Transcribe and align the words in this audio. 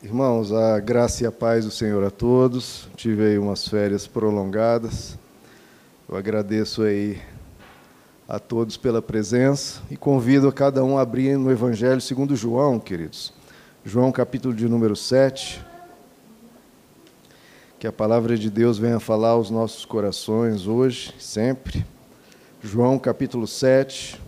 Irmãos, 0.00 0.52
a 0.52 0.78
graça 0.78 1.24
e 1.24 1.26
a 1.26 1.32
paz 1.32 1.64
do 1.64 1.72
Senhor 1.72 2.04
a 2.04 2.10
todos. 2.10 2.88
Tive 2.94 3.26
aí 3.26 3.38
umas 3.38 3.66
férias 3.66 4.06
prolongadas. 4.06 5.18
Eu 6.08 6.16
agradeço 6.16 6.84
aí 6.84 7.20
a 8.28 8.38
todos 8.38 8.76
pela 8.76 9.02
presença 9.02 9.82
e 9.90 9.96
convido 9.96 10.46
a 10.46 10.52
cada 10.52 10.84
um 10.84 10.96
a 10.96 11.02
abrir 11.02 11.36
no 11.36 11.50
Evangelho 11.50 12.00
segundo 12.00 12.36
João, 12.36 12.78
queridos. 12.78 13.32
João 13.84 14.12
capítulo 14.12 14.54
de 14.54 14.68
número 14.68 14.94
7. 14.94 15.66
Que 17.80 17.88
a 17.88 17.92
palavra 17.92 18.38
de 18.38 18.48
Deus 18.48 18.78
venha 18.78 19.00
falar 19.00 19.30
aos 19.30 19.50
nossos 19.50 19.84
corações 19.84 20.68
hoje, 20.68 21.12
sempre. 21.18 21.84
João 22.62 23.00
capítulo 23.00 23.48
7. 23.48 24.27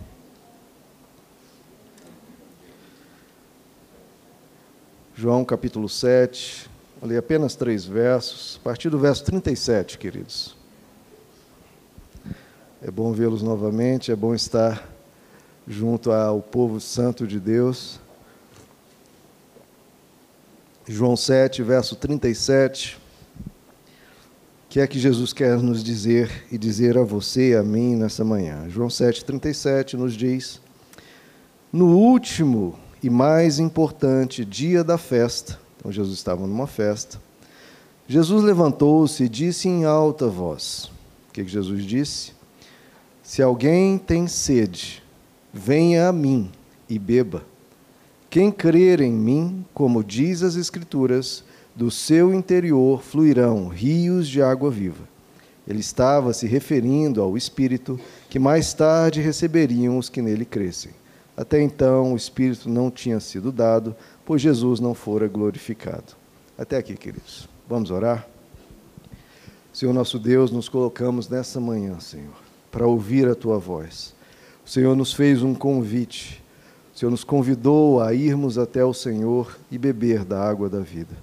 João 5.21 5.45
capítulo 5.45 5.87
7, 5.87 6.67
vou 6.99 7.07
ler 7.07 7.17
apenas 7.17 7.53
três 7.53 7.85
versos, 7.85 8.57
a 8.59 8.63
partir 8.63 8.89
do 8.89 8.97
verso 8.97 9.23
37, 9.23 9.99
queridos. 9.99 10.57
É 12.81 12.89
bom 12.89 13.13
vê-los 13.13 13.43
novamente, 13.43 14.11
é 14.11 14.15
bom 14.15 14.33
estar 14.33 14.83
junto 15.67 16.11
ao 16.11 16.41
povo 16.41 16.79
santo 16.79 17.27
de 17.27 17.39
Deus. 17.39 17.99
João 20.87 21.15
7, 21.15 21.61
verso 21.61 21.95
37. 21.95 22.97
O 22.97 24.69
que 24.69 24.79
é 24.79 24.87
que 24.87 24.97
Jesus 24.97 25.33
quer 25.33 25.55
nos 25.59 25.83
dizer 25.83 26.47
e 26.51 26.57
dizer 26.57 26.97
a 26.97 27.03
você 27.03 27.51
e 27.51 27.55
a 27.55 27.61
mim 27.61 27.95
nessa 27.95 28.25
manhã? 28.25 28.67
João 28.69 28.89
7, 28.89 29.23
37 29.23 29.95
nos 29.95 30.15
diz: 30.15 30.59
No 31.71 31.95
último 31.95 32.75
e 33.01 33.09
mais 33.09 33.59
importante 33.59 34.45
dia 34.45 34.83
da 34.83 34.97
festa. 34.97 35.59
Então 35.77 35.91
Jesus 35.91 36.17
estava 36.17 36.45
numa 36.45 36.67
festa. 36.67 37.19
Jesus 38.07 38.43
levantou-se 38.43 39.23
e 39.23 39.29
disse 39.29 39.67
em 39.67 39.85
alta 39.85 40.27
voz: 40.27 40.91
O 41.29 41.33
que, 41.33 41.43
que 41.43 41.51
Jesus 41.51 41.83
disse? 41.83 42.33
Se 43.23 43.41
alguém 43.41 43.97
tem 43.97 44.27
sede, 44.27 45.01
venha 45.53 46.09
a 46.09 46.11
mim 46.11 46.51
e 46.89 46.99
beba. 46.99 47.43
Quem 48.29 48.51
crer 48.51 49.01
em 49.01 49.11
mim, 49.11 49.65
como 49.73 50.03
diz 50.03 50.43
as 50.43 50.55
Escrituras, 50.55 51.43
do 51.75 51.89
seu 51.89 52.33
interior 52.33 53.01
fluirão 53.01 53.67
rios 53.67 54.27
de 54.27 54.41
água 54.41 54.69
viva. 54.69 55.09
Ele 55.67 55.79
estava 55.79 56.33
se 56.33 56.47
referindo 56.47 57.21
ao 57.21 57.37
Espírito 57.37 57.99
que 58.29 58.39
mais 58.39 58.73
tarde 58.73 59.21
receberiam 59.21 59.97
os 59.97 60.09
que 60.09 60.21
nele 60.21 60.45
crescem. 60.45 60.91
Até 61.41 61.59
então 61.59 62.13
o 62.13 62.15
Espírito 62.15 62.69
não 62.69 62.91
tinha 62.91 63.19
sido 63.19 63.51
dado, 63.51 63.95
pois 64.23 64.43
Jesus 64.43 64.79
não 64.79 64.93
fora 64.93 65.27
glorificado. 65.27 66.13
Até 66.55 66.77
aqui, 66.77 66.95
queridos. 66.95 67.49
Vamos 67.67 67.89
orar? 67.89 68.27
Senhor 69.73 69.91
nosso 69.91 70.19
Deus, 70.19 70.51
nos 70.51 70.69
colocamos 70.69 71.27
nessa 71.27 71.59
manhã, 71.59 71.99
Senhor, 71.99 72.35
para 72.71 72.85
ouvir 72.85 73.27
a 73.27 73.33
tua 73.33 73.57
voz. 73.57 74.13
O 74.63 74.69
Senhor 74.69 74.95
nos 74.95 75.13
fez 75.13 75.41
um 75.41 75.55
convite. 75.55 76.43
O 76.93 76.99
Senhor 76.99 77.09
nos 77.09 77.23
convidou 77.23 77.99
a 77.99 78.13
irmos 78.13 78.59
até 78.59 78.85
o 78.85 78.93
Senhor 78.93 79.57
e 79.71 79.79
beber 79.79 80.23
da 80.23 80.47
água 80.47 80.69
da 80.69 80.81
vida. 80.81 81.15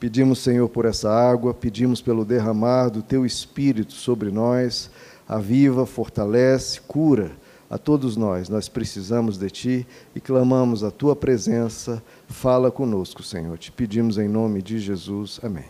Pedimos, 0.00 0.40
Senhor, 0.40 0.68
por 0.68 0.84
essa 0.84 1.08
água, 1.08 1.54
pedimos 1.54 2.02
pelo 2.02 2.24
derramar 2.24 2.88
do 2.88 3.02
teu 3.02 3.24
Espírito 3.24 3.92
sobre 3.92 4.32
nós, 4.32 4.90
aviva, 5.28 5.86
fortalece, 5.86 6.80
cura 6.80 7.30
a 7.70 7.78
todos 7.78 8.16
nós. 8.16 8.48
Nós 8.48 8.68
precisamos 8.68 9.38
de 9.38 9.48
Ti 9.48 9.86
e 10.12 10.20
clamamos 10.20 10.82
a 10.82 10.90
Tua 10.90 11.14
presença. 11.14 12.02
Fala 12.26 12.68
conosco, 12.68 13.22
Senhor. 13.22 13.56
Te 13.56 13.70
pedimos 13.70 14.18
em 14.18 14.28
nome 14.28 14.60
de 14.60 14.80
Jesus. 14.80 15.38
Amém. 15.40 15.66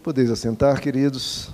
Podeis 0.00 0.30
assentar, 0.30 0.80
queridos. 0.80 1.50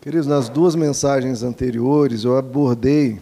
Queridos, 0.00 0.26
nas 0.26 0.48
duas 0.48 0.74
mensagens 0.74 1.42
anteriores 1.42 2.24
eu 2.24 2.38
abordei 2.38 3.20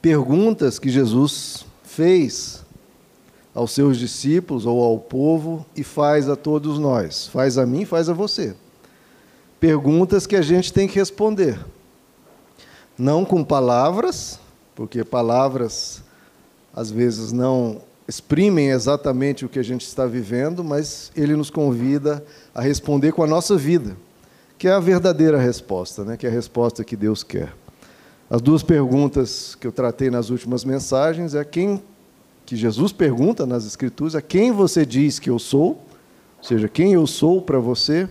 perguntas 0.00 0.78
que 0.78 0.88
Jesus 0.88 1.66
fez 1.82 2.64
aos 3.52 3.72
seus 3.72 3.98
discípulos 3.98 4.66
ou 4.66 4.82
ao 4.82 4.98
povo 4.98 5.66
e 5.76 5.82
faz 5.82 6.28
a 6.28 6.36
todos 6.36 6.78
nós. 6.78 7.26
Faz 7.26 7.58
a 7.58 7.66
mim, 7.66 7.84
faz 7.84 8.08
a 8.08 8.12
você 8.12 8.54
perguntas 9.64 10.26
que 10.26 10.36
a 10.36 10.42
gente 10.42 10.70
tem 10.70 10.86
que 10.86 10.98
responder. 10.98 11.58
Não 12.98 13.24
com 13.24 13.42
palavras, 13.42 14.38
porque 14.74 15.02
palavras 15.02 16.02
às 16.76 16.90
vezes 16.90 17.32
não 17.32 17.80
exprimem 18.06 18.68
exatamente 18.68 19.42
o 19.42 19.48
que 19.48 19.58
a 19.58 19.62
gente 19.62 19.86
está 19.86 20.04
vivendo, 20.04 20.62
mas 20.62 21.10
ele 21.16 21.34
nos 21.34 21.48
convida 21.48 22.22
a 22.54 22.60
responder 22.60 23.12
com 23.12 23.22
a 23.22 23.26
nossa 23.26 23.56
vida, 23.56 23.96
que 24.58 24.68
é 24.68 24.72
a 24.72 24.78
verdadeira 24.78 25.38
resposta, 25.38 26.04
né? 26.04 26.18
que 26.18 26.26
é 26.26 26.28
a 26.28 26.32
resposta 26.32 26.84
que 26.84 26.94
Deus 26.94 27.22
quer. 27.22 27.50
As 28.28 28.42
duas 28.42 28.62
perguntas 28.62 29.54
que 29.54 29.66
eu 29.66 29.72
tratei 29.72 30.10
nas 30.10 30.28
últimas 30.28 30.62
mensagens 30.62 31.34
é 31.34 31.42
quem 31.42 31.82
que 32.44 32.54
Jesus 32.54 32.92
pergunta 32.92 33.46
nas 33.46 33.64
escrituras, 33.64 34.14
é 34.14 34.20
quem 34.20 34.52
você 34.52 34.84
diz 34.84 35.18
que 35.18 35.30
eu 35.30 35.38
sou, 35.38 35.68
ou 36.36 36.44
seja, 36.44 36.68
quem 36.68 36.92
eu 36.92 37.06
sou 37.06 37.40
para 37.40 37.58
você, 37.58 38.06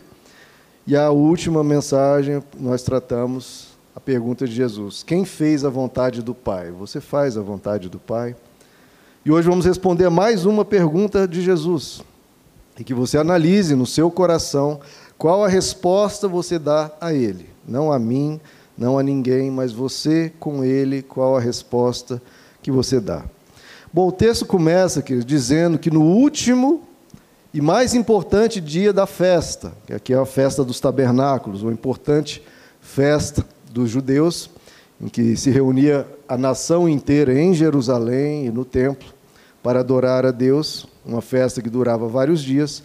e 0.85 0.97
a 0.97 1.11
última 1.11 1.63
mensagem, 1.63 2.43
nós 2.59 2.83
tratamos 2.83 3.69
a 3.95 4.01
pergunta 4.01 4.45
de 4.45 4.53
Jesus: 4.53 5.01
Quem 5.01 5.23
fez 5.23 5.63
a 5.63 5.69
vontade 5.69 6.21
do 6.21 6.35
Pai? 6.35 6.71
Você 6.71 6.99
faz 6.99 7.37
a 7.37 7.41
vontade 7.41 7.87
do 7.87 7.99
Pai? 7.99 8.35
E 9.25 9.31
hoje 9.31 9.47
vamos 9.47 9.65
responder 9.65 10.09
mais 10.09 10.45
uma 10.45 10.65
pergunta 10.65 11.25
de 11.25 11.41
Jesus. 11.41 12.01
E 12.77 12.83
que 12.83 12.93
você 12.93 13.17
analise 13.17 13.75
no 13.75 13.85
seu 13.85 14.11
coração 14.11 14.81
qual 15.17 15.45
a 15.45 15.47
resposta 15.47 16.27
você 16.27 16.59
dá 16.59 16.91
a 16.99 17.13
Ele. 17.13 17.49
Não 17.65 17.89
a 17.89 17.97
mim, 17.97 18.41
não 18.77 18.99
a 18.99 19.03
ninguém, 19.03 19.49
mas 19.49 19.71
você 19.71 20.33
com 20.37 20.65
Ele, 20.65 21.01
qual 21.01 21.37
a 21.37 21.39
resposta 21.39 22.21
que 22.61 22.69
você 22.69 22.99
dá. 22.99 23.23
Bom, 23.93 24.09
o 24.09 24.11
texto 24.11 24.45
começa 24.45 25.01
dizendo 25.01 25.79
que 25.79 25.89
no 25.89 26.01
último 26.01 26.81
e 27.53 27.61
mais 27.61 27.93
importante 27.93 28.59
dia 28.59 28.91
da 28.91 29.05
festa, 29.05 29.73
que 29.85 29.93
aqui 29.93 30.11
é 30.11 30.17
a 30.17 30.25
festa 30.25 30.63
dos 30.63 30.79
tabernáculos, 30.79 31.61
uma 31.61 31.71
importante 31.71 32.41
festa 32.81 33.45
dos 33.71 33.91
judeus, 33.91 34.49
em 34.99 35.07
que 35.07 35.37
se 35.37 35.51
reunia 35.51 36.07
a 36.27 36.35
nação 36.35 36.89
inteira 36.89 37.39
em 37.39 37.53
Jerusalém 37.53 38.47
e 38.47 38.51
no 38.51 38.65
templo 38.65 39.07
para 39.61 39.81
adorar 39.81 40.25
a 40.25 40.31
Deus, 40.31 40.87
uma 41.05 41.21
festa 41.21 41.61
que 41.61 41.69
durava 41.69 42.07
vários 42.07 42.41
dias. 42.41 42.81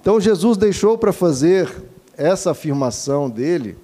Então 0.00 0.18
Jesus 0.18 0.56
deixou 0.56 0.96
para 0.96 1.12
fazer 1.12 1.70
essa 2.16 2.52
afirmação 2.52 3.28
dele, 3.28 3.76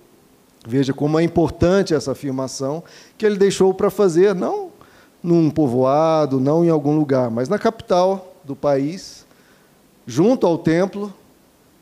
veja 0.67 0.95
como 0.95 1.19
é 1.19 1.23
importante 1.23 1.93
essa 1.93 2.13
afirmação, 2.13 2.83
que 3.19 3.27
ele 3.27 3.37
deixou 3.37 3.75
para 3.75 3.91
fazer 3.91 4.35
não 4.35 4.71
num 5.23 5.51
povoado, 5.51 6.41
não 6.41 6.65
em 6.65 6.71
algum 6.71 6.97
lugar, 6.97 7.31
mas 7.31 7.51
na 7.51 7.59
capital 7.59 8.35
do 8.45 8.57
país, 8.57 9.22
junto 10.07 10.47
ao 10.47 10.59
templo, 10.59 11.13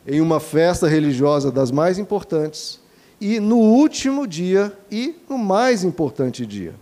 em 0.07 0.21
uma 0.21 0.41
festa 0.41 0.89
religiosa 0.89 1.51
das 1.51 1.71
mais 1.71 1.99
importantes, 1.99 2.81
e 3.21 3.39
no 3.39 3.59
último 3.59 4.27
dia 4.27 4.73
e 4.91 5.15
no 5.29 5.37
mais 5.37 5.85
importante 5.85 6.47
dia. 6.47 6.75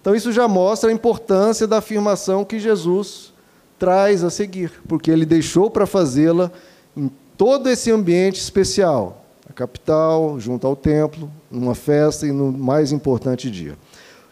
Então, 0.00 0.14
isso 0.14 0.32
já 0.32 0.48
mostra 0.48 0.90
a 0.90 0.92
importância 0.92 1.66
da 1.66 1.78
afirmação 1.78 2.44
que 2.44 2.58
Jesus 2.58 3.32
traz 3.78 4.24
a 4.24 4.30
seguir, 4.30 4.72
porque 4.88 5.10
ele 5.10 5.26
deixou 5.26 5.70
para 5.70 5.86
fazê-la 5.86 6.50
em 6.96 7.10
todo 7.36 7.68
esse 7.68 7.90
ambiente 7.90 8.40
especial 8.40 9.24
a 9.48 9.52
capital, 9.52 10.40
junto 10.40 10.66
ao 10.66 10.74
templo, 10.74 11.30
numa 11.50 11.74
festa 11.74 12.26
e 12.26 12.32
no 12.32 12.50
mais 12.50 12.90
importante 12.90 13.50
dia. 13.50 13.76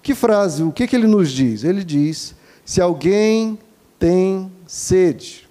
Que 0.03 0.15
frase, 0.15 0.63
o 0.63 0.72
que, 0.72 0.86
que 0.86 0.97
ele 0.97 1.07
nos 1.07 1.30
diz? 1.30 1.65
Ele 1.65 1.84
diz: 1.84 2.34
se 2.65 2.80
alguém 2.80 3.59
tem 3.98 4.51
sede, 4.66 5.44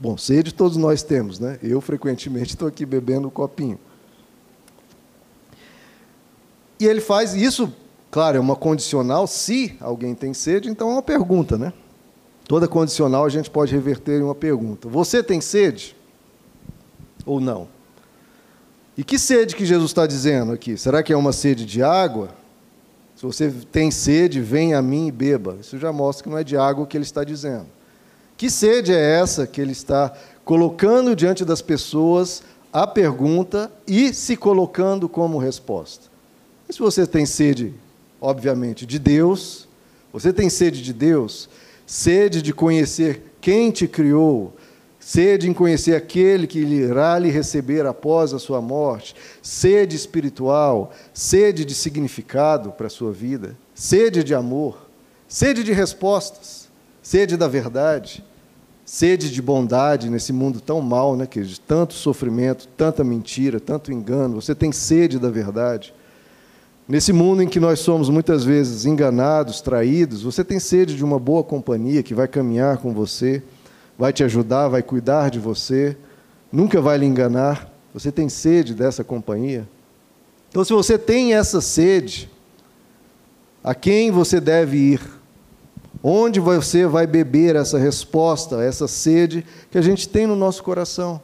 Bom, 0.00 0.16
sede 0.16 0.54
todos 0.54 0.76
nós 0.76 1.02
temos, 1.02 1.40
né? 1.40 1.58
Eu 1.62 1.80
frequentemente 1.80 2.50
estou 2.50 2.68
aqui 2.68 2.86
bebendo 2.86 3.26
um 3.26 3.30
copinho. 3.30 3.78
E 6.78 6.86
ele 6.86 7.00
faz 7.00 7.34
isso, 7.34 7.72
claro, 8.10 8.36
é 8.36 8.40
uma 8.40 8.54
condicional, 8.54 9.26
se 9.26 9.76
alguém 9.80 10.14
tem 10.14 10.32
sede, 10.32 10.68
então 10.68 10.90
é 10.90 10.92
uma 10.92 11.02
pergunta, 11.02 11.58
né? 11.58 11.72
Toda 12.46 12.68
condicional 12.68 13.24
a 13.24 13.28
gente 13.28 13.50
pode 13.50 13.74
reverter 13.74 14.20
em 14.20 14.22
uma 14.22 14.34
pergunta. 14.34 14.88
Você 14.88 15.22
tem 15.22 15.40
sede? 15.40 15.96
Ou 17.26 17.40
não? 17.40 17.68
E 18.96 19.02
que 19.02 19.18
sede 19.18 19.54
que 19.54 19.66
Jesus 19.66 19.90
está 19.90 20.06
dizendo 20.06 20.52
aqui? 20.52 20.76
Será 20.76 21.02
que 21.02 21.12
é 21.12 21.16
uma 21.16 21.32
sede 21.32 21.66
de 21.66 21.82
água? 21.82 22.30
Se 23.16 23.26
você 23.26 23.50
tem 23.50 23.90
sede, 23.90 24.40
venha 24.40 24.78
a 24.78 24.82
mim 24.82 25.08
e 25.08 25.12
beba. 25.12 25.58
Isso 25.60 25.76
já 25.76 25.92
mostra 25.92 26.22
que 26.22 26.30
não 26.30 26.38
é 26.38 26.44
de 26.44 26.56
água 26.56 26.86
que 26.86 26.96
ele 26.96 27.04
está 27.04 27.24
dizendo. 27.24 27.66
Que 28.38 28.48
sede 28.48 28.92
é 28.92 29.18
essa 29.20 29.48
que 29.48 29.60
ele 29.60 29.72
está 29.72 30.16
colocando 30.44 31.16
diante 31.16 31.44
das 31.44 31.60
pessoas 31.60 32.42
a 32.72 32.86
pergunta 32.86 33.70
e 33.84 34.14
se 34.14 34.36
colocando 34.36 35.08
como 35.08 35.38
resposta? 35.38 36.06
E 36.68 36.72
se 36.72 36.78
você 36.78 37.04
tem 37.04 37.26
sede, 37.26 37.74
obviamente, 38.20 38.86
de 38.86 38.98
Deus, 38.98 39.66
Você 40.12 40.32
tem 40.32 40.48
sede 40.48 40.82
de 40.82 40.92
Deus? 40.92 41.48
Sede 41.86 42.40
de 42.40 42.52
conhecer 42.52 43.34
quem 43.40 43.70
te 43.70 43.86
criou? 43.86 44.54
Sede 44.98 45.48
em 45.48 45.52
conhecer 45.52 45.94
aquele 45.94 46.46
que 46.46 46.60
irá 46.60 47.18
lhe 47.18 47.30
receber 47.30 47.86
após 47.86 48.32
a 48.32 48.38
sua 48.38 48.60
morte? 48.60 49.14
Sede 49.42 49.96
espiritual? 49.96 50.92
Sede 51.12 51.64
de 51.64 51.74
significado 51.74 52.72
para 52.72 52.86
a 52.86 52.90
sua 52.90 53.12
vida? 53.12 53.56
Sede 53.74 54.24
de 54.24 54.34
amor? 54.34 54.88
Sede 55.28 55.62
de 55.62 55.72
respostas? 55.72 56.68
Sede 57.02 57.36
da 57.36 57.48
verdade? 57.48 58.24
Sede 58.90 59.30
de 59.30 59.42
bondade 59.42 60.08
nesse 60.08 60.32
mundo 60.32 60.62
tão 60.62 60.80
mal, 60.80 61.14
né, 61.14 61.28
de 61.30 61.60
tanto 61.60 61.92
sofrimento, 61.92 62.66
tanta 62.68 63.04
mentira, 63.04 63.60
tanto 63.60 63.92
engano. 63.92 64.40
Você 64.40 64.54
tem 64.54 64.72
sede 64.72 65.18
da 65.18 65.28
verdade? 65.28 65.92
Nesse 66.88 67.12
mundo 67.12 67.42
em 67.42 67.46
que 67.46 67.60
nós 67.60 67.80
somos 67.80 68.08
muitas 68.08 68.44
vezes 68.44 68.86
enganados, 68.86 69.60
traídos, 69.60 70.22
você 70.22 70.42
tem 70.42 70.58
sede 70.58 70.96
de 70.96 71.04
uma 71.04 71.18
boa 71.18 71.44
companhia 71.44 72.02
que 72.02 72.14
vai 72.14 72.26
caminhar 72.26 72.78
com 72.78 72.94
você, 72.94 73.42
vai 73.98 74.10
te 74.10 74.24
ajudar, 74.24 74.68
vai 74.68 74.82
cuidar 74.82 75.28
de 75.28 75.38
você, 75.38 75.94
nunca 76.50 76.80
vai 76.80 76.96
lhe 76.96 77.04
enganar. 77.04 77.70
Você 77.92 78.10
tem 78.10 78.30
sede 78.30 78.72
dessa 78.72 79.04
companhia? 79.04 79.68
Então, 80.48 80.64
se 80.64 80.72
você 80.72 80.96
tem 80.96 81.34
essa 81.34 81.60
sede, 81.60 82.30
a 83.62 83.74
quem 83.74 84.10
você 84.10 84.40
deve 84.40 84.78
ir? 84.78 85.17
Onde 86.02 86.40
você 86.40 86.86
vai 86.86 87.06
beber 87.06 87.56
essa 87.56 87.78
resposta, 87.78 88.62
essa 88.62 88.86
sede 88.86 89.44
que 89.70 89.78
a 89.78 89.82
gente 89.82 90.08
tem 90.08 90.26
no 90.26 90.36
nosso 90.36 90.62
coração? 90.62 91.20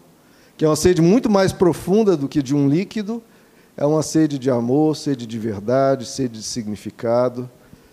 Que 0.56 0.65
é 0.65 0.69
uma 0.69 0.76
sede 0.76 1.00
muito 1.00 1.31
mais 1.31 1.53
profunda 1.53 2.17
do 2.17 2.29
que 2.29 2.43
de 2.43 2.55
um 2.55 2.69
líquido 2.69 3.23
é 3.76 3.85
uma 3.85 4.03
sede 4.03 4.38
de 4.38 4.50
amor, 4.50 4.97
sede 4.97 5.26
de 5.26 5.38
verdade, 5.38 6.06
sede 6.06 6.38
de 6.38 6.44
significado, 6.44 7.50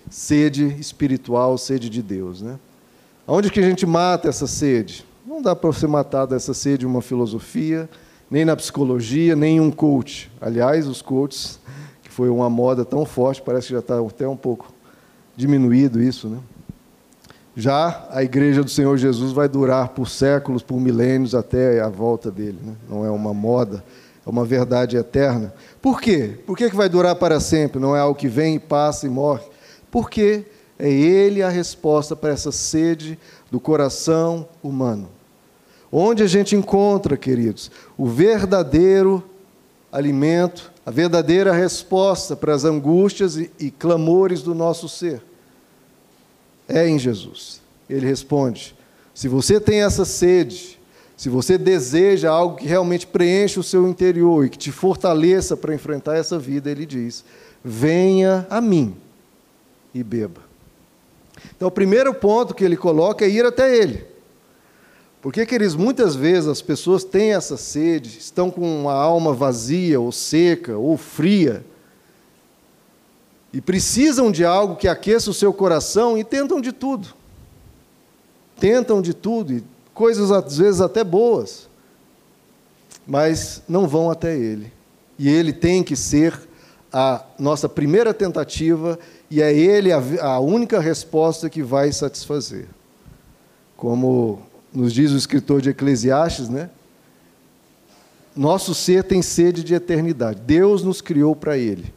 sede 0.10 0.76
espiritual, 0.80 1.58
sede 1.58 1.90
de 1.90 2.04
Deus. 2.04 2.42
Né? 2.42 2.60
Onde 3.28 3.50
que 3.50 3.60
a 3.60 3.64
gente 3.64 3.86
mata 3.86 4.30
essa 4.30 4.46
sede? 4.46 5.04
Não 5.26 5.42
dá 5.42 5.56
para 5.56 5.72
você 5.72 5.88
matar 5.88 6.28
dessa 6.28 6.54
sede 6.54 6.86
uma 6.86 7.02
filosofia, 7.02 7.90
nem 8.30 8.46
na 8.46 8.56
psicologia, 8.56 9.36
nem 9.36 9.60
um 9.60 9.72
coach. 9.72 10.32
Aliás, 10.40 10.88
os 10.88 11.02
coaches, 11.02 11.60
que 12.04 12.12
foi 12.12 12.30
uma 12.30 12.50
moda 12.50 12.86
tão 12.86 13.04
forte, 13.04 13.42
parece 13.42 13.68
que 13.68 13.74
já 13.74 13.80
está 13.80 14.00
até 14.00 14.28
um 14.28 14.38
pouco 14.38 14.72
diminuído 15.36 16.02
isso. 16.02 16.28
Né? 16.28 16.38
Já 17.56 18.08
a 18.10 18.24
igreja 18.24 18.64
do 18.64 18.70
Senhor 18.70 18.98
Jesus 18.98 19.34
vai 19.34 19.50
durar 19.50 19.90
por 19.90 20.10
séculos, 20.10 20.64
por 20.64 20.80
milênios, 20.80 21.36
até 21.36 21.82
a 21.82 21.90
volta 21.90 22.32
dele. 22.32 22.58
Né? 22.64 22.76
Não 22.90 23.06
é 23.06 23.10
uma 23.10 23.34
moda 23.34 23.84
é 24.26 24.30
uma 24.30 24.46
verdade 24.46 24.98
eterna. 24.98 25.54
Por 25.82 26.00
quê? 26.00 26.38
Por 26.46 26.56
que 26.56 26.68
vai 26.70 26.88
durar 26.88 27.16
para 27.16 27.40
sempre? 27.40 27.80
Não 27.80 27.96
é 27.96 28.00
algo 28.00 28.18
que 28.18 28.28
vem, 28.28 28.60
passa 28.60 29.08
e 29.08 29.10
morre. 29.10 29.44
Porque 29.90 30.46
é 30.78 30.90
Ele 30.90 31.42
a 31.42 31.50
resposta 31.50 32.16
para 32.16 32.30
essa 32.30 32.52
sede 32.52 33.18
do 33.50 33.60
coração 33.60 34.48
humano. 34.62 35.10
Onde 35.92 36.24
a 36.24 36.28
gente 36.28 36.56
encontra, 36.56 37.18
queridos, 37.18 37.70
o 37.98 38.06
verdadeiro 38.06 39.24
alimento, 39.92 40.72
a 40.86 40.92
verdadeira 40.92 41.52
resposta 41.52 42.36
para 42.36 42.54
as 42.54 42.64
angústias 42.64 43.36
e, 43.36 43.52
e 43.60 43.72
clamores 43.72 44.42
do 44.42 44.56
nosso 44.56 44.88
ser? 44.88 45.22
É 46.72 46.88
em 46.88 46.98
Jesus. 46.98 47.62
Ele 47.90 48.06
responde: 48.06 48.76
se 49.14 49.28
você 49.28 49.60
tem 49.60 49.84
essa 49.84 50.06
sede, 50.06 50.80
se 51.18 51.30
você 51.30 51.58
deseja 51.58 52.32
algo 52.32 52.56
que 52.56 52.66
realmente 52.66 53.06
preencha 53.06 53.60
o 53.60 53.64
seu 53.64 53.88
interior 53.88 54.46
e 54.46 54.50
que 54.50 54.58
te 54.58 54.72
fortaleça 54.72 55.56
para 55.58 55.76
enfrentar 55.76 56.18
essa 56.18 56.40
vida, 56.40 56.72
ele 56.72 56.86
diz: 56.86 57.24
venha 57.64 58.48
a 58.50 58.62
mim 58.62 58.96
e 59.94 60.04
beba. 60.04 60.42
Então, 61.56 61.68
o 61.68 61.72
primeiro 61.72 62.14
ponto 62.14 62.54
que 62.54 62.64
ele 62.64 62.78
coloca 62.78 63.26
é 63.26 63.30
ir 63.30 63.46
até 63.46 63.76
ele. 63.76 64.06
Porque, 65.22 65.46
queridos, 65.46 65.76
muitas 65.76 66.16
vezes 66.16 66.48
as 66.48 66.62
pessoas 66.62 67.04
têm 67.04 67.34
essa 67.34 67.56
sede, 67.56 68.18
estão 68.18 68.50
com 68.50 68.62
uma 68.62 68.94
alma 68.94 69.34
vazia, 69.34 70.00
ou 70.00 70.12
seca, 70.12 70.78
ou 70.78 70.98
fria, 70.98 71.64
e 73.54 73.60
precisam 73.60 74.32
de 74.32 74.46
algo 74.46 74.76
que 74.76 74.88
aqueça 74.88 75.30
o 75.30 75.34
seu 75.34 75.54
coração 75.54 76.18
e 76.18 76.24
tentam 76.24 76.62
de 76.62 76.72
tudo. 76.72 77.10
Tentam 78.60 79.02
de 79.02 79.14
tudo 79.14 79.54
e 79.54 79.64
coisas 79.94 80.32
às 80.32 80.58
vezes 80.58 80.80
até 80.80 81.04
boas, 81.04 81.68
mas 83.06 83.62
não 83.68 83.88
vão 83.88 84.10
até 84.10 84.38
Ele. 84.38 84.72
E 85.18 85.28
Ele 85.30 85.52
tem 85.52 85.84
que 85.84 85.96
ser 85.96 86.40
a 86.94 87.24
nossa 87.38 87.68
primeira 87.68 88.14
tentativa 88.14 88.98
e 89.30 89.42
é 89.42 89.54
Ele 89.54 89.92
a, 89.92 90.02
a 90.22 90.40
única 90.40 90.80
resposta 90.80 91.50
que 91.50 91.62
vai 91.62 91.92
satisfazer. 91.92 92.68
Como 93.76 94.42
nos 94.74 94.94
diz 94.94 95.12
o 95.12 95.18
escritor 95.18 95.62
de 95.62 95.70
Eclesiastes, 95.70 96.48
né? 96.48 96.70
Nosso 98.34 98.74
ser 98.74 99.04
tem 99.04 99.22
sede 99.22 99.64
de 99.64 99.74
eternidade. 99.74 100.40
Deus 100.42 100.84
nos 100.84 101.02
criou 101.02 101.36
para 101.36 101.58
Ele. 101.58 101.94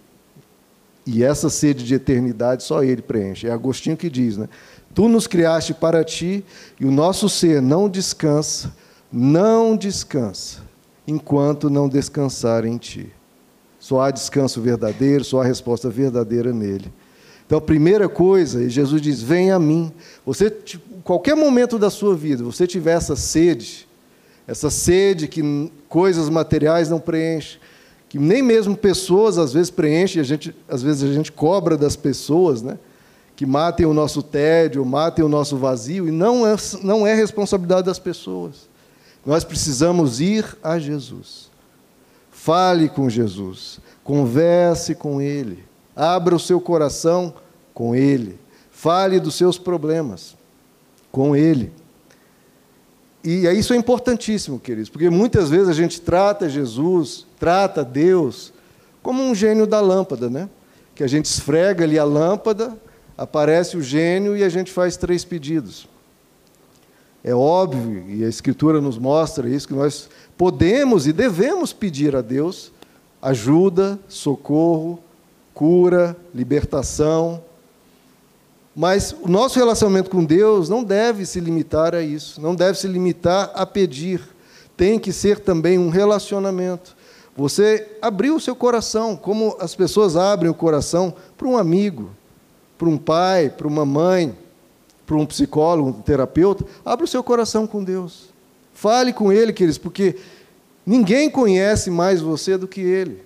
E 1.07 1.23
essa 1.23 1.51
sede 1.51 1.85
de 1.85 1.95
eternidade 1.95 2.63
só 2.63 2.83
Ele 2.83 3.03
preenche. 3.03 3.47
É 3.47 3.53
Agostinho 3.53 3.97
que 3.97 4.09
diz, 4.09 4.37
né? 4.37 4.49
Tu 4.95 5.09
nos 5.09 5.27
criaste 5.27 5.75
para 5.75 6.05
ti 6.05 6.45
e 6.81 6.87
o 6.87 6.91
nosso 6.91 7.29
ser 7.29 7.61
não 7.61 7.89
descansa, 7.89 8.73
não 9.13 9.77
descansa, 9.77 10.63
enquanto 11.07 11.69
não 11.69 11.89
descansar 11.89 12.65
em 12.65 12.79
ti. 12.79 13.13
Só 13.79 14.01
há 14.01 14.11
descanso 14.11 14.63
verdadeiro, 14.63 15.25
só 15.25 15.43
há 15.43 15.45
resposta 15.45 15.91
verdadeira 15.91 16.53
nele. 16.53 16.91
Então, 17.45 17.59
a 17.59 17.61
primeira 17.61 18.09
coisa, 18.09 18.67
Jesus 18.69 19.03
diz: 19.03 19.21
Vem 19.21 19.51
a 19.51 19.59
mim. 19.59 19.93
Você, 20.25 20.51
qualquer 21.03 21.35
momento 21.37 21.79
da 21.79 21.91
sua 21.91 22.17
vida, 22.17 22.43
você 22.43 22.67
tiver 22.67 22.93
essa 22.93 23.15
sede, 23.15 23.87
essa 24.47 24.71
sede 24.71 25.29
que 25.29 25.71
coisas 25.89 26.31
materiais 26.31 26.89
não 26.89 26.99
preenchem, 26.99 27.61
que 28.15 28.19
nem 28.21 28.41
mesmo 28.41 28.77
pessoas 28.77 29.39
às 29.39 29.53
vezes 29.53 29.73
preenchem, 29.73 30.21
a 30.21 30.25
gente, 30.25 30.55
às 30.69 30.85
vezes 30.85 31.03
a 31.03 31.13
gente 31.13 31.33
cobra 31.33 31.77
das 31.77 31.97
pessoas, 31.97 32.63
né? 32.63 32.79
que 33.35 33.45
matem 33.45 33.87
o 33.87 33.93
nosso 33.93 34.23
tédio, 34.23 34.85
matem 34.85 35.25
o 35.25 35.29
nosso 35.29 35.57
vazio, 35.57 36.07
e 36.07 36.13
não 36.13 36.47
é, 36.47 36.55
não 36.85 37.05
é 37.05 37.13
responsabilidade 37.13 37.87
das 37.87 37.99
pessoas. 37.99 38.69
Nós 39.27 39.43
precisamos 39.43 40.21
ir 40.21 40.47
a 40.63 40.79
Jesus. 40.79 41.51
Fale 42.31 42.89
com 42.89 43.11
Jesus, 43.11 43.81
converse 44.05 44.95
com 44.95 45.21
Ele, 45.21 45.65
abra 45.97 46.37
o 46.37 46.39
seu 46.39 46.61
coração 46.61 47.35
com 47.75 47.97
Ele, 47.97 48.39
fale 48.71 49.19
dos 49.19 49.35
seus 49.35 49.59
problemas 49.59 50.37
com 51.11 51.35
Ele. 51.35 51.73
E 53.25 53.49
isso 53.49 53.75
é 53.75 53.77
importantíssimo, 53.77 54.61
queridos, 54.61 54.89
porque 54.89 55.11
muitas 55.11 55.51
vezes 55.51 55.69
a 55.69 55.73
gente 55.73 56.01
trata 56.01 56.49
Jesus, 56.49 57.27
trata 57.45 57.85
Deus 57.85 58.55
como 59.03 59.23
um 59.23 59.35
gênio 59.35 59.67
da 59.67 59.79
lâmpada, 59.79 60.31
né? 60.31 60.49
Que 60.95 61.05
a 61.05 61.07
gente 61.07 61.27
esfrega 61.27 61.85
ali 61.85 61.99
a 61.99 62.05
lâmpada 62.05 62.75
aparece 63.19 63.77
o 63.77 63.83
gênio 63.83 64.35
e 64.35 64.43
a 64.43 64.49
gente 64.49 64.73
faz 64.73 64.97
três 64.97 65.27
pedidos. 65.27 65.87
É 67.23 67.35
óbvio, 67.35 68.07
e 68.09 68.25
a 68.25 68.29
Escritura 68.31 68.81
nos 68.81 68.97
mostra 68.97 69.47
isso, 69.47 69.69
que 69.69 69.75
nós 69.75 70.09
podemos 70.39 71.07
e 71.07 71.13
devemos 71.13 71.71
pedir 71.71 72.17
a 72.17 72.23
Deus 72.23 72.73
ajuda, 73.21 73.99
socorro, 74.09 74.99
cura, 75.53 76.17
libertação. 76.35 77.45
Mas 78.75 79.15
o 79.21 79.29
nosso 79.29 79.59
relacionamento 79.59 80.09
com 80.09 80.25
Deus 80.25 80.71
não 80.71 80.83
deve 80.83 81.27
se 81.27 81.41
limitar 81.41 81.95
a 81.95 82.01
isso, 82.01 82.41
não 82.41 82.55
deve 82.55 82.79
se 82.79 82.89
limitar 82.89 83.53
a 83.55 83.67
pedir. 83.67 84.23
Tem 84.79 84.99
que 84.99 85.13
ser 85.13 85.41
também 85.41 85.79
um 85.79 85.91
relacionamento. 85.91 87.04
Você 87.37 87.97
abriu 88.01 88.37
o 88.37 88.41
seu 88.41 88.55
coração, 88.55 89.17
como 89.17 89.57
as 89.59 89.75
pessoas 89.75 90.17
abrem 90.17 90.51
o 90.51 90.55
coração 90.55 91.15
para 91.37 91.49
um 91.49 91.59
amigo, 91.59 92.11
para 92.79 92.89
um 92.89 92.97
pai, 92.97 93.51
para 93.51 93.67
uma 93.67 93.85
mãe, 93.85 94.37
para 95.07 95.17
um 95.17 95.27
psicólogo, 95.27 95.89
um 95.89 95.93
terapeuta, 95.93 96.65
abra 96.85 97.05
o 97.05 97.09
seu 97.09 97.23
coração 97.23 97.67
com 97.67 97.83
Deus. 97.83 98.33
Fale 98.73 99.13
com 99.13 99.33
Ele, 99.33 99.53
queridos, 99.53 99.79
porque 99.79 100.17
ninguém 100.87 101.29
conhece 101.29 101.91
mais 101.91 102.21
você 102.21 102.57
do 102.57 102.69
que 102.69 102.81
Ele. 102.81 103.23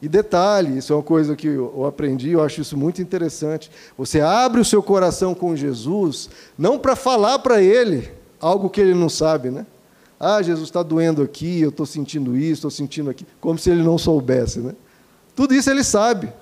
E 0.00 0.08
detalhe, 0.08 0.78
isso 0.78 0.92
é 0.92 0.96
uma 0.96 1.02
coisa 1.02 1.36
que 1.36 1.46
eu 1.46 1.86
aprendi, 1.86 2.30
eu 2.30 2.42
acho 2.42 2.60
isso 2.60 2.76
muito 2.76 3.00
interessante. 3.00 3.70
Você 3.96 4.20
abre 4.20 4.60
o 4.60 4.64
seu 4.64 4.82
coração 4.82 5.32
com 5.34 5.54
Jesus, 5.54 6.28
não 6.58 6.78
para 6.78 6.96
falar 6.96 7.38
para 7.38 7.62
Ele 7.62 8.10
algo 8.40 8.68
que 8.68 8.80
Ele 8.80 8.94
não 8.94 9.08
sabe, 9.08 9.50
né? 9.50 9.64
Ah, 10.24 10.40
Jesus 10.40 10.68
está 10.68 10.82
doendo 10.82 11.20
aqui, 11.20 11.60
eu 11.60 11.70
estou 11.70 11.84
sentindo 11.84 12.36
isso, 12.36 12.52
estou 12.52 12.70
sentindo 12.70 13.10
aqui, 13.10 13.26
como 13.40 13.58
se 13.58 13.68
Ele 13.70 13.82
não 13.82 13.98
soubesse, 13.98 14.60
né? 14.60 14.72
Tudo 15.34 15.52
isso 15.52 15.68
Ele 15.68 15.82
sabe. 15.82 16.32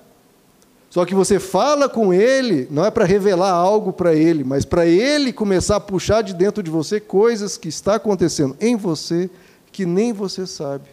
Só 0.91 1.05
que 1.05 1.15
você 1.15 1.39
fala 1.39 1.87
com 1.87 2.13
ele, 2.13 2.67
não 2.69 2.85
é 2.85 2.91
para 2.91 3.05
revelar 3.05 3.51
algo 3.51 3.93
para 3.93 4.13
ele, 4.13 4.43
mas 4.43 4.65
para 4.65 4.85
ele 4.85 5.31
começar 5.31 5.77
a 5.77 5.79
puxar 5.79 6.21
de 6.21 6.33
dentro 6.33 6.61
de 6.61 6.69
você 6.69 6.99
coisas 6.99 7.57
que 7.57 7.69
está 7.69 7.95
acontecendo 7.95 8.57
em 8.59 8.75
você 8.75 9.29
que 9.71 9.85
nem 9.85 10.11
você 10.11 10.45
sabe. 10.45 10.89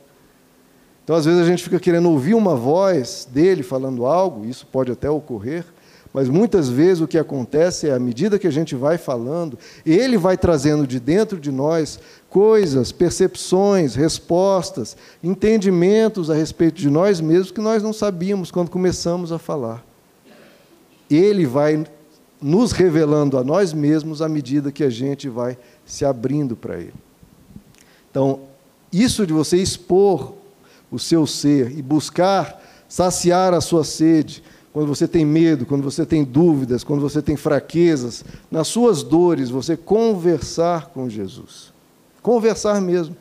Então, 1.02 1.16
às 1.16 1.24
vezes 1.24 1.40
a 1.40 1.46
gente 1.46 1.64
fica 1.64 1.80
querendo 1.80 2.08
ouvir 2.08 2.34
uma 2.34 2.54
voz 2.54 3.26
dele 3.28 3.64
falando 3.64 4.06
algo, 4.06 4.46
isso 4.46 4.64
pode 4.66 4.92
até 4.92 5.10
ocorrer, 5.10 5.64
Mas 6.12 6.28
muitas 6.28 6.68
vezes 6.68 7.02
o 7.02 7.08
que 7.08 7.18
acontece 7.18 7.88
é, 7.88 7.92
à 7.92 7.98
medida 7.98 8.38
que 8.38 8.46
a 8.46 8.52
gente 8.52 8.74
vai 8.74 8.96
falando, 8.98 9.58
ele 9.84 10.16
vai 10.16 10.36
trazendo 10.36 10.86
de 10.86 10.98
dentro 10.98 11.38
de 11.38 11.50
nós 11.50 11.98
coisas, 12.30 12.92
percepções, 12.92 13.94
respostas, 13.94 14.96
entendimentos 15.22 16.30
a 16.30 16.34
respeito 16.34 16.76
de 16.76 16.90
nós 16.90 17.20
mesmos 17.20 17.50
que 17.50 17.60
nós 17.60 17.82
não 17.82 17.92
sabíamos 17.92 18.50
quando 18.50 18.70
começamos 18.70 19.32
a 19.32 19.38
falar. 19.38 19.84
Ele 21.10 21.46
vai 21.46 21.86
nos 22.40 22.72
revelando 22.72 23.38
a 23.38 23.44
nós 23.44 23.72
mesmos 23.72 24.20
à 24.22 24.28
medida 24.28 24.70
que 24.70 24.84
a 24.84 24.90
gente 24.90 25.28
vai 25.28 25.58
se 25.84 26.04
abrindo 26.04 26.54
para 26.54 26.78
ele. 26.78 26.94
Então, 28.10 28.40
isso 28.92 29.26
de 29.26 29.32
você 29.32 29.56
expor 29.56 30.34
o 30.90 30.98
seu 30.98 31.26
ser 31.26 31.76
e 31.76 31.82
buscar 31.82 32.62
saciar 32.88 33.52
a 33.52 33.60
sua 33.60 33.84
sede, 33.84 34.42
quando 34.72 34.88
você 34.88 35.08
tem 35.08 35.24
medo, 35.24 35.66
quando 35.66 35.82
você 35.82 36.06
tem 36.06 36.24
dúvidas, 36.24 36.84
quando 36.84 37.00
você 37.00 37.20
tem 37.20 37.36
fraquezas, 37.36 38.24
nas 38.50 38.68
suas 38.68 39.02
dores, 39.02 39.50
você 39.50 39.76
conversar 39.76 40.86
com 40.88 41.08
Jesus. 41.08 41.72
Conversar 42.22 42.80
mesmo. 42.80 43.16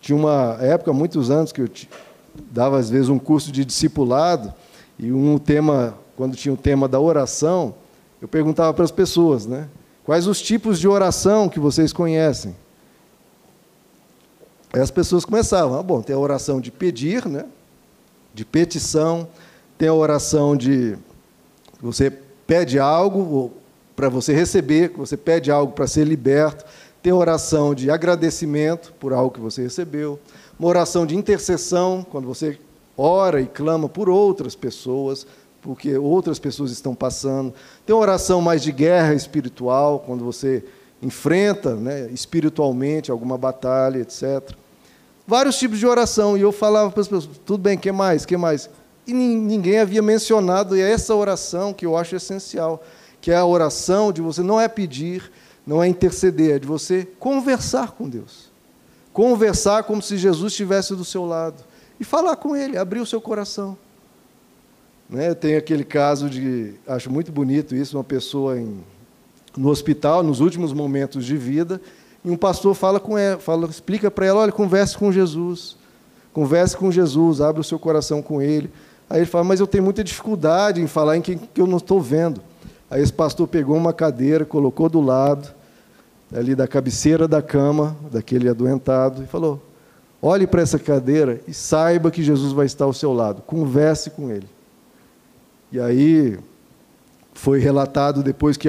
Tinha 0.00 0.16
uma 0.16 0.56
época, 0.60 0.92
muitos 0.92 1.30
anos, 1.30 1.52
que 1.52 1.62
eu 1.62 1.68
dava 2.50 2.78
às 2.78 2.88
vezes 2.88 3.08
um 3.08 3.18
curso 3.18 3.50
de 3.50 3.64
discipulado, 3.64 4.52
e 4.98 5.12
um 5.12 5.38
tema, 5.38 5.94
quando 6.16 6.36
tinha 6.36 6.52
o 6.52 6.56
tema 6.56 6.88
da 6.88 6.98
oração, 6.98 7.74
eu 8.20 8.26
perguntava 8.26 8.74
para 8.74 8.84
as 8.84 8.90
pessoas, 8.90 9.46
né? 9.46 9.68
Quais 10.04 10.26
os 10.26 10.40
tipos 10.40 10.80
de 10.80 10.88
oração 10.88 11.48
que 11.48 11.60
vocês 11.60 11.92
conhecem? 11.92 12.56
Aí 14.72 14.80
as 14.80 14.90
pessoas 14.90 15.24
começavam, 15.24 15.78
ah, 15.78 15.82
bom, 15.82 16.02
tem 16.02 16.16
a 16.16 16.18
oração 16.18 16.60
de 16.60 16.70
pedir, 16.70 17.26
né? 17.26 17.44
de 18.38 18.44
petição, 18.44 19.28
tem 19.76 19.88
a 19.88 19.94
oração 19.94 20.56
de 20.56 20.96
você 21.80 22.08
pede 22.46 22.78
algo 22.78 23.52
para 23.96 24.08
você 24.08 24.32
receber, 24.32 24.92
você 24.96 25.16
pede 25.16 25.50
algo 25.50 25.72
para 25.72 25.88
ser 25.88 26.04
liberto, 26.04 26.64
tem 27.02 27.12
oração 27.12 27.74
de 27.74 27.90
agradecimento 27.90 28.92
por 28.98 29.12
algo 29.12 29.30
que 29.30 29.40
você 29.40 29.62
recebeu, 29.62 30.18
uma 30.58 30.68
oração 30.68 31.06
de 31.06 31.16
intercessão, 31.16 32.04
quando 32.10 32.26
você 32.26 32.58
ora 32.96 33.40
e 33.40 33.46
clama 33.46 33.88
por 33.88 34.08
outras 34.08 34.56
pessoas, 34.56 35.26
porque 35.62 35.96
outras 35.96 36.38
pessoas 36.38 36.70
estão 36.70 36.94
passando. 36.94 37.54
Tem 37.86 37.94
uma 37.94 38.02
oração 38.02 38.40
mais 38.40 38.62
de 38.62 38.72
guerra 38.72 39.14
espiritual, 39.14 40.00
quando 40.00 40.24
você 40.24 40.64
enfrenta 41.00 41.74
né, 41.76 42.08
espiritualmente 42.10 43.10
alguma 43.10 43.38
batalha, 43.38 43.98
etc. 43.98 44.52
Vários 45.26 45.58
tipos 45.58 45.78
de 45.78 45.86
oração. 45.86 46.36
E 46.36 46.40
eu 46.40 46.50
falava 46.50 46.90
para 46.90 47.00
as 47.00 47.08
pessoas, 47.08 47.38
tudo 47.44 47.62
bem, 47.62 47.78
que 47.78 47.92
mais? 47.92 48.26
que 48.26 48.36
mais? 48.36 48.68
E 49.06 49.12
ninguém 49.12 49.78
havia 49.78 50.02
mencionado 50.02 50.76
essa 50.76 51.14
oração 51.14 51.72
que 51.72 51.86
eu 51.86 51.96
acho 51.96 52.16
essencial, 52.16 52.82
que 53.20 53.30
é 53.30 53.36
a 53.36 53.46
oração 53.46 54.12
de 54.12 54.20
você 54.20 54.42
não 54.42 54.60
é 54.60 54.68
pedir, 54.68 55.30
não 55.68 55.82
é 55.82 55.86
interceder, 55.86 56.56
é 56.56 56.58
de 56.58 56.66
você 56.66 57.06
conversar 57.20 57.90
com 57.90 58.08
Deus. 58.08 58.50
Conversar 59.12 59.82
como 59.82 60.00
se 60.00 60.16
Jesus 60.16 60.54
estivesse 60.54 60.94
do 60.94 61.04
seu 61.04 61.26
lado. 61.26 61.62
E 62.00 62.04
falar 62.04 62.36
com 62.36 62.56
Ele, 62.56 62.78
abrir 62.78 63.00
o 63.00 63.06
seu 63.06 63.20
coração. 63.20 63.76
Né? 65.10 65.34
Tem 65.34 65.56
aquele 65.56 65.84
caso 65.84 66.30
de, 66.30 66.72
acho 66.86 67.12
muito 67.12 67.30
bonito 67.30 67.74
isso, 67.74 67.98
uma 67.98 68.04
pessoa 68.04 68.58
em, 68.58 68.82
no 69.58 69.68
hospital, 69.68 70.22
nos 70.22 70.40
últimos 70.40 70.72
momentos 70.72 71.26
de 71.26 71.36
vida, 71.36 71.78
e 72.24 72.30
um 72.30 72.36
pastor 72.36 72.74
fala 72.74 72.98
com 72.98 73.18
ela, 73.18 73.38
fala, 73.38 73.66
explica 73.66 74.10
para 74.10 74.24
ela, 74.24 74.40
olha, 74.40 74.52
converse 74.52 74.96
com 74.96 75.12
Jesus, 75.12 75.76
converse 76.32 76.74
com 76.74 76.90
Jesus, 76.90 77.42
abre 77.42 77.60
o 77.60 77.64
seu 77.64 77.78
coração 77.78 78.22
com 78.22 78.40
Ele. 78.40 78.70
Aí 79.10 79.18
ele 79.18 79.26
fala, 79.26 79.44
mas 79.44 79.60
eu 79.60 79.66
tenho 79.66 79.84
muita 79.84 80.02
dificuldade 80.02 80.80
em 80.80 80.86
falar 80.86 81.18
em 81.18 81.20
quem 81.20 81.36
que 81.36 81.60
eu 81.60 81.66
não 81.66 81.76
estou 81.76 82.00
vendo. 82.00 82.40
Aí 82.90 83.02
esse 83.02 83.12
pastor 83.12 83.46
pegou 83.46 83.76
uma 83.76 83.92
cadeira, 83.92 84.46
colocou 84.46 84.88
do 84.88 85.02
lado, 85.02 85.57
ali 86.32 86.54
da 86.54 86.68
cabeceira 86.68 87.26
da 87.26 87.40
cama, 87.40 87.96
daquele 88.10 88.48
adoentado, 88.48 89.22
e 89.22 89.26
falou: 89.26 89.62
olhe 90.20 90.46
para 90.46 90.62
essa 90.62 90.78
cadeira 90.78 91.40
e 91.46 91.54
saiba 91.54 92.10
que 92.10 92.22
Jesus 92.22 92.52
vai 92.52 92.66
estar 92.66 92.84
ao 92.84 92.92
seu 92.92 93.12
lado, 93.12 93.42
converse 93.42 94.10
com 94.10 94.30
ele. 94.30 94.48
E 95.70 95.80
aí 95.80 96.38
foi 97.34 97.58
relatado 97.58 98.22
depois 98.22 98.56
que, 98.56 98.68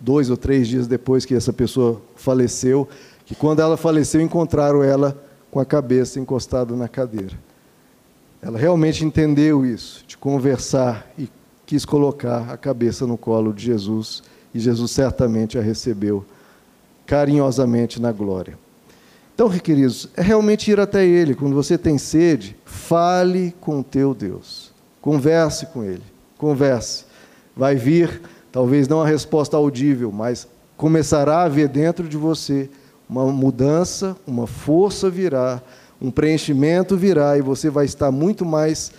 dois 0.00 0.30
ou 0.30 0.36
três 0.36 0.68
dias 0.68 0.86
depois 0.86 1.24
que 1.24 1.34
essa 1.34 1.52
pessoa 1.52 2.00
faleceu, 2.16 2.88
que 3.24 3.34
quando 3.34 3.60
ela 3.60 3.76
faleceu 3.76 4.20
encontraram 4.20 4.82
ela 4.82 5.16
com 5.50 5.60
a 5.60 5.64
cabeça 5.64 6.18
encostada 6.18 6.74
na 6.74 6.88
cadeira. 6.88 7.38
Ela 8.42 8.58
realmente 8.58 9.04
entendeu 9.04 9.64
isso, 9.64 10.04
de 10.06 10.18
conversar 10.18 11.10
e 11.16 11.30
quis 11.64 11.84
colocar 11.84 12.50
a 12.50 12.56
cabeça 12.58 13.06
no 13.06 13.16
colo 13.16 13.54
de 13.54 13.64
Jesus, 13.64 14.22
e 14.52 14.58
Jesus 14.58 14.90
certamente 14.90 15.56
a 15.56 15.62
recebeu 15.62 16.26
carinhosamente 17.06 18.00
na 18.00 18.12
glória. 18.12 18.58
Então, 19.34 19.50
queridos, 19.50 20.08
é 20.16 20.22
realmente 20.22 20.70
ir 20.70 20.78
até 20.78 21.04
Ele. 21.04 21.34
Quando 21.34 21.54
você 21.54 21.76
tem 21.76 21.98
sede, 21.98 22.56
fale 22.64 23.54
com 23.60 23.80
o 23.80 23.84
teu 23.84 24.14
Deus. 24.14 24.72
Converse 25.00 25.66
com 25.66 25.82
Ele. 25.82 26.02
Converse. 26.38 27.04
Vai 27.56 27.74
vir, 27.74 28.22
talvez 28.52 28.86
não 28.86 29.02
a 29.02 29.06
resposta 29.06 29.56
audível, 29.56 30.12
mas 30.12 30.46
começará 30.76 31.38
a 31.38 31.44
haver 31.44 31.68
dentro 31.68 32.08
de 32.08 32.16
você 32.16 32.70
uma 33.08 33.26
mudança, 33.26 34.16
uma 34.26 34.46
força 34.46 35.10
virá, 35.10 35.60
um 36.00 36.10
preenchimento 36.10 36.96
virá 36.96 37.36
e 37.36 37.42
você 37.42 37.70
vai 37.70 37.84
estar 37.84 38.10
muito 38.10 38.44
mais 38.44 38.92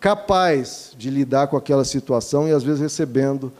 capaz 0.00 0.92
de 0.96 1.10
lidar 1.10 1.48
com 1.48 1.56
aquela 1.56 1.84
situação 1.84 2.48
e 2.48 2.52
às 2.52 2.62
vezes 2.62 2.80
recebendo 2.80 3.52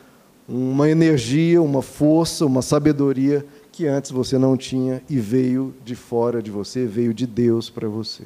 uma 0.49 0.89
energia, 0.89 1.61
uma 1.61 1.83
força, 1.83 2.47
uma 2.47 2.63
sabedoria 2.63 3.45
que 3.73 3.87
antes 3.87 4.11
você 4.11 4.39
não 4.39 4.57
tinha 4.57 5.03
e 5.09 5.19
veio 5.19 5.75
de 5.85 5.95
fora 5.95 6.43
de 6.43 6.51
você, 6.51 6.87
veio 6.87 7.13
de 7.13 7.27
Deus 7.27 7.69
para 7.69 7.89
você. 7.89 8.25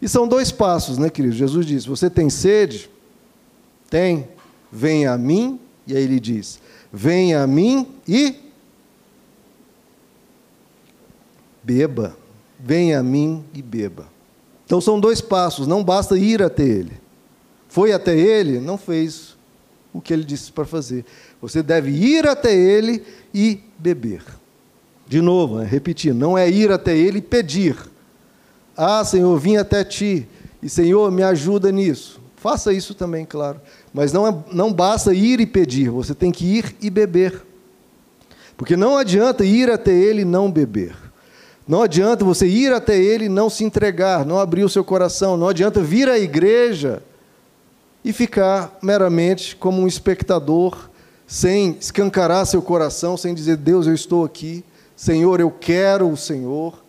E 0.00 0.08
são 0.08 0.28
dois 0.28 0.52
passos, 0.52 0.98
né, 0.98 1.08
querido? 1.08 1.34
Jesus 1.34 1.66
diz: 1.66 1.86
Você 1.86 2.10
tem 2.10 2.28
sede? 2.28 2.90
Tem. 3.88 4.28
Venha 4.70 5.12
a 5.12 5.18
mim. 5.18 5.58
E 5.86 5.96
aí 5.96 6.02
ele 6.02 6.20
diz: 6.20 6.60
Venha 6.92 7.42
a 7.42 7.46
mim 7.46 7.88
e 8.06 8.36
beba. 11.62 12.16
Venha 12.60 13.00
a 13.00 13.02
mim 13.02 13.44
e 13.54 13.62
beba. 13.62 14.06
Então 14.64 14.80
são 14.80 14.98
dois 14.98 15.20
passos, 15.20 15.66
não 15.66 15.82
basta 15.82 16.18
ir 16.18 16.42
até 16.42 16.64
ele. 16.64 16.92
Foi 17.68 17.92
até 17.92 18.18
ele, 18.18 18.58
não 18.60 18.76
fez 18.76 19.35
o 19.96 20.00
que 20.00 20.12
ele 20.12 20.24
disse 20.24 20.52
para 20.52 20.66
fazer. 20.66 21.06
Você 21.40 21.62
deve 21.62 21.90
ir 21.90 22.26
até 22.28 22.54
ele 22.54 23.02
e 23.32 23.60
beber. 23.78 24.22
De 25.06 25.22
novo, 25.22 25.58
né, 25.58 25.64
repetir, 25.64 26.12
não 26.12 26.36
é 26.36 26.50
ir 26.50 26.70
até 26.70 26.94
ele 26.94 27.18
e 27.18 27.22
pedir. 27.22 27.76
Ah, 28.76 29.02
Senhor, 29.04 29.38
vim 29.38 29.56
até 29.56 29.82
ti, 29.82 30.28
e 30.62 30.68
Senhor, 30.68 31.10
me 31.10 31.22
ajuda 31.22 31.72
nisso. 31.72 32.20
Faça 32.36 32.74
isso 32.74 32.94
também, 32.94 33.24
claro. 33.24 33.58
Mas 33.94 34.12
não, 34.12 34.26
é, 34.26 34.36
não 34.52 34.70
basta 34.70 35.14
ir 35.14 35.40
e 35.40 35.46
pedir, 35.46 35.88
você 35.88 36.14
tem 36.14 36.30
que 36.30 36.44
ir 36.44 36.76
e 36.82 36.90
beber. 36.90 37.42
Porque 38.54 38.76
não 38.76 38.98
adianta 38.98 39.44
ir 39.44 39.70
até 39.70 39.92
ele 39.92 40.22
e 40.22 40.26
não 40.26 40.52
beber. 40.52 40.94
Não 41.66 41.82
adianta 41.82 42.22
você 42.22 42.46
ir 42.46 42.72
até 42.72 42.98
ele 42.98 43.24
e 43.24 43.30
não 43.30 43.48
se 43.48 43.64
entregar, 43.64 44.26
não 44.26 44.38
abrir 44.38 44.62
o 44.62 44.68
seu 44.68 44.84
coração. 44.84 45.36
Não 45.36 45.48
adianta 45.48 45.80
vir 45.80 46.08
à 46.08 46.18
igreja 46.18 47.02
e 48.06 48.12
ficar 48.12 48.78
meramente 48.80 49.56
como 49.56 49.82
um 49.82 49.86
espectador, 49.86 50.88
sem 51.26 51.76
escancarar 51.78 52.46
seu 52.46 52.62
coração, 52.62 53.16
sem 53.16 53.34
dizer: 53.34 53.56
Deus, 53.56 53.86
eu 53.86 53.94
estou 53.94 54.24
aqui. 54.24 54.64
Senhor, 54.96 55.40
eu 55.40 55.50
quero 55.50 56.08
o 56.08 56.16
Senhor. 56.16 56.82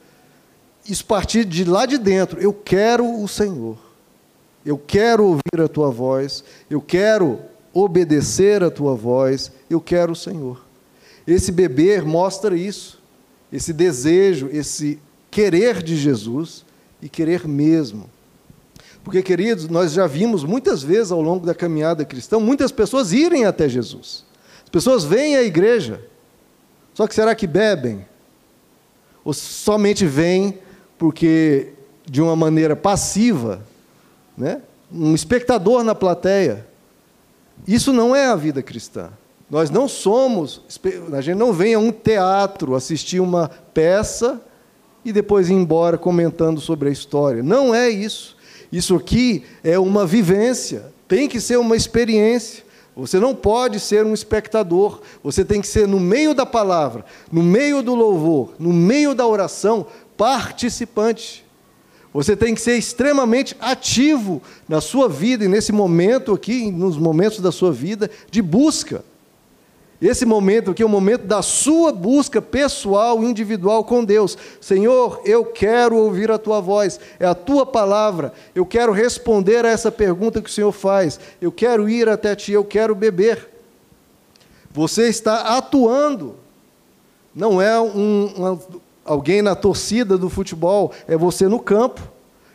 Isso 0.87 1.05
partir 1.05 1.43
de 1.43 1.65
lá 1.65 1.85
de 1.85 1.97
dentro. 1.97 2.39
Eu 2.39 2.53
quero 2.53 3.21
o 3.21 3.27
Senhor. 3.27 3.77
Eu 4.65 4.77
quero 4.77 5.25
ouvir 5.25 5.61
a 5.61 5.67
tua 5.67 5.89
voz. 5.89 6.43
Eu 6.69 6.79
quero 6.79 7.39
obedecer 7.73 8.63
a 8.63 8.71
tua 8.71 8.95
voz. 8.95 9.51
Eu 9.69 9.81
quero 9.81 10.13
o 10.13 10.15
Senhor. 10.15 10.63
Esse 11.25 11.51
beber 11.51 12.05
mostra 12.05 12.55
isso 12.55 12.97
esse 13.51 13.71
desejo, 13.71 14.49
esse 14.51 14.99
querer 15.31 15.81
de 15.81 15.95
Jesus 15.95 16.65
e 17.01 17.07
querer 17.07 17.47
mesmo. 17.47 18.09
Porque, 19.07 19.23
queridos, 19.23 19.69
nós 19.69 19.93
já 19.93 20.05
vimos 20.05 20.43
muitas 20.43 20.83
vezes 20.83 21.13
ao 21.13 21.21
longo 21.21 21.45
da 21.45 21.55
caminhada 21.55 22.03
cristã 22.03 22.37
muitas 22.41 22.73
pessoas 22.73 23.13
irem 23.13 23.45
até 23.45 23.69
Jesus. 23.69 24.25
As 24.65 24.69
pessoas 24.69 25.05
vêm 25.05 25.37
à 25.37 25.43
igreja, 25.43 26.01
só 26.93 27.07
que 27.07 27.15
será 27.15 27.33
que 27.33 27.47
bebem? 27.47 28.05
Ou 29.23 29.31
somente 29.31 30.05
vêm 30.05 30.59
porque, 30.97 31.69
de 32.05 32.21
uma 32.21 32.35
maneira 32.35 32.75
passiva, 32.75 33.61
né? 34.37 34.61
um 34.91 35.15
espectador 35.15 35.85
na 35.85 35.95
plateia? 35.95 36.67
Isso 37.65 37.93
não 37.93 38.13
é 38.13 38.27
a 38.27 38.35
vida 38.35 38.61
cristã. 38.61 39.11
Nós 39.49 39.69
não 39.69 39.87
somos, 39.87 40.61
a 41.13 41.21
gente 41.21 41.37
não 41.37 41.53
vem 41.53 41.75
a 41.75 41.79
um 41.79 41.93
teatro 41.93 42.75
assistir 42.75 43.21
uma 43.21 43.49
peça 43.73 44.41
e 45.05 45.13
depois 45.13 45.49
ir 45.49 45.53
embora 45.53 45.97
comentando 45.97 46.59
sobre 46.59 46.89
a 46.89 46.91
história. 46.91 47.41
Não 47.41 47.73
é 47.73 47.89
isso. 47.89 48.35
Isso 48.71 48.95
aqui 48.95 49.43
é 49.63 49.79
uma 49.79 50.05
vivência, 50.05 50.91
tem 51.07 51.27
que 51.27 51.39
ser 51.39 51.57
uma 51.57 51.75
experiência. 51.75 52.65
Você 52.95 53.19
não 53.19 53.35
pode 53.35 53.79
ser 53.79 54.05
um 54.05 54.13
espectador, 54.13 55.01
você 55.23 55.45
tem 55.45 55.61
que 55.61 55.67
ser 55.67 55.87
no 55.87 55.99
meio 55.99 56.33
da 56.33 56.45
palavra, 56.45 57.05
no 57.31 57.43
meio 57.43 57.83
do 57.83 57.93
louvor, 57.93 58.53
no 58.57 58.73
meio 58.73 59.13
da 59.13 59.25
oração, 59.25 59.85
participante. 60.17 61.45
Você 62.11 62.35
tem 62.35 62.55
que 62.55 62.61
ser 62.61 62.75
extremamente 62.75 63.55
ativo 63.59 64.41
na 64.67 64.81
sua 64.81 65.07
vida 65.07 65.45
e 65.45 65.47
nesse 65.47 65.71
momento 65.71 66.33
aqui, 66.33 66.71
nos 66.71 66.97
momentos 66.97 67.39
da 67.39 67.51
sua 67.51 67.71
vida 67.71 68.09
de 68.31 68.41
busca. 68.41 69.05
Esse 69.99 70.25
momento 70.25 70.71
aqui 70.71 70.83
é 70.83 70.85
o 70.85 70.89
momento 70.89 71.25
da 71.25 71.41
sua 71.41 71.91
busca 71.91 72.39
pessoal, 72.39 73.23
individual 73.23 73.83
com 73.83 74.05
Deus. 74.05 74.37
Senhor, 74.61 75.21
eu 75.25 75.43
quero 75.43 75.97
ouvir 75.97 76.29
a 76.29 76.37
tua 76.37 76.61
voz, 76.61 76.99
é 77.19 77.25
a 77.25 77.33
tua 77.33 77.65
palavra. 77.65 78.31
Eu 78.53 78.63
quero 78.63 78.91
responder 78.91 79.65
a 79.65 79.69
essa 79.69 79.91
pergunta 79.91 80.39
que 80.39 80.49
o 80.49 80.53
Senhor 80.53 80.71
faz. 80.71 81.19
Eu 81.41 81.51
quero 81.51 81.89
ir 81.89 82.07
até 82.07 82.35
ti, 82.35 82.51
eu 82.51 82.63
quero 82.63 82.93
beber. 82.93 83.49
Você 84.69 85.07
está 85.07 85.57
atuando. 85.57 86.35
Não 87.33 87.59
é 87.59 87.79
um, 87.79 88.25
um, 88.37 88.59
alguém 89.03 89.41
na 89.41 89.55
torcida 89.55 90.15
do 90.15 90.29
futebol, 90.29 90.91
é 91.07 91.17
você 91.17 91.47
no 91.47 91.59
campo. 91.59 92.01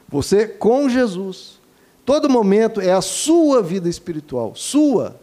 Você 0.08 0.46
com 0.46 0.88
Jesus. 0.88 1.60
Todo 2.04 2.28
momento 2.28 2.80
é 2.80 2.92
a 2.92 3.00
sua 3.00 3.62
vida 3.62 3.88
espiritual, 3.88 4.52
sua. 4.54 5.21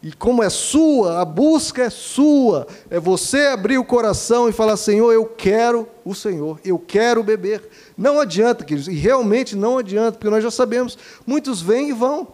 E 0.00 0.12
como 0.12 0.44
é 0.44 0.48
sua, 0.48 1.20
a 1.20 1.24
busca 1.24 1.82
é 1.82 1.90
sua. 1.90 2.68
É 2.88 3.00
você 3.00 3.46
abrir 3.46 3.78
o 3.78 3.84
coração 3.84 4.48
e 4.48 4.52
falar: 4.52 4.76
Senhor, 4.76 5.12
eu 5.12 5.26
quero 5.26 5.88
o 6.04 6.14
Senhor, 6.14 6.60
eu 6.64 6.78
quero 6.78 7.22
beber. 7.22 7.68
Não 7.96 8.20
adianta, 8.20 8.64
queridos, 8.64 8.88
e 8.88 8.94
realmente 8.94 9.56
não 9.56 9.78
adianta, 9.78 10.12
porque 10.12 10.30
nós 10.30 10.42
já 10.42 10.50
sabemos, 10.50 10.96
muitos 11.26 11.60
vêm 11.60 11.90
e 11.90 11.92
vão. 11.92 12.28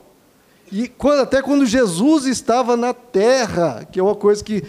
E 0.71 0.89
quando, 0.89 1.21
até 1.21 1.41
quando 1.41 1.65
Jesus 1.65 2.27
estava 2.27 2.77
na 2.77 2.93
terra, 2.93 3.87
que 3.91 3.99
é 3.99 4.03
uma 4.03 4.15
coisa 4.15 4.45
que, 4.45 4.63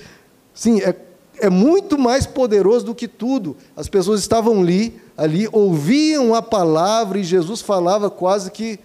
sim, 0.54 0.80
é, 0.82 0.96
é 1.40 1.50
muito 1.50 1.98
mais 1.98 2.26
poderoso 2.26 2.86
do 2.86 2.96
que 2.96 3.08
tudo. 3.08 3.58
As 3.76 3.90
pessoas 3.90 4.22
estavam 4.22 4.62
ali, 4.62 5.02
ali, 5.18 5.50
ouviam 5.52 6.34
a 6.34 6.42
palavra 6.42 7.20
e 7.20 7.24
Jesus 7.24 7.60
falava 7.60 8.10
quase 8.10 8.52
que, 8.52 8.80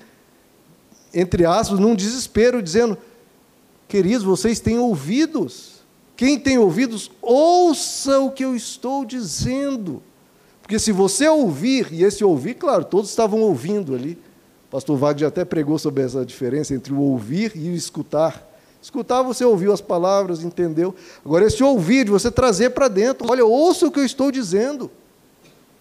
entre 1.14 1.44
aspas, 1.44 1.78
num 1.78 1.94
desespero, 1.94 2.62
dizendo 2.62 2.98
Queridos, 3.90 4.22
vocês 4.22 4.60
têm 4.60 4.78
ouvidos. 4.78 5.80
Quem 6.16 6.38
tem 6.38 6.56
ouvidos, 6.56 7.10
ouça 7.20 8.20
o 8.20 8.30
que 8.30 8.44
eu 8.44 8.54
estou 8.54 9.04
dizendo. 9.04 10.00
Porque 10.62 10.78
se 10.78 10.92
você 10.92 11.28
ouvir, 11.28 11.88
e 11.90 12.04
esse 12.04 12.22
ouvir, 12.22 12.54
claro, 12.54 12.84
todos 12.84 13.10
estavam 13.10 13.40
ouvindo 13.40 13.92
ali. 13.92 14.12
O 14.68 14.70
pastor 14.70 14.96
Wagner 14.96 15.26
até 15.26 15.44
pregou 15.44 15.76
sobre 15.76 16.04
essa 16.04 16.24
diferença 16.24 16.72
entre 16.72 16.92
o 16.92 17.00
ouvir 17.00 17.50
e 17.56 17.68
o 17.68 17.74
escutar. 17.74 18.48
Escutar, 18.80 19.22
você 19.22 19.44
ouviu 19.44 19.72
as 19.72 19.80
palavras, 19.80 20.44
entendeu. 20.44 20.94
Agora, 21.24 21.46
esse 21.46 21.60
ouvir, 21.64 22.04
de 22.04 22.12
você 22.12 22.30
trazer 22.30 22.70
para 22.70 22.86
dentro, 22.86 23.26
olha, 23.28 23.44
ouça 23.44 23.88
o 23.88 23.90
que 23.90 23.98
eu 23.98 24.04
estou 24.04 24.30
dizendo. 24.30 24.88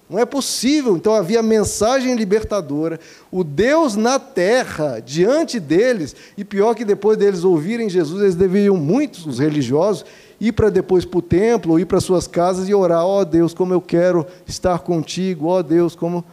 Não 0.10 0.18
é 0.18 0.26
possível. 0.26 0.98
Então 0.98 1.14
havia 1.14 1.44
mensagem 1.44 2.16
libertadora, 2.16 3.00
o 3.32 3.44
Deus 3.44 3.96
na 3.96 4.18
terra, 4.18 5.00
diante 5.00 5.60
deles, 5.60 6.16
e 6.36 6.44
pior 6.44 6.74
que 6.74 6.84
depois 6.84 7.16
deles 7.16 7.44
ouvirem 7.44 7.90
Jesus, 7.90 8.24
eles 8.24 8.36
deveriam, 8.36 8.76
muitos, 8.76 9.28
os 9.28 9.38
religiosos, 9.38 10.04
ir 10.42 10.54
para 10.54 10.72
depois 10.72 11.06
para 11.06 11.20
o 11.20 11.22
templo, 11.22 11.74
ou 11.74 11.80
ir 11.80 11.86
para 11.86 12.02
suas 12.02 12.26
casas 12.26 12.68
e 12.68 12.74
orar: 12.74 13.06
ó 13.06 13.20
oh, 13.20 13.26
Deus, 13.26 13.54
como 13.54 13.72
eu 13.72 13.82
quero 13.82 14.26
estar 14.48 14.80
contigo, 14.80 15.46
ó 15.46 15.60
oh, 15.60 15.64
Deus, 15.64 15.96
como. 15.96 16.26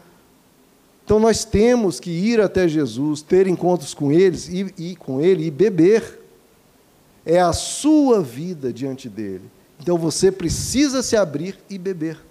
Então 1.05 1.21
nós 1.21 1.45
temos 1.45 2.01
que 2.01 2.11
ir 2.11 2.41
até 2.41 2.67
Jesus, 2.67 3.21
ter 3.21 3.47
encontros 3.47 3.95
com 3.95 4.11
eles 4.11 4.49
e, 4.49 4.75
e 4.77 4.97
com 4.97 5.21
ele 5.21 5.47
e 5.47 5.51
beber. 5.51 6.23
É 7.25 7.41
a 7.41 7.53
sua 7.53 8.23
vida 8.23 8.73
diante 8.73 9.09
dele. 9.09 9.43
Então 9.81 9.99
você 9.99 10.33
precisa 10.33 11.03
se 11.03 11.17
abrir 11.17 11.59
e 11.69 11.77
beber 11.77 12.26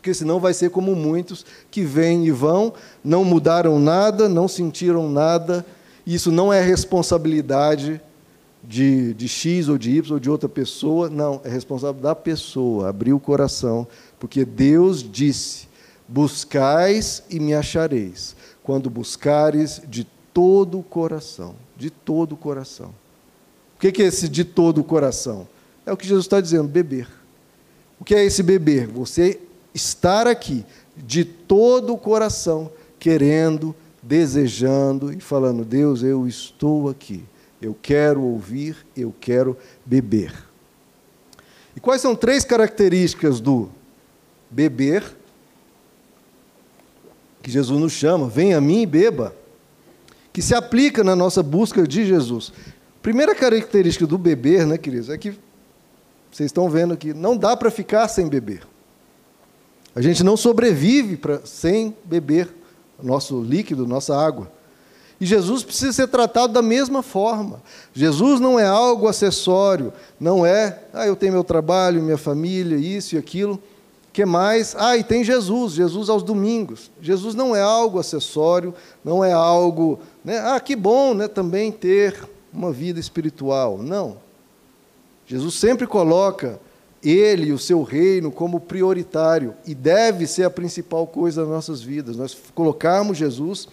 porque 0.00 0.14
senão 0.14 0.40
vai 0.40 0.54
ser 0.54 0.70
como 0.70 0.96
muitos 0.96 1.44
que 1.70 1.82
vêm 1.82 2.24
e 2.24 2.30
vão, 2.30 2.72
não 3.04 3.22
mudaram 3.22 3.78
nada, 3.78 4.30
não 4.30 4.48
sentiram 4.48 5.10
nada. 5.10 5.64
Isso 6.06 6.32
não 6.32 6.50
é 6.50 6.58
responsabilidade 6.62 8.00
de, 8.64 9.12
de 9.12 9.28
X 9.28 9.68
ou 9.68 9.76
de 9.76 9.90
Y 9.90 10.14
ou 10.14 10.18
de 10.18 10.30
outra 10.30 10.48
pessoa, 10.48 11.10
não, 11.10 11.42
é 11.44 11.50
responsabilidade 11.50 12.02
da 12.02 12.14
pessoa, 12.14 12.88
abrir 12.88 13.12
o 13.12 13.20
coração, 13.20 13.86
porque 14.18 14.42
Deus 14.42 15.02
disse: 15.02 15.68
buscais 16.08 17.22
e 17.28 17.38
me 17.38 17.52
achareis, 17.52 18.34
quando 18.62 18.88
buscares 18.88 19.82
de 19.86 20.06
todo 20.32 20.78
o 20.78 20.82
coração, 20.82 21.54
de 21.76 21.90
todo 21.90 22.32
o 22.32 22.36
coração. 22.38 22.94
O 23.76 23.80
que 23.80 24.02
é 24.02 24.06
esse 24.06 24.30
de 24.30 24.44
todo 24.44 24.78
o 24.78 24.84
coração? 24.84 25.46
É 25.84 25.92
o 25.92 25.96
que 25.96 26.08
Jesus 26.08 26.24
está 26.24 26.40
dizendo, 26.40 26.68
beber. 26.68 27.06
O 28.00 28.04
que 28.04 28.14
é 28.14 28.24
esse 28.24 28.42
beber? 28.42 28.86
Você 28.86 29.38
estar 29.74 30.26
aqui 30.26 30.64
de 30.96 31.24
todo 31.24 31.92
o 31.92 31.98
coração, 31.98 32.70
querendo, 32.98 33.74
desejando 34.02 35.12
e 35.12 35.20
falando: 35.20 35.64
Deus, 35.64 36.02
eu 36.02 36.26
estou 36.26 36.88
aqui, 36.88 37.24
eu 37.60 37.76
quero 37.80 38.22
ouvir, 38.22 38.76
eu 38.96 39.14
quero 39.20 39.56
beber. 39.84 40.32
E 41.76 41.80
quais 41.80 42.00
são 42.00 42.14
três 42.14 42.44
características 42.44 43.40
do 43.40 43.70
beber 44.50 45.04
que 47.42 47.50
Jesus 47.50 47.80
nos 47.80 47.92
chama? 47.92 48.28
Venha 48.28 48.58
a 48.58 48.60
mim 48.60 48.82
e 48.82 48.86
beba, 48.86 49.34
que 50.32 50.42
se 50.42 50.54
aplica 50.54 51.04
na 51.04 51.14
nossa 51.14 51.42
busca 51.42 51.86
de 51.86 52.04
Jesus. 52.06 52.52
Primeira 53.00 53.34
característica 53.34 54.06
do 54.06 54.18
beber, 54.18 54.66
né, 54.66 54.76
queridos, 54.76 55.08
é 55.08 55.16
que 55.16 55.30
vocês 56.30 56.46
estão 56.46 56.68
vendo 56.68 56.96
que 56.96 57.14
não 57.14 57.36
dá 57.36 57.56
para 57.56 57.70
ficar 57.70 58.06
sem 58.08 58.28
beber. 58.28 58.69
A 60.00 60.02
gente 60.02 60.24
não 60.24 60.34
sobrevive 60.34 61.18
pra, 61.18 61.40
sem 61.44 61.94
beber 62.06 62.48
nosso 63.02 63.42
líquido, 63.42 63.86
nossa 63.86 64.16
água. 64.16 64.50
E 65.20 65.26
Jesus 65.26 65.62
precisa 65.62 65.92
ser 65.92 66.08
tratado 66.08 66.54
da 66.54 66.62
mesma 66.62 67.02
forma. 67.02 67.62
Jesus 67.92 68.40
não 68.40 68.58
é 68.58 68.64
algo 68.64 69.06
acessório, 69.06 69.92
não 70.18 70.46
é, 70.46 70.84
ah, 70.94 71.06
eu 71.06 71.14
tenho 71.14 71.34
meu 71.34 71.44
trabalho, 71.44 72.02
minha 72.02 72.16
família, 72.16 72.78
isso 72.78 73.14
e 73.14 73.18
aquilo. 73.18 73.62
que 74.10 74.24
mais? 74.24 74.74
Ah, 74.78 74.96
e 74.96 75.04
tem 75.04 75.22
Jesus, 75.22 75.74
Jesus 75.74 76.08
aos 76.08 76.22
domingos. 76.22 76.90
Jesus 77.02 77.34
não 77.34 77.54
é 77.54 77.60
algo 77.60 77.98
acessório, 77.98 78.72
não 79.04 79.22
é 79.22 79.32
algo, 79.32 80.00
né? 80.24 80.38
ah, 80.38 80.58
que 80.60 80.74
bom 80.74 81.12
né, 81.12 81.28
também 81.28 81.70
ter 81.70 82.26
uma 82.50 82.72
vida 82.72 82.98
espiritual. 82.98 83.76
Não. 83.76 84.16
Jesus 85.26 85.56
sempre 85.56 85.86
coloca 85.86 86.58
ele 87.02 87.46
e 87.46 87.52
o 87.52 87.58
seu 87.58 87.82
reino 87.82 88.30
como 88.30 88.60
prioritário 88.60 89.54
e 89.66 89.74
deve 89.74 90.26
ser 90.26 90.44
a 90.44 90.50
principal 90.50 91.06
coisa 91.06 91.42
das 91.42 91.50
nossas 91.50 91.80
vidas. 91.80 92.16
Nós 92.16 92.36
colocarmos 92.54 93.16
Jesus 93.16 93.68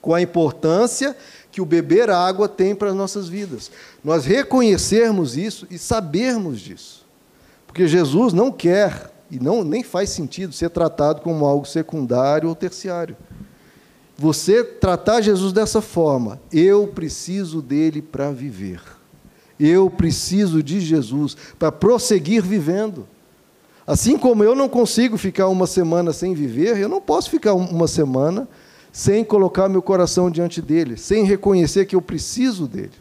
com 0.00 0.14
a 0.14 0.20
importância 0.20 1.16
que 1.50 1.60
o 1.60 1.66
beber 1.66 2.10
água 2.10 2.48
tem 2.48 2.74
para 2.74 2.90
as 2.90 2.94
nossas 2.94 3.28
vidas. 3.28 3.70
Nós 4.02 4.24
reconhecermos 4.24 5.36
isso 5.36 5.66
e 5.70 5.78
sabermos 5.78 6.60
disso. 6.60 7.06
Porque 7.66 7.86
Jesus 7.86 8.32
não 8.32 8.50
quer 8.50 9.10
e 9.30 9.38
não 9.38 9.64
nem 9.64 9.82
faz 9.82 10.10
sentido 10.10 10.52
ser 10.52 10.70
tratado 10.70 11.22
como 11.22 11.44
algo 11.44 11.66
secundário 11.66 12.48
ou 12.48 12.54
terciário. 12.54 13.16
Você 14.16 14.64
tratar 14.64 15.20
Jesus 15.20 15.52
dessa 15.52 15.82
forma, 15.82 16.40
eu 16.50 16.88
preciso 16.88 17.60
dele 17.60 18.00
para 18.00 18.30
viver. 18.30 18.80
Eu 19.58 19.88
preciso 19.88 20.62
de 20.62 20.80
Jesus 20.80 21.36
para 21.58 21.72
prosseguir 21.72 22.42
vivendo. 22.42 23.06
Assim 23.86 24.18
como 24.18 24.42
eu 24.42 24.54
não 24.54 24.68
consigo 24.68 25.16
ficar 25.16 25.48
uma 25.48 25.66
semana 25.66 26.12
sem 26.12 26.34
viver, 26.34 26.76
eu 26.76 26.88
não 26.88 27.00
posso 27.00 27.30
ficar 27.30 27.54
uma 27.54 27.86
semana 27.86 28.48
sem 28.92 29.22
colocar 29.22 29.68
meu 29.68 29.82
coração 29.82 30.30
diante 30.30 30.60
dele, 30.60 30.96
sem 30.96 31.24
reconhecer 31.24 31.84
que 31.86 31.94
eu 31.94 32.02
preciso 32.02 32.66
dele. 32.66 32.92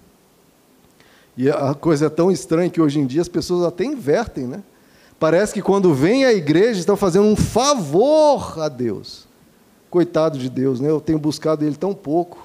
E 1.38 1.50
a 1.50 1.74
coisa 1.74 2.06
é 2.06 2.10
tão 2.10 2.32
estranha 2.32 2.70
que 2.70 2.82
hoje 2.82 3.00
em 3.00 3.06
dia 3.06 3.22
as 3.22 3.28
pessoas 3.28 3.66
até 3.66 3.84
invertem, 3.84 4.46
né? 4.46 4.64
Parece 5.20 5.54
que 5.54 5.62
quando 5.62 5.94
vem 5.94 6.26
à 6.26 6.34
igreja 6.34 6.80
estão 6.80 6.96
fazendo 6.96 7.26
um 7.26 7.36
favor 7.36 8.60
a 8.60 8.70
Deus. 8.70 9.26
Coitado 9.90 10.38
de 10.38 10.50
Deus, 10.50 10.80
né? 10.80 10.90
Eu 10.90 11.00
tenho 11.00 11.18
buscado 11.18 11.66
ele 11.66 11.76
tão 11.76 11.94
pouco. 11.94 12.45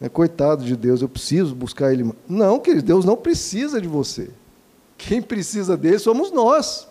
É, 0.00 0.08
coitado 0.08 0.64
de 0.64 0.74
Deus, 0.74 1.02
eu 1.02 1.08
preciso 1.08 1.54
buscar 1.54 1.92
Ele. 1.92 2.10
Não, 2.26 2.58
querido, 2.58 2.86
Deus 2.86 3.04
não 3.04 3.16
precisa 3.16 3.80
de 3.80 3.86
você. 3.86 4.30
Quem 4.96 5.20
precisa 5.20 5.76
dele 5.76 5.98
somos 5.98 6.32
nós. 6.32 6.88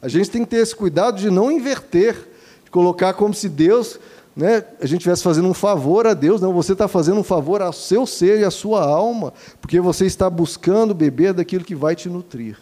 A 0.00 0.08
gente 0.08 0.30
tem 0.30 0.44
que 0.44 0.50
ter 0.50 0.58
esse 0.58 0.74
cuidado 0.74 1.18
de 1.18 1.30
não 1.30 1.50
inverter, 1.50 2.16
de 2.64 2.70
colocar 2.70 3.12
como 3.12 3.34
se 3.34 3.48
Deus, 3.48 4.00
né, 4.34 4.64
a 4.80 4.86
gente 4.86 5.00
estivesse 5.00 5.22
fazendo 5.22 5.48
um 5.48 5.54
favor 5.54 6.06
a 6.06 6.14
Deus. 6.14 6.40
Não, 6.40 6.52
você 6.52 6.72
está 6.72 6.88
fazendo 6.88 7.20
um 7.20 7.24
favor 7.24 7.60
ao 7.60 7.72
seu 7.72 8.06
ser 8.06 8.40
e 8.40 8.44
à 8.44 8.50
sua 8.50 8.82
alma, 8.82 9.34
porque 9.60 9.78
você 9.80 10.06
está 10.06 10.30
buscando 10.30 10.94
beber 10.94 11.34
daquilo 11.34 11.64
que 11.64 11.74
vai 11.74 11.94
te 11.94 12.08
nutrir. 12.08 12.56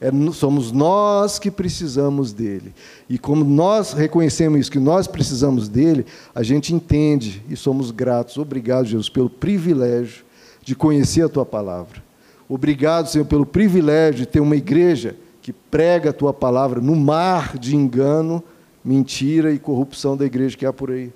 É, 0.00 0.10
somos 0.32 0.70
nós 0.70 1.38
que 1.38 1.50
precisamos 1.50 2.32
dele. 2.32 2.72
E 3.08 3.18
como 3.18 3.44
nós 3.44 3.92
reconhecemos 3.92 4.60
isso, 4.60 4.70
que 4.70 4.78
nós 4.78 5.08
precisamos 5.08 5.68
dele, 5.68 6.06
a 6.34 6.42
gente 6.42 6.72
entende 6.72 7.42
e 7.48 7.56
somos 7.56 7.90
gratos. 7.90 8.36
Obrigado, 8.38 8.86
Jesus, 8.86 9.08
pelo 9.08 9.28
privilégio 9.28 10.24
de 10.62 10.76
conhecer 10.76 11.22
a 11.22 11.28
tua 11.28 11.44
palavra. 11.44 12.02
Obrigado, 12.48 13.08
Senhor, 13.08 13.24
pelo 13.24 13.44
privilégio 13.44 14.20
de 14.20 14.26
ter 14.26 14.40
uma 14.40 14.56
igreja 14.56 15.16
que 15.42 15.52
prega 15.52 16.10
a 16.10 16.12
tua 16.12 16.32
palavra 16.32 16.80
no 16.80 16.94
mar 16.94 17.58
de 17.58 17.74
engano, 17.74 18.42
mentira 18.84 19.52
e 19.52 19.58
corrupção 19.58 20.16
da 20.16 20.24
igreja 20.24 20.56
que 20.56 20.64
há 20.64 20.72
por 20.72 20.90
aí. 20.90 21.12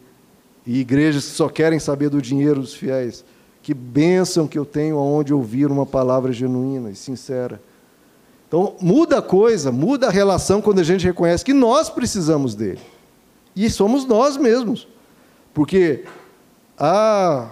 E 0.67 0.81
igrejas 0.81 1.25
que 1.27 1.31
só 1.33 1.49
querem 1.49 1.79
saber 1.79 2.09
do 2.09 2.21
dinheiro 2.21 2.61
dos 2.61 2.75
fiéis. 2.75 3.25
Que 3.63 3.73
bênção 3.73 4.49
que 4.49 4.59
eu 4.59 4.65
tenho 4.65 4.99
aonde 4.99 5.33
ouvir 5.33 5.71
uma 5.71 5.87
palavra 5.87 6.33
genuína 6.33 6.91
e 6.91 6.97
sincera. 6.97 7.61
Então, 8.53 8.77
muda 8.83 9.17
a 9.17 9.23
coisa, 9.23 9.73
muda 9.73 10.09
a 10.09 10.11
relação 10.11 10.61
quando 10.61 10.79
a 10.79 10.83
gente 10.83 11.07
reconhece 11.07 11.43
que 11.43 11.55
nós 11.55 11.89
precisamos 11.89 12.55
dele. 12.55 12.81
E 13.57 13.71
somos 13.71 14.05
nós 14.05 14.37
mesmos. 14.37 14.87
Porque, 15.55 16.05
ah, 16.79 17.49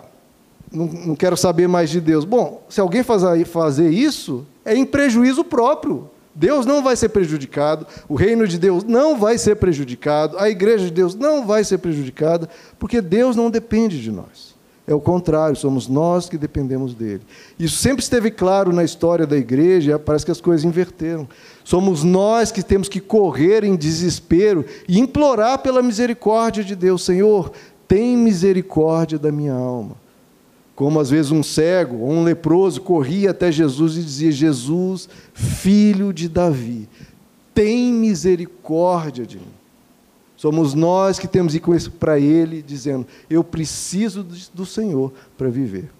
não, 0.71 0.85
não 0.85 1.17
quero 1.17 1.39
saber 1.39 1.67
mais 1.67 1.89
de 1.89 2.03
Deus. 2.03 2.27
Bom, 2.27 2.63
se 2.69 2.83
alguém 2.83 3.03
fazer 3.03 3.89
isso, 3.89 4.47
é 4.63 4.77
em 4.77 4.85
prejuízo 4.85 5.43
próprio. 5.43 6.11
Deus 6.35 6.67
não 6.67 6.83
vai 6.83 6.95
ser 6.97 7.09
prejudicado, 7.09 7.87
o 8.07 8.15
reino 8.15 8.47
de 8.47 8.59
Deus 8.59 8.85
não 8.85 9.19
vai 9.19 9.39
ser 9.39 9.57
prejudicado, 9.57 10.39
a 10.39 10.51
igreja 10.51 10.85
de 10.85 10.91
Deus 10.91 11.15
não 11.15 11.47
vai 11.47 11.65
ser 11.65 11.79
prejudicada, 11.79 12.47
porque 12.79 13.01
Deus 13.01 13.35
não 13.35 13.51
depende 13.51 14.03
de 14.03 14.13
nós. 14.13 14.50
É 14.91 14.95
o 14.95 15.01
contrário, 15.01 15.55
somos 15.55 15.87
nós 15.87 16.29
que 16.29 16.37
dependemos 16.37 16.95
dele. 16.95 17.23
Isso 17.57 17.77
sempre 17.77 18.03
esteve 18.03 18.29
claro 18.29 18.73
na 18.73 18.83
história 18.83 19.25
da 19.25 19.37
igreja, 19.37 20.01
parece 20.01 20.25
que 20.25 20.33
as 20.33 20.41
coisas 20.41 20.65
inverteram. 20.65 21.29
Somos 21.63 22.03
nós 22.03 22.51
que 22.51 22.61
temos 22.61 22.89
que 22.89 22.99
correr 22.99 23.63
em 23.63 23.77
desespero 23.77 24.65
e 24.89 24.99
implorar 24.99 25.61
pela 25.61 25.81
misericórdia 25.81 26.65
de 26.65 26.75
Deus. 26.75 27.05
Senhor, 27.05 27.53
tem 27.87 28.17
misericórdia 28.17 29.17
da 29.17 29.31
minha 29.31 29.55
alma. 29.55 29.95
Como 30.75 30.99
às 30.99 31.09
vezes 31.09 31.31
um 31.31 31.45
cego 31.45 31.99
ou 31.99 32.11
um 32.11 32.25
leproso 32.25 32.81
corria 32.81 33.31
até 33.31 33.53
Jesus 33.53 33.97
e 33.97 34.03
dizia: 34.03 34.33
Jesus, 34.33 35.09
filho 35.33 36.13
de 36.13 36.29
Davi, 36.29 36.89
tem 37.55 37.93
misericórdia 37.93 39.25
de 39.25 39.37
mim. 39.37 39.60
Somos 40.41 40.73
nós 40.73 41.19
que 41.19 41.29
temos 41.29 41.53
que 41.53 41.71
ir 41.71 41.91
para 41.91 42.19
Ele, 42.19 42.63
dizendo: 42.63 43.07
Eu 43.29 43.45
preciso 43.45 44.27
do 44.55 44.65
Senhor 44.65 45.13
para 45.37 45.51
viver. 45.51 45.91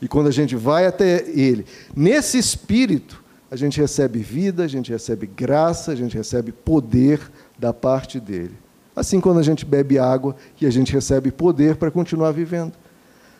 E 0.00 0.08
quando 0.08 0.28
a 0.28 0.30
gente 0.30 0.56
vai 0.56 0.86
até 0.86 1.28
Ele, 1.28 1.66
nesse 1.94 2.38
espírito, 2.38 3.22
a 3.50 3.54
gente 3.54 3.78
recebe 3.78 4.20
vida, 4.20 4.64
a 4.64 4.66
gente 4.66 4.90
recebe 4.90 5.26
graça, 5.26 5.92
a 5.92 5.94
gente 5.94 6.16
recebe 6.16 6.52
poder 6.52 7.20
da 7.58 7.70
parte 7.70 8.18
dele. 8.18 8.56
Assim, 8.96 9.20
quando 9.20 9.40
a 9.40 9.42
gente 9.42 9.62
bebe 9.62 9.98
água 9.98 10.34
e 10.58 10.64
a 10.64 10.70
gente 10.70 10.90
recebe 10.90 11.30
poder 11.30 11.76
para 11.76 11.90
continuar 11.90 12.32
vivendo. 12.32 12.72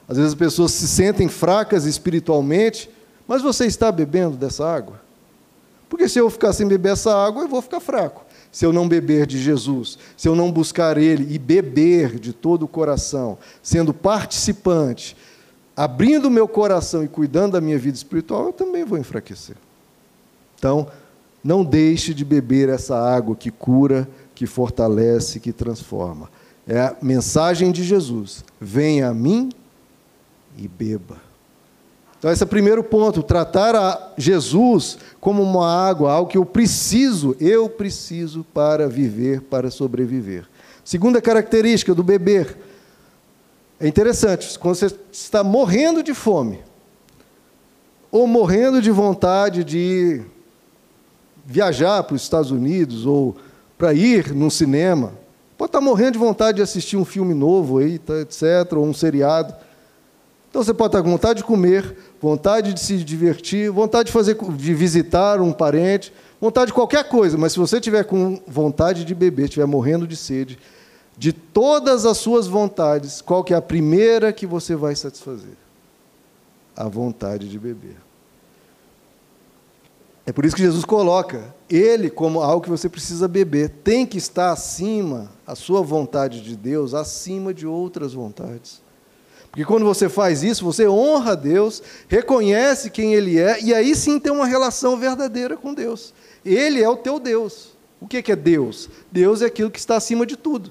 Às 0.07 0.19
vezes 0.19 0.33
as 0.33 0.39
pessoas 0.39 0.73
se 0.73 0.87
sentem 0.87 1.29
fracas 1.29 1.87
espiritualmente, 1.87 2.91
mas 3.27 3.41
você 3.41 3.65
está 3.65 3.91
bebendo 3.91 4.37
dessa 4.37 4.71
água? 4.71 5.01
Porque 5.89 6.11
se 6.11 6.19
eu 6.19 6.29
ficar 6.29 6.53
sem 6.53 6.69
beber 6.69 6.93
essa 6.93 7.17
água, 7.17 7.45
eu 7.45 7.49
vou 7.49 7.63
ficar 7.63 7.81
fraco 7.81 8.28
se 8.51 8.65
eu 8.65 8.73
não 8.73 8.89
beber 8.89 9.27
de 9.27 9.39
Jesus, 9.39 9.99
se 10.17 10.29
eu 10.29 10.35
não 10.35 10.51
buscar 10.51 10.97
Ele 10.97 11.35
e 11.35 11.39
beber 11.39 12.19
de 12.19 12.33
todo 12.33 12.65
o 12.65 12.69
coração, 12.69 13.39
sendo 13.63 13.93
participante, 13.93 15.17
abrindo 15.77 16.31
meu 16.31 16.49
coração 16.49 17.05
e 17.05 17.09
cuidando 17.09 17.53
da 17.53 17.61
minha 17.61 17.79
vida 17.79 17.97
espiritual, 17.97 18.47
eu 18.47 18.53
também 18.53 18.85
vou 18.85 18.99
enfraquecer. 18.99 19.57
Então, 20.59 20.89
não 21.43 21.65
deixe 21.65 22.13
de 22.13 22.25
beber 22.25 22.69
essa 22.69 22.99
água 22.99 23.37
que 23.37 23.51
cura, 23.51 24.09
que 24.35 24.47
fortalece, 24.47 25.39
que 25.39 25.53
transforma. 25.53 26.29
É 26.67 26.81
a 26.81 26.97
mensagem 27.01 27.71
de 27.71 27.85
Jesus: 27.85 28.45
venha 28.61 29.09
a 29.09 29.15
mim 29.15 29.51
e 30.57 30.67
beba. 30.67 31.28
Então, 32.19 32.33
esse 32.33 32.43
é 32.43 32.47
o 32.47 32.49
primeiro 32.49 32.83
ponto, 32.83 33.23
tratar 33.23 34.15
Jesus 34.19 34.99
como 35.21 35.41
uma 35.43 35.71
água, 35.71 36.13
algo 36.13 36.31
que 36.31 36.37
eu 36.37 36.45
preciso, 36.45 37.37
eu 37.39 37.69
preciso 37.69 38.45
para 38.53 38.89
viver, 38.89 39.43
para 39.43 39.71
sobreviver. 39.71 40.45
Segunda 40.85 41.23
característica 41.23 41.95
do 41.95 42.03
beber. 42.03 42.57
É 43.79 43.87
interessante, 43.87 44.59
quando 44.59 44.75
você 44.75 44.87
está 45.13 45.45
morrendo 45.45 46.03
de 46.03 46.13
fome, 46.13 46.59
ou 48.11 48.27
morrendo 48.27 48.83
de 48.83 48.91
vontade 48.91 49.63
de 49.63 50.21
viajar 51.47 52.03
para 52.03 52.17
os 52.17 52.23
Estados 52.23 52.51
Unidos, 52.51 53.07
ou 53.07 53.37
para 53.77 53.95
ir 53.95 54.35
num 54.35 54.51
cinema, 54.51 55.13
pode 55.57 55.69
estar 55.69 55.81
morrendo 55.81 56.13
de 56.13 56.19
vontade 56.19 56.57
de 56.57 56.63
assistir 56.63 56.97
um 56.97 57.05
filme 57.05 57.33
novo, 57.33 57.79
aí, 57.79 57.99
tá, 57.99 58.15
etc., 58.15 58.73
ou 58.73 58.85
um 58.85 58.93
seriado. 58.93 59.55
Então 60.51 60.63
você 60.63 60.75
pode 60.75 60.89
estar 60.89 61.03
com 61.03 61.11
vontade 61.11 61.39
de 61.39 61.45
comer, 61.45 61.97
vontade 62.21 62.75
de 62.75 62.81
se 62.81 62.97
divertir, 62.99 63.71
vontade 63.71 64.07
de 64.07 64.13
fazer, 64.13 64.37
de 64.37 64.75
visitar 64.75 65.41
um 65.41 65.53
parente, 65.53 66.13
vontade 66.41 66.67
de 66.67 66.73
qualquer 66.73 67.09
coisa, 67.09 67.37
mas 67.37 67.53
se 67.53 67.59
você 67.59 67.81
tiver 67.81 68.05
com 68.05 68.41
vontade 68.47 69.05
de 69.05 69.15
beber, 69.15 69.45
estiver 69.45 69.67
morrendo 69.67 70.07
de 70.07 70.17
sede, 70.17 70.59
de 71.17 71.33
todas 71.33 72.07
as 72.07 72.17
suas 72.19 72.47
vontades, 72.47 73.21
qual 73.21 73.43
que 73.43 73.53
é 73.53 73.57
a 73.57 73.63
primeira 73.63 74.33
que 74.33 74.47
você 74.47 74.77
vai 74.77 74.95
satisfazer? 74.95 75.57
A 76.77 76.89
vontade 76.89 77.49
de 77.49 77.59
beber. 77.59 77.97
É 80.25 80.33
por 80.33 80.45
isso 80.45 80.55
que 80.55 80.63
Jesus 80.63 80.85
coloca 80.85 81.55
ele 81.71 82.11
como 82.11 82.43
algo 82.43 82.63
que 82.63 82.69
você 82.69 82.89
precisa 82.89 83.27
beber. 83.27 83.71
Tem 83.83 84.05
que 84.05 84.19
estar 84.19 84.53
acima, 84.53 85.31
a 85.47 85.55
sua 85.55 85.81
vontade 85.81 86.43
de 86.43 86.55
Deus, 86.55 86.93
acima 86.93 87.55
de 87.55 87.67
outras 87.67 88.13
vontades. 88.13 88.83
Porque 89.59 89.67
quando 89.67 89.85
você 89.85 90.09
faz 90.09 90.45
isso, 90.45 90.65
você 90.65 90.87
honra 90.87 91.35
Deus, 91.35 91.83
reconhece 92.07 92.91
quem 92.91 93.15
Ele 93.15 93.41
é, 93.41 93.61
e 93.61 93.75
aí 93.75 93.93
sim 93.93 94.21
tem 94.21 94.31
uma 94.33 94.47
relação 94.47 94.97
verdadeira 94.97 95.57
com 95.57 95.75
Deus. 95.75 96.15
Ele 96.45 96.81
é 96.81 96.89
o 96.89 96.97
teu 96.97 97.19
Deus. 97.19 97.71
O 98.01 98.07
que 98.07 98.31
é 98.31 98.37
Deus? 98.37 98.89
Deus 99.11 99.43
é 99.43 99.47
aquilo 99.47 99.69
que 99.69 99.81
está 99.81 99.97
acima 99.97 100.25
de 100.25 100.37
tudo. 100.37 100.71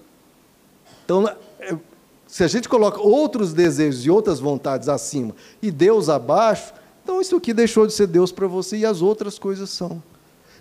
Então, 1.04 1.28
é, 1.60 1.76
se 2.26 2.46
a 2.46 2.48
gente 2.48 2.70
coloca 2.70 3.02
outros 3.02 3.52
desejos 3.52 4.06
e 4.06 4.10
outras 4.10 4.40
vontades 4.40 4.88
acima 4.88 5.36
e 5.62 5.70
Deus 5.70 6.08
abaixo, 6.08 6.74
então 7.04 7.20
isso 7.20 7.36
aqui 7.36 7.54
deixou 7.54 7.86
de 7.86 7.92
ser 7.92 8.08
Deus 8.08 8.32
para 8.32 8.48
você 8.48 8.78
e 8.78 8.86
as 8.86 9.02
outras 9.02 9.38
coisas 9.38 9.70
são. 9.70 10.02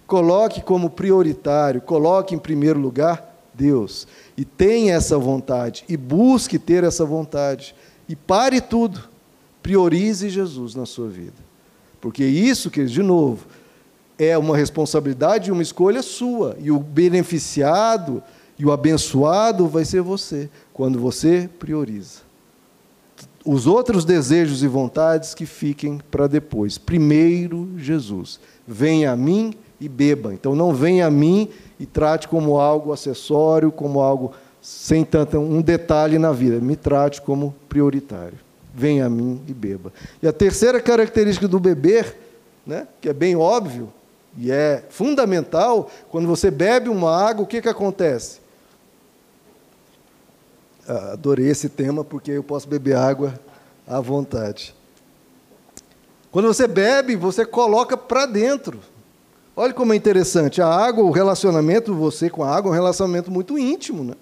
Coloque 0.05 0.61
como 0.63 0.91
prioritário, 0.91 1.81
coloque 1.81 2.35
em 2.35 2.41
primeiro 2.41 2.81
lugar 2.81 3.37
Deus. 3.57 4.07
E 4.37 4.45
tenha 4.45 4.95
essa 4.95 5.17
vontade, 5.17 5.85
e 5.89 5.97
busque 5.97 6.59
ter 6.59 6.85
essa 6.85 7.05
vontade. 7.05 7.75
E 8.09 8.15
pare 8.15 8.61
tudo. 8.61 9.09
Priorize 9.63 10.29
Jesus 10.29 10.75
na 10.75 10.87
sua 10.87 11.09
vida. 11.09 11.47
Porque 12.01 12.25
isso, 12.25 12.71
que 12.71 12.85
de 12.85 13.03
novo, 13.03 13.47
é 14.19 14.37
uma 14.39 14.57
responsabilidade 14.57 15.49
e 15.49 15.53
uma 15.53 15.63
escolha 15.63 16.03
sua. 16.03 16.57
E 16.61 16.71
o 16.71 16.79
beneficiado 16.79 18.23
e 18.59 18.65
o 18.65 18.73
abençoado 18.73 19.67
vai 19.67 19.85
ser 19.85 20.01
você, 20.01 20.49
quando 20.73 20.99
você 20.99 21.49
prioriza. 21.59 22.21
Os 23.45 23.67
outros 23.67 24.05
desejos 24.05 24.63
e 24.63 24.67
vontades 24.67 25.35
que 25.35 25.47
fiquem 25.47 26.01
para 26.11 26.27
depois. 26.27 26.79
Primeiro, 26.79 27.69
Jesus. 27.77 28.41
Venha 28.67 29.13
a 29.13 29.17
mim 29.17 29.55
e 29.81 29.89
beba. 29.89 30.35
Então 30.35 30.57
não 30.57 30.75
venha 30.75 31.07
a 31.07 31.11
mim 31.11 31.49
e 31.79 31.87
trate 31.87 32.27
como 32.27 32.59
algo 32.59 32.93
acessório, 32.93 33.71
como 33.71 34.01
algo 34.01 34.33
sem 34.67 35.05
tanto 35.05 35.39
um 35.39 35.63
detalhe 35.63 36.19
na 36.19 36.33
vida. 36.33 36.59
Me 36.59 36.75
trate 36.75 37.23
como 37.23 37.55
prioritário. 37.69 38.37
Venha 38.75 39.07
a 39.07 39.09
mim 39.09 39.41
e 39.47 39.55
beba. 39.55 39.93
E 40.21 40.27
a 40.27 40.33
terceira 40.33 40.81
característica 40.81 41.47
do 41.47 41.61
beber, 41.61 42.17
né, 42.67 42.89
que 43.01 43.09
é 43.09 43.13
bem 43.13 43.37
óbvio 43.37 43.93
e 44.37 44.51
é 44.51 44.83
fundamental, 44.91 45.89
quando 46.11 46.27
você 46.27 46.51
bebe 46.51 46.89
uma 46.89 47.17
água, 47.17 47.45
o 47.45 47.47
que, 47.47 47.63
que 47.63 47.69
acontece? 47.69 48.41
Ah, 50.89 51.13
adorei 51.13 51.49
esse 51.49 51.69
tema 51.69 52.03
porque 52.03 52.33
eu 52.33 52.43
posso 52.43 52.67
beber 52.67 52.97
água 52.97 53.39
à 53.87 54.01
vontade. 54.01 54.75
Quando 56.33 56.49
você 56.49 56.67
bebe, 56.67 57.15
você 57.15 57.47
coloca 57.47 57.97
para 57.97 58.27
dentro. 58.27 58.81
Olha 59.55 59.73
como 59.73 59.93
é 59.93 59.97
interessante. 59.97 60.61
A 60.61 60.67
água, 60.67 61.05
o 61.05 61.13
relacionamento 61.13 61.95
você 61.95 62.29
com 62.29 62.43
a 62.43 62.53
água 62.53 62.71
é 62.71 62.73
um 62.73 62.75
relacionamento 62.75 63.31
muito 63.31 63.57
íntimo. 63.57 64.03
Né? 64.03 64.15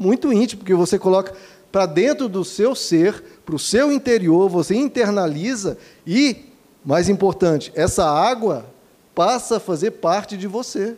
Muito 0.00 0.32
íntimo, 0.32 0.60
porque 0.60 0.72
você 0.72 0.98
coloca 0.98 1.34
para 1.70 1.84
dentro 1.84 2.26
do 2.26 2.42
seu 2.42 2.74
ser, 2.74 3.22
para 3.44 3.54
o 3.54 3.58
seu 3.58 3.92
interior, 3.92 4.48
você 4.48 4.74
internaliza 4.74 5.76
e, 6.06 6.46
mais 6.82 7.10
importante, 7.10 7.70
essa 7.74 8.04
água 8.10 8.64
passa 9.14 9.58
a 9.58 9.60
fazer 9.60 9.90
parte 9.92 10.38
de 10.38 10.46
você. 10.46 10.96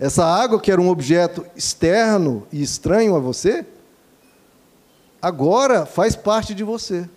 Essa 0.00 0.26
água, 0.26 0.60
que 0.60 0.72
era 0.72 0.80
um 0.80 0.88
objeto 0.88 1.46
externo 1.54 2.44
e 2.52 2.60
estranho 2.60 3.14
a 3.14 3.20
você, 3.20 3.64
agora 5.22 5.86
faz 5.86 6.16
parte 6.16 6.52
de 6.52 6.64
você. 6.64 7.08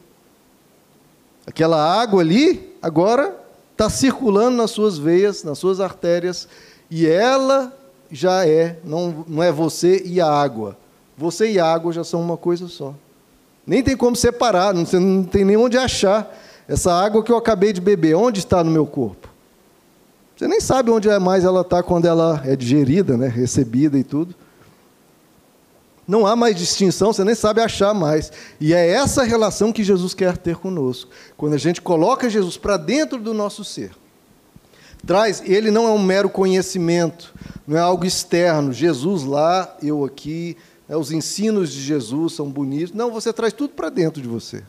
Aquela 1.48 1.84
água 2.00 2.22
ali, 2.22 2.78
agora 2.80 3.36
está 3.72 3.90
circulando 3.90 4.58
nas 4.58 4.70
suas 4.70 5.00
veias, 5.00 5.44
nas 5.44 5.58
suas 5.58 5.80
artérias, 5.80 6.48
e 6.92 7.08
ela 7.08 7.76
já 8.12 8.48
é, 8.48 8.78
não, 8.84 9.26
não 9.28 9.44
é 9.44 9.52
você 9.52 10.02
e 10.06 10.22
a 10.22 10.28
água. 10.28 10.78
Você 11.18 11.52
e 11.52 11.60
a 11.60 11.66
água 11.66 11.92
já 11.92 12.04
são 12.04 12.22
uma 12.22 12.38
coisa 12.38 12.68
só. 12.68 12.94
Nem 13.66 13.84
tem 13.84 13.98
como 13.98 14.16
separar, 14.16 14.74
você 14.74 15.00
não 15.00 15.24
tem 15.24 15.44
nem 15.44 15.58
onde 15.58 15.78
achar. 15.78 16.34
Essa 16.68 16.94
água 16.94 17.24
que 17.24 17.32
eu 17.32 17.38
acabei 17.38 17.74
de 17.74 17.82
beber, 17.82 18.16
onde 18.16 18.40
está 18.40 18.64
no 18.64 18.72
meu 18.72 18.86
corpo? 18.86 19.28
Você 20.36 20.48
nem 20.48 20.62
sabe 20.62 20.92
onde 20.92 21.10
é 21.10 21.18
mais 21.18 21.44
ela 21.44 21.62
está 21.62 21.82
quando 21.82 22.06
ela 22.06 22.42
é 22.46 22.56
digerida, 22.56 23.18
né, 23.18 23.28
recebida 23.28 23.98
e 23.98 24.04
tudo. 24.04 24.36
Não 26.08 26.26
há 26.26 26.36
mais 26.36 26.56
distinção, 26.56 27.12
você 27.12 27.24
nem 27.24 27.36
sabe 27.36 27.60
achar 27.60 27.94
mais. 27.94 28.32
E 28.62 28.74
é 28.74 28.88
essa 28.88 29.24
relação 29.24 29.74
que 29.74 29.84
Jesus 29.84 30.14
quer 30.14 30.38
ter 30.38 30.56
conosco. 30.56 31.12
Quando 31.36 31.54
a 31.54 31.58
gente 31.58 31.82
coloca 31.82 32.30
Jesus 32.30 32.56
para 32.56 32.78
dentro 32.78 33.20
do 33.20 33.34
nosso 33.34 33.66
ser. 33.66 33.92
Traz, 35.08 35.42
ele 35.46 35.72
não 35.72 35.88
é 35.88 35.92
um 35.92 36.04
mero 36.04 36.30
conhecimento, 36.30 37.34
não 37.66 37.78
é 37.78 37.80
algo 37.80 38.06
externo. 38.06 38.74
Jesus 38.74 39.24
lá, 39.24 39.78
eu 39.82 40.04
aqui, 40.04 40.58
né, 40.86 40.98
os 40.98 41.14
ensinos 41.14 41.72
de 41.72 41.82
Jesus 41.82 42.34
são 42.34 42.52
bonitos. 42.52 42.94
Não, 42.94 43.10
você 43.10 43.32
traz 43.32 43.54
tudo 43.54 43.70
para 43.70 43.90
dentro 43.90 44.22
de 44.22 44.28
você. 44.28 44.66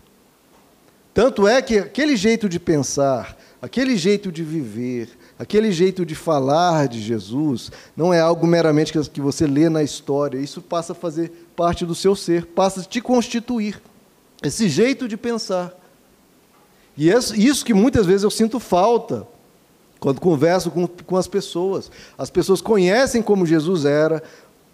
Tanto 1.13 1.49
é 1.49 1.61
que 1.61 1.79
aquele 1.79 2.17
jeito 2.17 2.49
de 2.49 2.61
pensar, 2.61 3.37
aquele 3.61 3.97
jeito 3.97 4.31
de 4.31 4.45
viver, 4.45 5.09
aquele 5.37 5.73
jeito 5.73 6.07
de 6.07 6.15
falar 6.15 6.87
de 6.87 7.01
Jesus, 7.03 7.73
não 7.97 8.15
é 8.15 8.21
algo 8.21 8.47
meramente 8.47 8.93
que 8.93 9.21
você 9.21 9.45
lê 9.45 9.69
na 9.69 9.83
história. 9.83 10.39
Isso 10.39 10.63
passa 10.63 10.93
a 10.93 10.95
fazer 10.95 11.33
parte 11.57 11.85
do 11.85 11.97
seu 11.97 12.15
ser, 12.15 12.47
passa 12.47 12.83
a 12.83 12.85
te 12.85 13.01
constituir. 13.01 13.83
Esse 14.41 14.69
jeito 14.69 15.09
de 15.09 15.17
pensar. 15.17 15.75
E 16.97 17.11
isso 17.11 17.65
que 17.65 17.75
muitas 17.75 18.07
vezes 18.07 18.23
eu 18.23 18.31
sinto 18.31 18.61
falta 18.61 19.27
quando 20.01 20.21
converso 20.21 20.71
com, 20.71 20.87
com 20.87 21.17
as 21.17 21.27
pessoas. 21.27 21.91
As 22.17 22.31
pessoas 22.31 22.61
conhecem 22.61 23.23
como 23.23 23.47
Jesus 23.47 23.85
era, 23.85 24.23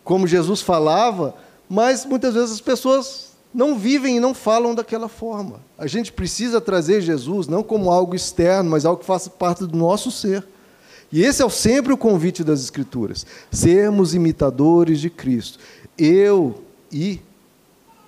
como 0.02 0.26
Jesus 0.26 0.60
falava, 0.60 1.34
mas 1.68 2.04
muitas 2.04 2.34
vezes 2.34 2.52
as 2.52 2.60
pessoas 2.60 3.32
não 3.54 3.78
vivem 3.78 4.16
e 4.16 4.20
não 4.20 4.34
falam 4.34 4.74
daquela 4.74 5.08
forma. 5.08 5.60
A 5.78 5.86
gente 5.86 6.12
precisa 6.12 6.60
trazer 6.60 7.00
Jesus 7.00 7.46
não 7.46 7.62
como 7.62 7.90
algo 7.90 8.14
externo, 8.14 8.70
mas 8.70 8.84
algo 8.84 9.00
que 9.00 9.06
faça 9.06 9.30
parte 9.30 9.64
do 9.64 9.76
nosso 9.76 10.10
ser. 10.10 10.44
E 11.10 11.22
esse 11.22 11.42
é 11.42 11.48
sempre 11.48 11.92
o 11.92 11.96
convite 11.96 12.42
das 12.42 12.60
Escrituras: 12.60 13.24
sermos 13.50 14.14
imitadores 14.14 15.00
de 15.00 15.08
Cristo. 15.08 15.60
Eu 15.96 16.62
e 16.90 17.20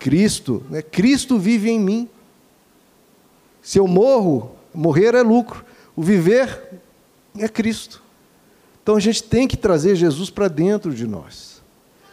Cristo, 0.01 0.63
né? 0.69 0.83
Cristo 0.83 1.39
vive 1.39 1.71
em 1.71 1.79
mim. 1.79 2.09
Se 3.63 3.79
eu 3.79 3.87
morro, 3.87 4.51
morrer 4.75 5.15
é 5.15 5.23
lucro. 5.23 5.65
O 5.95 6.03
viver 6.03 6.81
é 7.39 7.49
Cristo. 7.49 8.03
Então 8.83 8.97
a 8.97 9.01
gente 9.01 9.23
tem 9.23 9.49
que 9.49 9.57
trazer 9.57 9.97
Jesus 9.97 10.31
para 10.31 10.49
dentro 10.49 10.95
de 10.95 11.07
nós. 11.07 11.57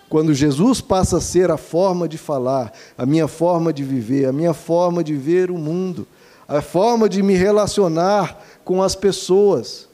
Quando 0.10 0.34
Jesus 0.34 0.82
passa 0.82 1.18
a 1.18 1.22
ser 1.22 1.50
a 1.50 1.58
forma 1.58 2.08
de 2.08 2.18
falar, 2.18 2.72
a 2.98 3.06
minha 3.06 3.28
forma 3.28 3.74
de 3.74 3.84
viver, 3.84 4.26
a 4.26 4.34
minha 4.34 4.54
forma 4.54 5.04
de 5.04 5.16
ver 5.16 5.50
o 5.50 5.58
mundo, 5.58 6.08
a 6.48 6.62
forma 6.62 7.10
de 7.10 7.24
me 7.24 7.34
relacionar 7.34 8.40
com 8.64 8.82
as 8.84 8.96
pessoas, 8.96 9.88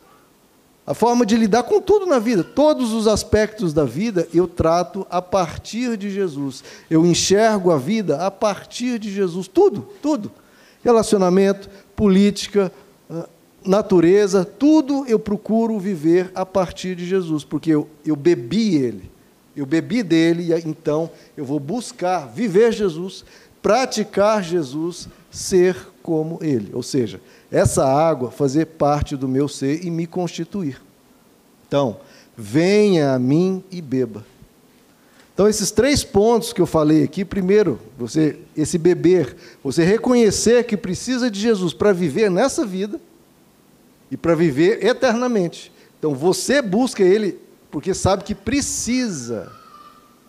a 0.86 0.94
forma 0.94 1.26
de 1.26 1.38
lidar 1.38 1.64
com 1.64 1.80
tudo 1.80 2.06
na 2.06 2.18
vida, 2.18 2.44
todos 2.44 2.92
os 2.94 3.08
aspectos 3.08 3.74
da 3.74 3.86
vida 3.86 4.28
eu 4.34 4.48
trato 4.48 5.06
a 5.10 5.22
partir 5.22 5.96
de 5.96 6.10
Jesus. 6.10 6.64
Eu 6.90 7.06
enxergo 7.06 7.72
a 7.72 7.78
vida 7.78 8.26
a 8.26 8.32
partir 8.32 9.00
de 9.00 9.12
Jesus, 9.14 9.48
tudo, 9.48 9.88
tudo. 10.02 10.32
Relacionamento, 10.84 11.70
política, 11.96 12.72
natureza, 13.70 14.44
tudo 14.44 15.06
eu 15.08 15.20
procuro 15.20 15.78
viver 15.78 16.32
a 16.34 16.44
partir 16.44 16.96
de 16.96 17.06
Jesus, 17.06 17.44
porque 17.44 17.70
eu, 17.70 17.88
eu 18.04 18.16
bebi 18.16 18.76
ele, 18.76 19.12
eu 19.56 19.64
bebi 19.64 20.02
dele, 20.02 20.52
e 20.52 20.68
então 20.68 21.10
eu 21.38 21.46
vou 21.46 21.60
buscar 21.60 22.28
viver 22.28 22.72
Jesus, 22.74 23.24
praticar 23.62 24.44
Jesus, 24.44 25.08
ser 25.30 25.78
como 26.02 26.40
ele. 26.42 26.72
Ou 26.74 26.82
seja, 26.82 27.22
essa 27.52 27.86
água 27.86 28.32
fazer 28.32 28.66
parte 28.66 29.16
do 29.16 29.28
meu 29.28 29.48
ser 29.48 29.86
e 29.86 29.92
me 29.92 30.08
constituir. 30.08 30.82
Então, 31.68 31.98
venha 32.36 33.14
a 33.14 33.20
mim 33.20 33.64
e 33.70 33.82
beba. 33.82 34.26
Então, 35.32 35.48
esses 35.48 35.70
três 35.70 36.04
pontos 36.04 36.52
que 36.52 36.60
eu 36.60 36.66
falei 36.66 37.04
aqui, 37.04 37.24
primeiro, 37.24 37.80
você 38.00 38.40
esse 38.58 38.80
beber, 38.80 39.36
você 39.64 39.84
reconhecer 39.84 40.66
que 40.66 40.76
precisa 40.76 41.30
de 41.30 41.40
Jesus 41.40 41.72
para 41.72 41.94
viver 41.94 42.32
nessa 42.32 42.66
vida, 42.66 43.00
e 44.12 44.18
para 44.18 44.36
viver 44.36 44.84
eternamente. 44.86 45.72
Então 45.98 46.14
você 46.14 46.62
busca 46.62 47.04
Ele 47.04 47.40
porque 47.72 47.94
sabe 47.94 48.24
que 48.24 48.36
precisa. 48.36 49.52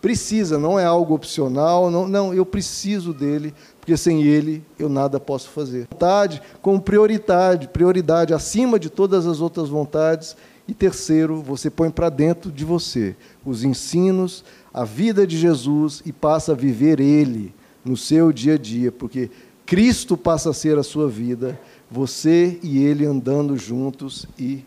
Precisa, 0.01 0.57
não 0.57 0.79
é 0.79 0.83
algo 0.83 1.13
opcional, 1.13 1.91
não, 1.91 2.07
não, 2.07 2.33
eu 2.33 2.43
preciso 2.43 3.13
dele, 3.13 3.53
porque 3.79 3.95
sem 3.95 4.23
ele 4.23 4.63
eu 4.79 4.89
nada 4.89 5.19
posso 5.19 5.49
fazer. 5.49 5.87
Vontade 5.91 6.41
como 6.59 6.81
prioridade, 6.81 7.67
prioridade 7.67 8.33
acima 8.33 8.79
de 8.79 8.89
todas 8.89 9.27
as 9.27 9.39
outras 9.41 9.69
vontades. 9.69 10.35
E 10.67 10.73
terceiro, 10.73 11.43
você 11.43 11.69
põe 11.69 11.91
para 11.91 12.09
dentro 12.09 12.51
de 12.51 12.65
você 12.65 13.15
os 13.45 13.63
ensinos, 13.63 14.43
a 14.73 14.83
vida 14.83 15.27
de 15.27 15.37
Jesus 15.37 16.01
e 16.03 16.11
passa 16.11 16.53
a 16.53 16.55
viver 16.55 16.99
ele 16.99 17.53
no 17.85 17.95
seu 17.95 18.31
dia 18.31 18.55
a 18.55 18.57
dia, 18.57 18.91
porque 18.91 19.29
Cristo 19.67 20.17
passa 20.17 20.49
a 20.49 20.53
ser 20.53 20.79
a 20.79 20.83
sua 20.83 21.07
vida 21.07 21.59
você 21.91 22.57
e 22.63 22.85
ele 22.85 23.05
andando 23.05 23.57
juntos 23.57 24.25
e 24.39 24.63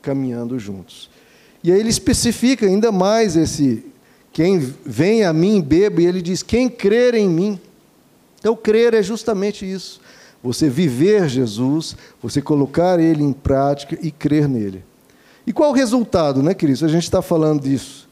caminhando 0.00 0.56
juntos. 0.56 1.10
E 1.64 1.72
aí 1.72 1.80
ele 1.80 1.88
especifica 1.88 2.64
ainda 2.64 2.92
mais 2.92 3.36
esse 3.36 3.84
quem 4.32 4.60
vem 4.86 5.24
a 5.24 5.32
mim 5.32 5.60
beba 5.60 6.00
e 6.00 6.06
ele 6.06 6.22
diz 6.22 6.40
quem 6.40 6.68
crer 6.68 7.14
em 7.14 7.28
mim. 7.28 7.60
Então 8.38 8.54
crer 8.54 8.94
é 8.94 9.02
justamente 9.02 9.70
isso. 9.70 10.00
Você 10.42 10.70
viver 10.70 11.28
Jesus, 11.28 11.96
você 12.22 12.40
colocar 12.40 13.00
ele 13.00 13.24
em 13.24 13.32
prática 13.32 13.98
e 14.00 14.12
crer 14.12 14.48
nele. 14.48 14.84
E 15.44 15.52
qual 15.52 15.70
o 15.70 15.74
resultado, 15.74 16.40
né, 16.40 16.54
queridos? 16.54 16.84
A 16.84 16.88
gente 16.88 17.02
está 17.02 17.20
falando 17.20 17.62
disso. 17.62 18.08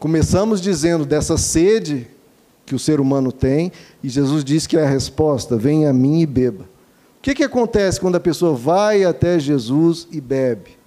Começamos 0.00 0.60
dizendo 0.60 1.06
dessa 1.06 1.38
sede 1.38 2.08
que 2.66 2.74
o 2.74 2.78
ser 2.78 3.00
humano 3.00 3.30
tem, 3.30 3.70
e 4.02 4.08
Jesus 4.08 4.44
diz 4.44 4.66
que 4.66 4.76
é 4.76 4.82
a 4.82 4.88
resposta: 4.88 5.56
venha 5.56 5.90
a 5.90 5.92
mim 5.92 6.20
e 6.20 6.26
beba 6.26 6.75
que, 7.26 7.34
que 7.34 7.42
acontece 7.42 7.98
quando 7.98 8.14
a 8.14 8.20
pessoa 8.20 8.54
vai 8.54 9.02
até 9.02 9.36
Jesus 9.36 10.06
e 10.12 10.20
bebe? 10.20 10.78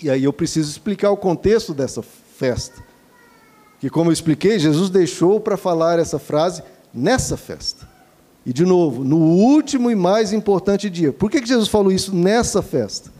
E 0.00 0.08
aí 0.08 0.22
eu 0.22 0.32
preciso 0.32 0.70
explicar 0.70 1.10
o 1.10 1.16
contexto 1.16 1.74
dessa 1.74 2.00
festa. 2.00 2.80
Que, 3.80 3.90
como 3.90 4.08
eu 4.08 4.12
expliquei, 4.12 4.56
Jesus 4.60 4.88
deixou 4.88 5.40
para 5.40 5.56
falar 5.56 5.98
essa 5.98 6.20
frase 6.20 6.62
nessa 6.94 7.36
festa. 7.36 7.88
E, 8.46 8.52
de 8.52 8.64
novo, 8.64 9.02
no 9.02 9.16
último 9.16 9.90
e 9.90 9.96
mais 9.96 10.32
importante 10.32 10.88
dia. 10.88 11.12
Por 11.12 11.28
que, 11.28 11.40
que 11.40 11.48
Jesus 11.48 11.68
falou 11.68 11.90
isso 11.90 12.14
nessa 12.14 12.62
festa? 12.62 13.10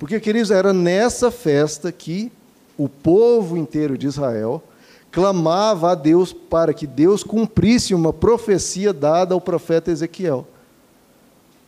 Porque, 0.00 0.18
queridos, 0.18 0.50
era 0.50 0.72
nessa 0.72 1.30
festa 1.30 1.92
que 1.92 2.32
o 2.76 2.88
povo 2.88 3.56
inteiro 3.56 3.96
de 3.96 4.08
Israel 4.08 4.64
clamava 5.12 5.92
a 5.92 5.94
Deus 5.94 6.32
para 6.32 6.74
que 6.74 6.88
Deus 6.88 7.22
cumprisse 7.22 7.94
uma 7.94 8.12
profecia 8.12 8.92
dada 8.92 9.32
ao 9.32 9.40
profeta 9.40 9.92
Ezequiel 9.92 10.44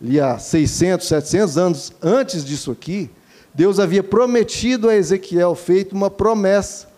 ali 0.00 0.20
há 0.20 0.38
600, 0.38 1.06
700 1.06 1.58
anos 1.58 1.92
antes 2.02 2.44
disso 2.44 2.70
aqui, 2.70 3.10
Deus 3.54 3.78
havia 3.78 4.02
prometido 4.02 4.88
a 4.88 4.96
Ezequiel, 4.96 5.54
feito 5.54 5.94
uma 5.94 6.10
promessa. 6.10 6.88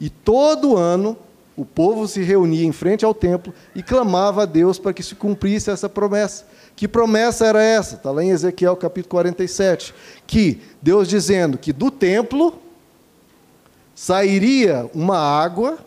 E 0.00 0.08
todo 0.08 0.76
ano 0.76 1.16
o 1.56 1.64
povo 1.64 2.06
se 2.08 2.22
reunia 2.22 2.64
em 2.64 2.72
frente 2.72 3.04
ao 3.04 3.12
templo 3.12 3.52
e 3.74 3.82
clamava 3.82 4.44
a 4.44 4.46
Deus 4.46 4.78
para 4.78 4.92
que 4.92 5.02
se 5.02 5.14
cumprisse 5.14 5.70
essa 5.70 5.88
promessa. 5.88 6.46
Que 6.74 6.88
promessa 6.88 7.46
era 7.46 7.62
essa? 7.62 7.96
Está 7.96 8.10
lá 8.10 8.22
em 8.24 8.30
Ezequiel 8.30 8.76
capítulo 8.76 9.10
47. 9.10 9.92
Que 10.26 10.62
Deus 10.80 11.08
dizendo 11.08 11.58
que 11.58 11.72
do 11.72 11.90
templo 11.90 12.58
sairia 13.94 14.88
uma 14.94 15.18
água 15.18 15.78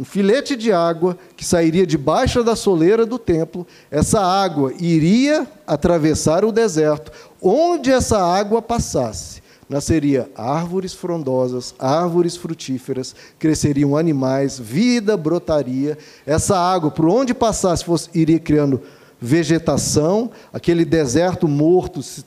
um 0.00 0.04
filete 0.04 0.56
de 0.56 0.72
água 0.72 1.18
que 1.36 1.44
sairia 1.44 1.86
debaixo 1.86 2.42
da 2.42 2.56
soleira 2.56 3.04
do 3.04 3.18
templo. 3.18 3.66
Essa 3.90 4.18
água 4.18 4.72
iria 4.80 5.46
atravessar 5.66 6.42
o 6.42 6.50
deserto. 6.50 7.12
Onde 7.38 7.92
essa 7.92 8.18
água 8.18 8.62
passasse, 8.62 9.42
nasceria 9.68 10.30
árvores 10.34 10.94
frondosas, 10.94 11.74
árvores 11.78 12.34
frutíferas, 12.34 13.14
cresceriam 13.38 13.94
animais, 13.94 14.58
vida 14.58 15.18
brotaria. 15.18 15.98
Essa 16.24 16.58
água, 16.58 16.90
por 16.90 17.04
onde 17.04 17.34
passasse, 17.34 17.84
fosse, 17.84 18.08
iria 18.14 18.40
criando 18.40 18.80
vegetação, 19.20 20.30
aquele 20.50 20.82
deserto 20.82 21.46
morto 21.46 22.02
se 22.02 22.24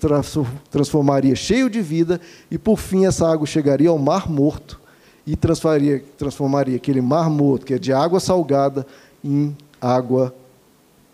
transformaria 0.69 1.35
cheio 1.35 1.71
de 1.71 1.81
vida, 1.81 2.21
e 2.51 2.57
por 2.59 2.77
fim 2.77 3.07
essa 3.07 3.27
água 3.27 3.47
chegaria 3.47 3.89
ao 3.89 3.97
mar 3.97 4.29
morto 4.29 4.82
e 5.25 5.35
transformaria, 5.35 6.03
transformaria 6.17 6.75
aquele 6.75 7.01
mar 7.01 7.29
morto, 7.29 7.65
que 7.65 7.73
é 7.73 7.79
de 7.79 7.93
água 7.93 8.19
salgada, 8.19 8.85
em 9.23 9.55
água 9.79 10.33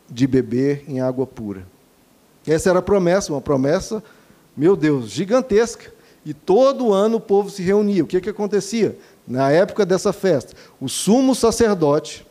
de 0.10 0.26
beber, 0.26 0.84
em 0.88 1.00
água 1.00 1.28
pura. 1.28 1.66
Essa 2.48 2.70
era 2.70 2.80
a 2.80 2.82
promessa, 2.82 3.32
uma 3.32 3.42
promessa 3.42 4.04
meu 4.60 4.76
Deus, 4.76 5.10
gigantesca. 5.10 5.90
E 6.26 6.34
todo 6.34 6.92
ano 6.92 7.16
o 7.16 7.22
povo 7.22 7.50
se 7.50 7.64
reunia. 7.64 8.04
O 8.04 8.08
que, 8.08 8.20
que 8.20 8.30
acontecia? 8.30 8.98
Na 9.26 9.50
época 9.50 9.86
dessa 9.86 10.12
festa, 10.12 10.54
o 10.82 10.90
sumo 10.90 11.34
sacerdote, 11.34 12.28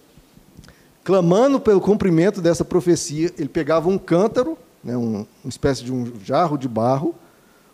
clamando 1.03 1.59
pelo 1.59 1.81
cumprimento 1.81 2.43
dessa 2.43 2.67
profecia, 2.67 3.33
ele 3.38 3.49
pegava 3.49 3.88
um 3.88 3.97
cântaro, 3.97 4.59
né, 4.85 4.95
um, 4.95 5.27
uma 5.43 5.49
espécie 5.49 5.83
de 5.83 5.91
um 5.91 6.12
jarro 6.23 6.59
de 6.59 6.69
barro, 6.69 7.14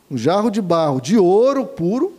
um 0.09 0.17
jarro 0.17 0.51
de 0.51 0.63
barro 0.63 1.01
de 1.01 1.19
ouro 1.19 1.67
puro, 1.67 2.13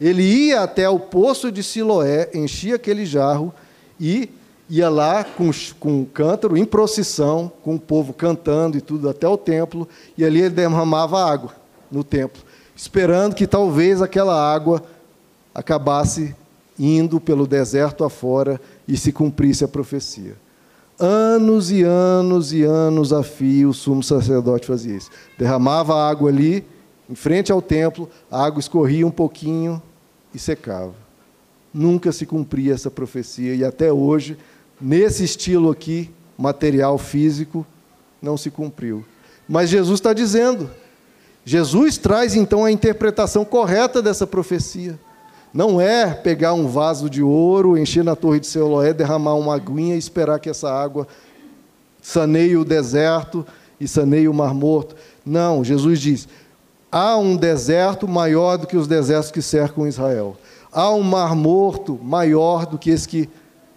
ele 0.00 0.22
ia 0.22 0.62
até 0.62 0.88
o 0.88 0.98
poço 0.98 1.50
de 1.50 1.62
Siloé, 1.62 2.30
enchia 2.34 2.76
aquele 2.76 3.06
jarro 3.06 3.52
e 4.00 4.30
ia 4.68 4.88
lá 4.88 5.22
com, 5.22 5.50
com 5.78 6.02
o 6.02 6.06
cântaro, 6.06 6.56
em 6.56 6.64
procissão, 6.64 7.52
com 7.62 7.74
o 7.74 7.80
povo 7.80 8.12
cantando 8.12 8.76
e 8.76 8.80
tudo, 8.80 9.08
até 9.08 9.28
o 9.28 9.36
templo, 9.36 9.86
e 10.16 10.24
ali 10.24 10.40
ele 10.40 10.50
derramava 10.50 11.22
água 11.22 11.54
no 11.90 12.02
templo, 12.02 12.42
esperando 12.74 13.34
que 13.34 13.46
talvez 13.46 14.00
aquela 14.00 14.34
água 14.34 14.82
acabasse 15.54 16.34
indo 16.78 17.20
pelo 17.20 17.46
deserto 17.46 18.02
afora 18.02 18.60
e 18.88 18.96
se 18.96 19.12
cumprisse 19.12 19.62
a 19.62 19.68
profecia. 19.68 20.34
Anos 20.98 21.70
e 21.70 21.82
anos 21.82 22.52
e 22.52 22.62
anos 22.62 23.12
a 23.12 23.22
fio, 23.22 23.70
o 23.70 23.74
sumo 23.74 24.02
sacerdote 24.02 24.66
fazia 24.66 24.96
isso. 24.96 25.10
Derramava 25.38 25.94
água 25.94 26.30
ali, 26.30 26.64
em 27.12 27.14
frente 27.14 27.52
ao 27.52 27.60
templo, 27.60 28.08
a 28.30 28.42
água 28.42 28.58
escorria 28.58 29.06
um 29.06 29.10
pouquinho 29.10 29.82
e 30.34 30.38
secava. 30.38 30.94
Nunca 31.72 32.10
se 32.10 32.24
cumpria 32.24 32.72
essa 32.72 32.90
profecia 32.90 33.54
e 33.54 33.62
até 33.62 33.92
hoje, 33.92 34.38
nesse 34.80 35.22
estilo 35.22 35.70
aqui, 35.70 36.10
material 36.38 36.96
físico, 36.96 37.66
não 38.22 38.38
se 38.38 38.50
cumpriu. 38.50 39.04
Mas 39.46 39.68
Jesus 39.68 40.00
está 40.00 40.14
dizendo. 40.14 40.70
Jesus 41.44 41.98
traz 41.98 42.34
então 42.34 42.64
a 42.64 42.72
interpretação 42.72 43.44
correta 43.44 44.00
dessa 44.00 44.26
profecia. 44.26 44.98
Não 45.52 45.78
é 45.78 46.14
pegar 46.14 46.54
um 46.54 46.66
vaso 46.66 47.10
de 47.10 47.22
ouro, 47.22 47.76
encher 47.76 48.02
na 48.02 48.16
torre 48.16 48.40
de 48.40 48.46
Siloé, 48.46 48.94
derramar 48.94 49.34
uma 49.34 49.54
aguinha 49.54 49.96
e 49.96 49.98
esperar 49.98 50.40
que 50.40 50.48
essa 50.48 50.72
água 50.72 51.06
saneie 52.00 52.56
o 52.56 52.64
deserto 52.64 53.44
e 53.78 53.86
saneie 53.86 54.28
o 54.28 54.32
mar 54.32 54.54
morto. 54.54 54.96
Não, 55.26 55.62
Jesus 55.62 56.00
diz: 56.00 56.28
há 56.92 57.16
um 57.16 57.34
deserto 57.34 58.06
maior 58.06 58.58
do 58.58 58.66
que 58.66 58.76
os 58.76 58.86
desertos 58.86 59.30
que 59.30 59.40
cercam 59.40 59.88
Israel. 59.88 60.36
Há 60.70 60.92
um 60.92 61.02
mar 61.02 61.34
morto 61.34 61.98
maior 62.02 62.66
do 62.66 62.78
que 62.78 62.90
esse 62.90 63.08
que, 63.08 63.30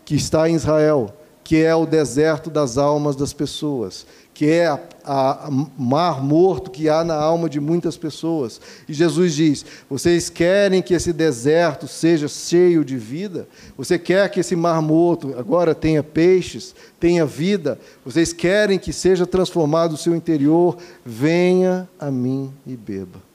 que 0.03 0.15
está 0.15 0.49
em 0.49 0.55
Israel, 0.55 1.13
que 1.41 1.63
é 1.63 1.73
o 1.73 1.85
deserto 1.85 2.49
das 2.49 2.77
almas 2.77 3.15
das 3.15 3.31
pessoas 3.31 4.05
que 4.35 4.49
é 4.49 4.67
a, 4.67 5.49
mar 5.77 6.21
morto 6.21 6.69
que 6.69 6.89
há 6.89 7.05
na 7.05 7.15
alma 7.15 7.49
de 7.49 7.61
muitas 7.61 7.95
pessoas. 7.95 8.59
E 8.87 8.93
Jesus 8.93 9.33
diz: 9.33 9.65
Vocês 9.89 10.29
querem 10.29 10.81
que 10.81 10.93
esse 10.93 11.13
deserto 11.13 11.87
seja 11.87 12.27
cheio 12.27 12.83
de 12.83 12.97
vida? 12.97 13.47
Você 13.77 13.97
quer 13.97 14.29
que 14.29 14.41
esse 14.41 14.53
mar 14.53 14.81
morto 14.81 15.33
agora 15.39 15.73
tenha 15.73 16.03
peixes, 16.03 16.75
tenha 16.99 17.25
vida? 17.25 17.79
Vocês 18.03 18.33
querem 18.33 18.77
que 18.77 18.91
seja 18.91 19.25
transformado 19.25 19.93
o 19.93 19.97
seu 19.97 20.13
interior? 20.13 20.77
Venha 21.05 21.87
a 21.97 22.11
mim 22.11 22.53
e 22.67 22.75
beba. 22.75 23.34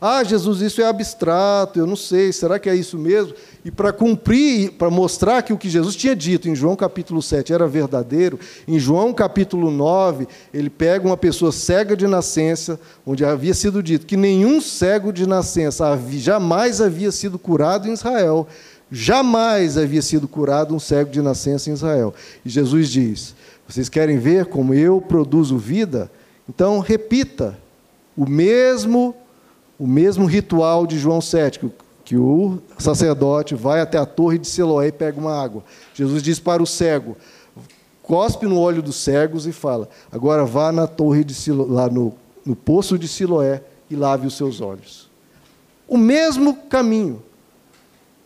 Ah, 0.00 0.24
Jesus, 0.24 0.62
isso 0.62 0.80
é 0.80 0.86
abstrato, 0.86 1.78
eu 1.78 1.86
não 1.86 1.94
sei, 1.94 2.32
será 2.32 2.58
que 2.58 2.70
é 2.70 2.74
isso 2.74 2.96
mesmo? 2.96 3.34
E 3.62 3.70
para 3.70 3.92
cumprir, 3.92 4.70
para 4.72 4.88
mostrar 4.88 5.42
que 5.42 5.52
o 5.52 5.58
que 5.58 5.68
Jesus 5.68 5.94
tinha 5.94 6.16
dito 6.16 6.48
em 6.48 6.54
João 6.54 6.74
capítulo 6.74 7.20
7 7.20 7.52
era 7.52 7.68
verdadeiro, 7.68 8.40
em 8.66 8.78
João 8.78 9.12
capítulo 9.12 9.70
9, 9.70 10.26
ele 10.54 10.70
pega 10.70 11.04
uma 11.06 11.18
pessoa 11.18 11.52
cega 11.52 11.94
de 11.94 12.06
nascença, 12.06 12.80
onde 13.04 13.26
havia 13.26 13.52
sido 13.52 13.82
dito 13.82 14.06
que 14.06 14.16
nenhum 14.16 14.58
cego 14.62 15.12
de 15.12 15.26
nascença 15.26 15.84
jamais 16.12 16.80
havia 16.80 17.12
sido 17.12 17.38
curado 17.38 17.86
em 17.86 17.92
Israel, 17.92 18.48
jamais 18.90 19.76
havia 19.76 20.00
sido 20.00 20.26
curado 20.26 20.74
um 20.74 20.80
cego 20.80 21.10
de 21.10 21.20
nascença 21.20 21.68
em 21.68 21.74
Israel. 21.74 22.14
E 22.42 22.48
Jesus 22.48 22.88
diz: 22.88 23.34
Vocês 23.68 23.90
querem 23.90 24.18
ver 24.18 24.46
como 24.46 24.72
eu 24.72 24.98
produzo 24.98 25.58
vida? 25.58 26.10
Então 26.48 26.78
repita 26.78 27.58
o 28.16 28.26
mesmo 28.26 29.14
o 29.80 29.86
mesmo 29.86 30.26
ritual 30.26 30.86
de 30.86 30.98
João 30.98 31.22
7, 31.22 31.58
que, 32.04 32.14
o 32.14 32.58
sacerdote 32.76 33.54
vai 33.54 33.80
até 33.80 33.96
a 33.96 34.04
torre 34.04 34.36
de 34.36 34.46
Siloé 34.46 34.88
e 34.88 34.92
pega 34.92 35.18
uma 35.18 35.34
água. 35.34 35.64
Jesus 35.94 36.22
diz 36.22 36.38
para 36.38 36.62
o 36.62 36.66
cego: 36.66 37.16
cospe 38.02 38.46
no 38.46 38.58
olho 38.58 38.82
dos 38.82 38.96
cegos 38.96 39.46
e 39.46 39.52
fala: 39.52 39.88
agora 40.12 40.44
vá 40.44 40.70
na 40.70 40.86
torre 40.86 41.24
de 41.24 41.32
Siloé, 41.32 41.66
lá 41.70 41.88
no, 41.88 42.12
no 42.44 42.54
poço 42.54 42.98
de 42.98 43.08
Siloé 43.08 43.62
e 43.88 43.96
lave 43.96 44.26
os 44.26 44.36
seus 44.36 44.60
olhos. 44.60 45.08
O 45.88 45.96
mesmo 45.96 46.54
caminho. 46.68 47.22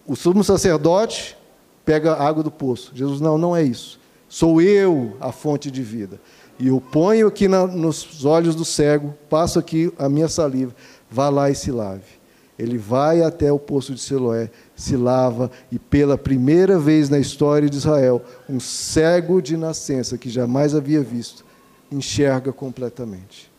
O 0.07 0.17
sumo 0.17 0.43
sacerdote 0.43 1.37
pega 1.85 2.15
a 2.15 2.27
água 2.27 2.43
do 2.43 2.51
poço. 2.51 2.91
Jesus, 2.95 3.21
não, 3.21 3.39
não 3.39 3.55
é 3.55 3.63
isso. 3.63 4.01
Sou 4.29 4.61
eu 4.61 5.17
a 5.21 5.31
fonte 5.31 5.71
de 5.71 5.83
vida. 5.83 6.21
E 6.59 6.69
eu 6.69 6.81
ponho 6.81 7.27
aqui 7.27 7.49
na, 7.49 7.67
nos 7.67 8.25
olhos 8.25 8.55
do 8.55 8.65
cego, 8.65 9.15
passo 9.29 9.59
aqui 9.59 9.93
a 9.99 10.09
minha 10.09 10.29
saliva 10.29 10.75
vá 11.15 11.29
lá 11.29 11.49
e 11.49 11.55
se 11.55 11.71
lave. 11.71 12.25
Ele 12.59 12.77
vai 12.77 13.23
até 13.23 13.53
o 13.53 13.59
poço 13.59 13.95
de 13.95 14.01
Siloé, 14.01 14.51
se 14.75 14.97
lava 14.97 15.51
e 15.71 15.79
pela 15.79 16.19
primeira 16.19 16.79
vez 16.79 17.09
na 17.09 17.19
história 17.19 17.69
de 17.71 17.77
Israel, 17.77 18.23
um 18.49 18.59
cego 18.59 19.41
de 19.41 19.57
nascença 19.57 20.19
que 20.19 20.29
jamais 20.29 20.75
havia 20.75 21.03
visto, 21.03 21.45
enxerga 21.91 22.53
completamente. 22.53 23.51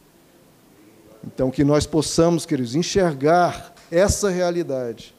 Então 1.26 1.50
que 1.50 1.64
nós 1.64 1.86
possamos, 1.86 2.46
queridos, 2.46 2.76
enxergar 2.76 3.74
essa 3.90 4.30
realidade, 4.30 5.14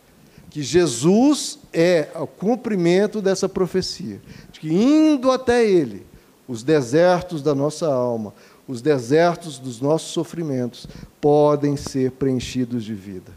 que 0.50 0.62
Jesus 0.62 1.58
é 1.72 2.08
o 2.14 2.26
cumprimento 2.26 3.20
dessa 3.20 3.48
profecia, 3.48 4.20
de 4.52 4.60
que 4.60 4.72
indo 4.72 5.30
até 5.30 5.68
ele, 5.68 6.06
os 6.48 6.62
desertos 6.62 7.42
da 7.42 7.54
nossa 7.54 7.86
alma, 7.86 8.32
os 8.68 8.82
desertos 8.82 9.58
dos 9.58 9.80
nossos 9.80 10.10
sofrimentos 10.10 10.86
podem 11.20 11.76
ser 11.76 12.12
preenchidos 12.12 12.84
de 12.84 12.94
vida. 12.94 13.32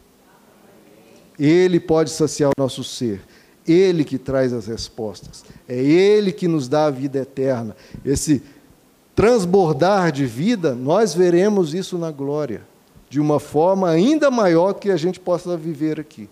Ele 1.37 1.79
pode 1.79 2.09
saciar 2.09 2.49
o 2.49 2.61
nosso 2.61 2.83
ser. 2.83 3.21
Ele 3.67 4.03
que 4.03 4.17
traz 4.17 4.51
as 4.51 4.67
respostas. 4.67 5.45
É 5.67 5.75
Ele 5.75 6.31
que 6.31 6.47
nos 6.47 6.67
dá 6.67 6.85
a 6.85 6.91
vida 6.91 7.19
eterna. 7.19 7.75
Esse 8.03 8.41
transbordar 9.15 10.11
de 10.11 10.25
vida, 10.25 10.73
nós 10.73 11.13
veremos 11.13 11.73
isso 11.73 11.97
na 11.97 12.09
glória, 12.09 12.61
de 13.09 13.19
uma 13.19 13.39
forma 13.39 13.89
ainda 13.89 14.31
maior 14.31 14.73
que 14.73 14.89
a 14.89 14.97
gente 14.97 15.19
possa 15.19 15.55
viver 15.55 15.99
aqui. 15.99 16.27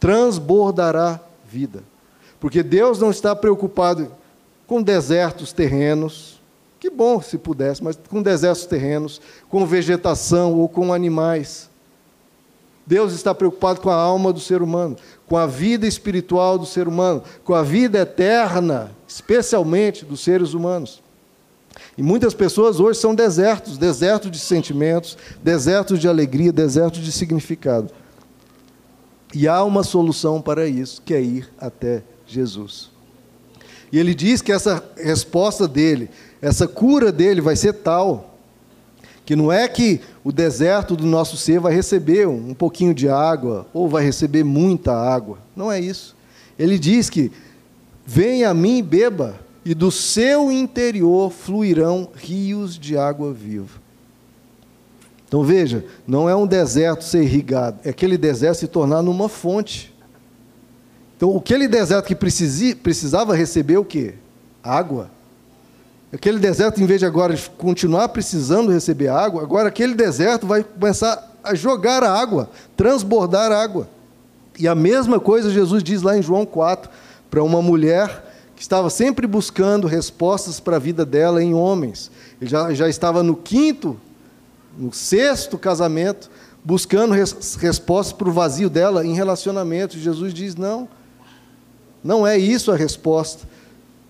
Transbordará 0.00 1.20
vida. 1.46 1.84
Porque 2.40 2.62
Deus 2.62 2.98
não 2.98 3.10
está 3.10 3.34
preocupado 3.36 4.10
com 4.66 4.82
desertos 4.82 5.52
terrenos, 5.52 6.33
que 6.84 6.90
bom 6.90 7.18
se 7.22 7.38
pudesse, 7.38 7.82
mas 7.82 7.98
com 8.10 8.20
desertos 8.20 8.66
terrenos, 8.66 9.18
com 9.48 9.64
vegetação 9.64 10.52
ou 10.52 10.68
com 10.68 10.92
animais. 10.92 11.70
Deus 12.86 13.14
está 13.14 13.34
preocupado 13.34 13.80
com 13.80 13.88
a 13.88 13.94
alma 13.94 14.30
do 14.30 14.38
ser 14.38 14.60
humano, 14.60 14.94
com 15.26 15.38
a 15.38 15.46
vida 15.46 15.86
espiritual 15.86 16.58
do 16.58 16.66
ser 16.66 16.86
humano, 16.86 17.22
com 17.42 17.54
a 17.54 17.62
vida 17.62 18.00
eterna, 18.00 18.90
especialmente 19.08 20.04
dos 20.04 20.22
seres 20.22 20.52
humanos. 20.52 21.02
E 21.96 22.02
muitas 22.02 22.34
pessoas 22.34 22.78
hoje 22.78 23.00
são 23.00 23.14
desertos 23.14 23.78
desertos 23.78 24.30
de 24.30 24.38
sentimentos, 24.38 25.16
desertos 25.42 25.98
de 25.98 26.06
alegria, 26.06 26.52
desertos 26.52 27.00
de 27.00 27.10
significado. 27.10 27.90
E 29.32 29.48
há 29.48 29.64
uma 29.64 29.84
solução 29.84 30.38
para 30.38 30.68
isso, 30.68 31.00
que 31.00 31.14
é 31.14 31.22
ir 31.22 31.50
até 31.58 32.02
Jesus. 32.26 32.92
E 33.94 33.98
ele 33.98 34.12
diz 34.12 34.42
que 34.42 34.50
essa 34.50 34.82
resposta 34.96 35.68
dele, 35.68 36.10
essa 36.40 36.68
cura 36.68 37.10
dele 37.10 37.40
vai 37.40 37.56
ser 37.56 37.72
tal, 37.72 38.36
que 39.24 39.34
não 39.34 39.50
é 39.50 39.66
que 39.66 40.00
o 40.22 40.30
deserto 40.30 40.94
do 40.94 41.06
nosso 41.06 41.36
ser 41.36 41.58
vai 41.58 41.74
receber 41.74 42.28
um 42.28 42.52
pouquinho 42.52 42.92
de 42.92 43.08
água, 43.08 43.66
ou 43.72 43.88
vai 43.88 44.04
receber 44.04 44.44
muita 44.44 44.92
água. 44.92 45.38
Não 45.56 45.72
é 45.72 45.80
isso. 45.80 46.14
Ele 46.58 46.78
diz 46.78 47.08
que 47.08 47.32
venha 48.04 48.50
a 48.50 48.54
mim 48.54 48.78
e 48.78 48.82
beba, 48.82 49.40
e 49.64 49.74
do 49.74 49.90
seu 49.90 50.52
interior 50.52 51.30
fluirão 51.30 52.10
rios 52.14 52.78
de 52.78 52.98
água 52.98 53.32
viva. 53.32 53.82
Então 55.26 55.42
veja, 55.42 55.84
não 56.06 56.28
é 56.28 56.36
um 56.36 56.46
deserto 56.46 57.02
ser 57.02 57.22
irrigado, 57.22 57.80
é 57.82 57.90
aquele 57.90 58.18
deserto 58.18 58.58
se 58.58 58.68
tornar 58.68 59.02
numa 59.02 59.28
fonte. 59.28 59.92
Então, 61.16 61.36
aquele 61.36 61.66
deserto 61.66 62.06
que 62.06 62.14
precisava 62.14 63.34
receber 63.34 63.78
o 63.78 63.84
quê? 63.84 64.14
Água. 64.62 65.10
Aquele 66.14 66.38
deserto, 66.38 66.80
em 66.80 66.86
vez 66.86 67.00
de 67.00 67.06
agora 67.06 67.36
continuar 67.58 68.08
precisando 68.10 68.70
receber 68.70 69.08
água, 69.08 69.42
agora 69.42 69.68
aquele 69.68 69.94
deserto 69.94 70.46
vai 70.46 70.62
começar 70.62 71.32
a 71.42 71.56
jogar 71.56 72.04
a 72.04 72.12
água, 72.12 72.48
transbordar 72.76 73.50
água. 73.50 73.88
E 74.56 74.68
a 74.68 74.76
mesma 74.76 75.18
coisa 75.18 75.50
Jesus 75.50 75.82
diz 75.82 76.02
lá 76.02 76.16
em 76.16 76.22
João 76.22 76.46
4, 76.46 76.88
para 77.28 77.42
uma 77.42 77.60
mulher 77.60 78.32
que 78.54 78.62
estava 78.62 78.88
sempre 78.90 79.26
buscando 79.26 79.88
respostas 79.88 80.60
para 80.60 80.76
a 80.76 80.78
vida 80.78 81.04
dela 81.04 81.42
em 81.42 81.52
homens. 81.52 82.12
Ele 82.40 82.48
já, 82.48 82.72
já 82.72 82.88
estava 82.88 83.20
no 83.20 83.34
quinto 83.34 84.00
no 84.78 84.92
sexto 84.92 85.58
casamento, 85.58 86.30
buscando 86.64 87.12
res, 87.12 87.56
respostas 87.56 88.12
para 88.12 88.28
o 88.28 88.32
vazio 88.32 88.70
dela 88.70 89.04
em 89.04 89.14
relacionamento. 89.14 89.98
Jesus 89.98 90.32
diz: 90.32 90.54
não, 90.54 90.88
não 92.04 92.24
é 92.24 92.38
isso 92.38 92.70
a 92.70 92.76
resposta. 92.76 93.48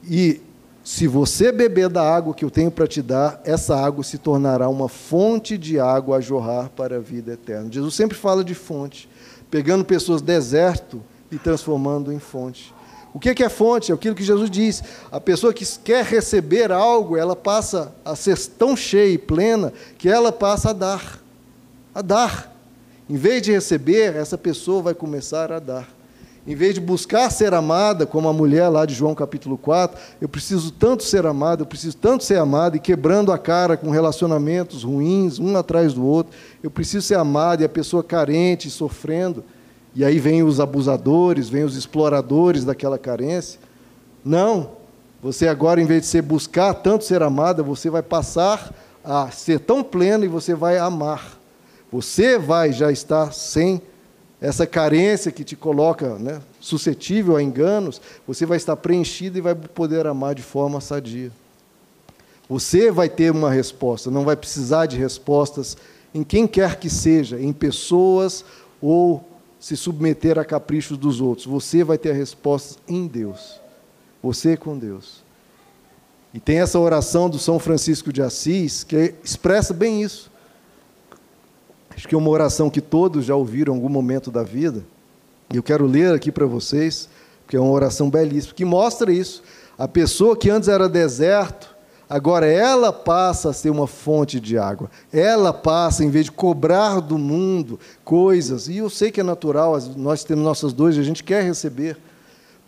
E 0.07 0.42
se 0.85 1.09
você 1.09 1.51
beber 1.51 1.89
da 1.89 2.03
água 2.03 2.35
que 2.35 2.45
eu 2.45 2.51
tenho 2.51 2.70
para 2.70 2.87
te 2.87 3.01
dar, 3.01 3.41
essa 3.43 3.74
água 3.74 4.05
se 4.05 4.18
tornará 4.18 4.68
uma 4.68 4.87
fonte 4.87 5.57
de 5.57 5.80
água 5.80 6.18
a 6.18 6.20
jorrar 6.20 6.68
para 6.68 6.97
a 6.97 7.01
vida 7.01 7.32
eterna. 7.32 7.72
Jesus 7.72 7.95
sempre 7.95 8.18
fala 8.18 8.45
de 8.45 8.55
fonte, 8.55 9.09
pegando 9.51 9.82
pessoas 9.82 10.20
deserto 10.20 11.03
e 11.32 11.39
transformando 11.39 12.12
em 12.12 12.18
fonte. 12.18 12.74
O 13.14 13.18
que 13.18 13.43
é 13.43 13.49
fonte? 13.49 13.93
É 13.93 13.95
aquilo 13.95 14.14
que 14.14 14.22
Jesus 14.22 14.51
diz. 14.51 14.82
A 15.11 15.18
pessoa 15.18 15.55
que 15.55 15.64
quer 15.78 16.05
receber 16.05 16.70
algo, 16.70 17.16
ela 17.16 17.35
passa 17.35 17.95
a 18.05 18.14
ser 18.14 18.37
tão 18.59 18.76
cheia 18.76 19.14
e 19.14 19.18
plena 19.18 19.72
que 19.97 20.09
ela 20.09 20.30
passa 20.30 20.70
a 20.70 20.72
dar. 20.74 21.18
A 21.95 22.03
dar. 22.03 22.55
Em 23.09 23.16
vez 23.16 23.41
de 23.41 23.53
receber, 23.53 24.16
essa 24.16 24.37
pessoa 24.37 24.82
vai 24.82 24.95
começar 24.95 25.51
a 25.51 25.61
dar. 25.61 25.89
Em 26.47 26.55
vez 26.55 26.74
de 26.74 26.80
buscar 26.80 27.30
ser 27.30 27.55
amada, 27.55 28.05
como 28.05 28.28
a 28.28 28.32
mulher 28.32 28.68
lá 28.68 28.84
de 28.84 28.92
João 28.92 29.14
capítulo 29.14 29.57
4, 29.57 29.99
eu 30.20 30.28
preciso 30.28 30.70
tanto 30.70 31.03
ser 31.03 31.24
amada, 31.24 31.62
eu 31.62 31.66
preciso 31.66 31.97
tanto 31.97 32.22
ser 32.22 32.38
amada, 32.38 32.76
e 32.76 32.80
quebrando 32.80 33.32
a 33.32 33.38
cara 33.38 33.78
com 33.78 33.88
relacionamentos 33.88 34.82
ruins, 34.82 35.38
um 35.38 35.57
atrás 35.57 35.95
do 35.95 36.05
outro, 36.05 36.36
eu 36.62 36.70
preciso 36.70 37.07
ser 37.07 37.16
amada, 37.16 37.62
e 37.62 37.64
a 37.64 37.68
pessoa 37.68 38.05
carente, 38.05 38.68
sofrendo, 38.68 39.42
e 39.95 40.05
aí 40.05 40.18
vem 40.18 40.42
os 40.42 40.61
abusadores, 40.61 41.49
vem 41.49 41.64
os 41.64 41.76
exploradores 41.76 42.62
daquela 42.62 42.99
carência. 42.99 43.59
Não, 44.22 44.72
você 45.22 45.49
agora, 45.49 45.80
em 45.80 45.86
vez 45.86 46.03
de 46.03 46.09
ser 46.09 46.20
buscar 46.20 46.74
tanto 46.74 47.05
ser 47.05 47.22
amada, 47.22 47.62
você 47.62 47.88
vai 47.88 48.03
passar 48.03 48.70
a 49.03 49.30
ser 49.30 49.61
tão 49.61 49.82
pleno 49.82 50.26
e 50.26 50.28
você 50.28 50.55
vai 50.55 50.76
amar. 50.76 51.38
Você 51.90 52.38
vai 52.38 52.70
já 52.70 52.92
estar 52.92 53.32
sem 53.32 53.80
essa 54.41 54.66
carência 54.66 55.32
que 55.32 55.45
te 55.45 55.57
coloca 55.57 56.18
né, 56.18 56.41
suscetível 56.61 57.37
a 57.37 57.43
enganos, 57.43 58.01
você 58.26 58.45
vai 58.45 58.57
estar 58.57 58.76
preenchido 58.76 59.39
e 59.39 59.41
vai 59.41 59.55
poder 59.55 60.07
amar 60.07 60.35
de 60.35 60.43
forma 60.43 60.80
sadia. 60.80 61.32
Você 62.49 62.91
vai 62.91 63.09
ter 63.09 63.32
uma 63.32 63.51
resposta, 63.51 64.11
não 64.11 64.24
vai 64.24 64.37
precisar 64.37 64.87
de 64.87 64.97
respostas 64.97 65.76
em 66.12 66.22
quem 66.22 66.47
quer 66.47 66.78
que 66.78 66.91
seja, 66.91 67.41
em 67.41 67.53
pessoas 67.53 68.45
ou 68.80 69.26
se 69.59 69.76
submeter 69.76 70.39
a 70.39 70.45
caprichos 70.45 70.99
dos 70.99 71.20
outros. 71.20 71.47
Você 71.47 71.82
vai 71.82 71.97
ter 71.97 72.11
a 72.11 72.14
resposta 72.14 72.78
em 72.87 73.07
Deus. 73.07 73.59
Você 74.22 74.57
com 74.57 74.76
Deus. 74.76 75.24
E 76.35 76.41
tem 76.41 76.59
essa 76.59 76.78
oração 76.78 77.30
do 77.30 77.39
São 77.39 77.59
Francisco 77.59 78.12
de 78.12 78.20
Assis 78.20 78.85
que 78.85 79.14
expressa 79.24 79.72
bem 79.72 80.03
isso. 80.03 80.30
Acho 81.97 82.09
que 82.09 82.14
é 82.14 82.18
uma 82.18 82.30
oração 82.30 82.68
que 82.68 82.80
todos 82.80 83.24
já 83.24 83.34
ouviram 83.34 83.74
em 83.74 83.76
algum 83.76 83.88
momento 83.88 84.30
da 84.30 84.42
vida. 84.42 84.84
E 85.53 85.57
eu 85.57 85.62
quero 85.62 85.86
ler 85.86 86.12
aqui 86.14 86.32
para 86.32 86.47
vocês, 86.47 87.09
porque 87.45 87.57
é 87.57 87.61
uma 87.61 87.70
oração 87.70 88.11
belíssima, 88.11 88.55
que 88.55 88.64
mostra 88.64 89.12
isso. 89.12 89.42
A 89.78 89.86
pessoa 89.86 90.36
que 90.36 90.51
antes 90.51 90.68
era 90.68 90.88
deserto, 90.88 91.74
agora 92.09 92.47
ela 92.47 92.92
passa 92.92 93.51
a 93.51 93.53
ser 93.53 93.70
uma 93.70 93.86
fonte 93.86 94.40
de 94.40 94.59
água. 94.59 94.90
Ela 95.12 95.53
passa, 95.53 96.05
em 96.05 96.11
vez 96.11 96.26
de 96.26 96.32
cobrar 96.32 97.01
do 97.01 97.18
mundo 97.18 97.78
coisas, 98.05 98.68
e 98.68 98.78
eu 98.78 98.90
sei 98.90 99.11
que 99.11 99.20
é 99.20 99.24
natural, 99.24 99.78
nós 99.97 100.24
temos 100.24 100.45
nossas 100.45 100.72
dores, 100.72 100.99
a 100.99 101.03
gente 101.03 101.22
quer 101.22 101.42
receber, 101.42 101.97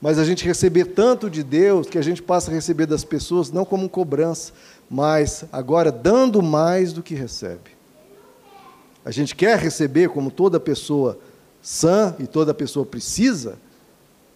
mas 0.01 0.18
a 0.18 0.24
gente 0.24 0.45
receber 0.45 0.87
tanto 0.87 1.31
de 1.31 1.43
Deus 1.43 1.89
que 1.89 1.99
a 1.99 2.03
gente 2.03 2.22
passa 2.22 2.51
a 2.51 2.55
receber 2.55 2.87
das 2.87 3.05
pessoas 3.05 3.51
não 3.51 3.64
como 3.64 3.89
cobrança, 3.89 4.53
mas 4.91 5.45
agora 5.51 5.91
dando 5.91 6.43
mais 6.43 6.93
do 6.93 7.03
que 7.03 7.14
recebe. 7.14 7.76
A 9.07 9.13
gente 9.13 9.37
quer 9.37 9.57
receber 9.57 10.09
como 10.09 10.33
toda 10.33 10.59
pessoa 10.59 11.17
sã 11.63 12.17
e 12.19 12.27
toda 12.27 12.53
pessoa 12.53 12.85
precisa, 12.85 13.57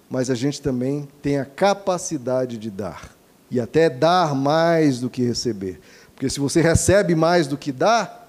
mas 0.09 0.31
a 0.31 0.35
gente 0.37 0.63
também 0.63 1.09
tem 1.21 1.41
a 1.41 1.45
capacidade 1.45 2.57
de 2.57 2.71
dar 2.71 3.13
e 3.51 3.59
até 3.59 3.91
dar 3.91 4.33
mais 4.33 5.01
do 5.01 5.11
que 5.11 5.25
receber. 5.25 5.81
Porque 6.15 6.31
se 6.31 6.39
você 6.39 6.61
recebe 6.61 7.17
mais 7.17 7.49
do 7.49 7.59
que 7.59 7.73
dá, 7.73 8.27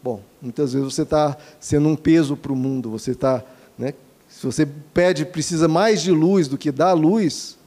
bom, 0.00 0.22
muitas 0.40 0.74
vezes 0.74 0.94
você 0.94 1.02
está 1.02 1.36
sendo 1.58 1.88
um 1.88 1.96
peso 1.96 2.36
para 2.36 2.52
o 2.52 2.56
mundo, 2.56 2.88
você 2.88 3.10
está. 3.10 3.42
Né, 3.76 3.94
se 4.28 4.46
você 4.46 4.64
pede, 4.94 5.26
precisa 5.26 5.66
mais 5.66 6.02
de 6.02 6.12
luz 6.12 6.46
do 6.46 6.56
que 6.56 6.70
dá 6.70 6.92
luz, 6.92 7.58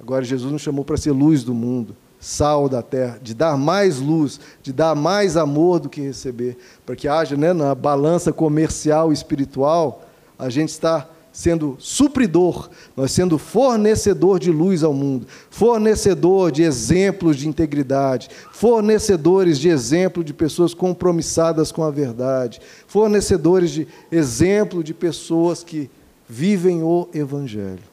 agora 0.00 0.24
Jesus 0.24 0.50
nos 0.50 0.62
chamou 0.62 0.82
para 0.82 0.96
ser 0.96 1.10
luz 1.10 1.44
do 1.44 1.52
mundo 1.52 1.94
sal 2.20 2.68
da 2.68 2.82
terra, 2.82 3.18
de 3.22 3.34
dar 3.34 3.56
mais 3.56 3.98
luz, 3.98 4.38
de 4.62 4.72
dar 4.72 4.94
mais 4.94 5.38
amor 5.38 5.80
do 5.80 5.88
que 5.88 6.02
receber, 6.02 6.58
para 6.84 6.94
que 6.94 7.08
haja 7.08 7.34
né, 7.34 7.54
na 7.54 7.74
balança 7.74 8.30
comercial 8.30 9.10
e 9.10 9.14
espiritual, 9.14 10.02
a 10.38 10.50
gente 10.50 10.68
está 10.68 11.08
sendo 11.32 11.76
supridor, 11.78 12.68
nós 12.96 13.12
sendo 13.12 13.38
fornecedor 13.38 14.38
de 14.38 14.50
luz 14.50 14.82
ao 14.82 14.92
mundo, 14.92 15.26
fornecedor 15.48 16.50
de 16.50 16.62
exemplos 16.62 17.36
de 17.36 17.48
integridade, 17.48 18.28
fornecedores 18.52 19.58
de 19.58 19.68
exemplo 19.68 20.22
de 20.22 20.34
pessoas 20.34 20.74
compromissadas 20.74 21.72
com 21.72 21.82
a 21.82 21.90
verdade, 21.90 22.60
fornecedores 22.86 23.70
de 23.70 23.88
exemplo 24.10 24.82
de 24.82 24.92
pessoas 24.92 25.62
que 25.62 25.88
vivem 26.28 26.82
o 26.82 27.08
evangelho. 27.14 27.89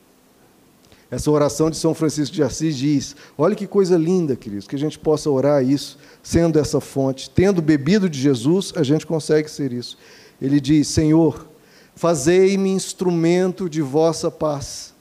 Essa 1.09 1.31
oração 1.31 1.69
de 1.69 1.77
São 1.77 1.93
Francisco 1.93 2.35
de 2.35 2.43
Assis 2.43 2.75
diz: 2.75 3.15
olha 3.37 3.55
que 3.55 3.65
coisa 3.65 3.97
linda, 3.97 4.35
queridos, 4.35 4.67
que 4.67 4.75
a 4.75 4.79
gente 4.79 4.99
possa 4.99 5.29
orar 5.29 5.63
isso, 5.63 5.97
sendo 6.21 6.59
essa 6.59 6.81
fonte. 6.81 7.29
Tendo 7.29 7.61
bebido 7.61 8.09
de 8.09 8.19
Jesus, 8.19 8.73
a 8.75 8.83
gente 8.83 9.07
consegue 9.07 9.49
ser 9.49 9.71
isso. 9.71 9.97
Ele 10.41 10.59
diz: 10.59 10.89
Senhor, 10.89 11.47
fazei-me 11.95 12.69
instrumento 12.69 13.69
de 13.69 13.81
vossa 13.81 14.29
paz. 14.29 14.93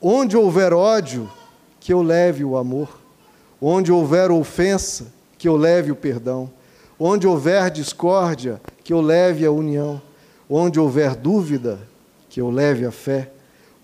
Onde 0.00 0.36
houver 0.36 0.72
ódio, 0.72 1.28
que 1.80 1.92
eu 1.92 2.02
leve 2.02 2.44
o 2.44 2.56
amor. 2.56 3.00
Onde 3.60 3.90
houver 3.90 4.30
ofensa, 4.30 5.12
que 5.36 5.48
eu 5.48 5.56
leve 5.56 5.90
o 5.90 5.96
perdão. 5.96 6.50
Onde 6.98 7.26
houver 7.26 7.68
discórdia, 7.70 8.60
que 8.84 8.92
eu 8.92 9.00
leve 9.00 9.44
a 9.44 9.50
união. 9.50 10.00
Onde 10.48 10.78
houver 10.78 11.16
dúvida, 11.16 11.80
que 12.28 12.40
eu 12.40 12.48
leve 12.48 12.86
a 12.86 12.92
fé. 12.92 13.32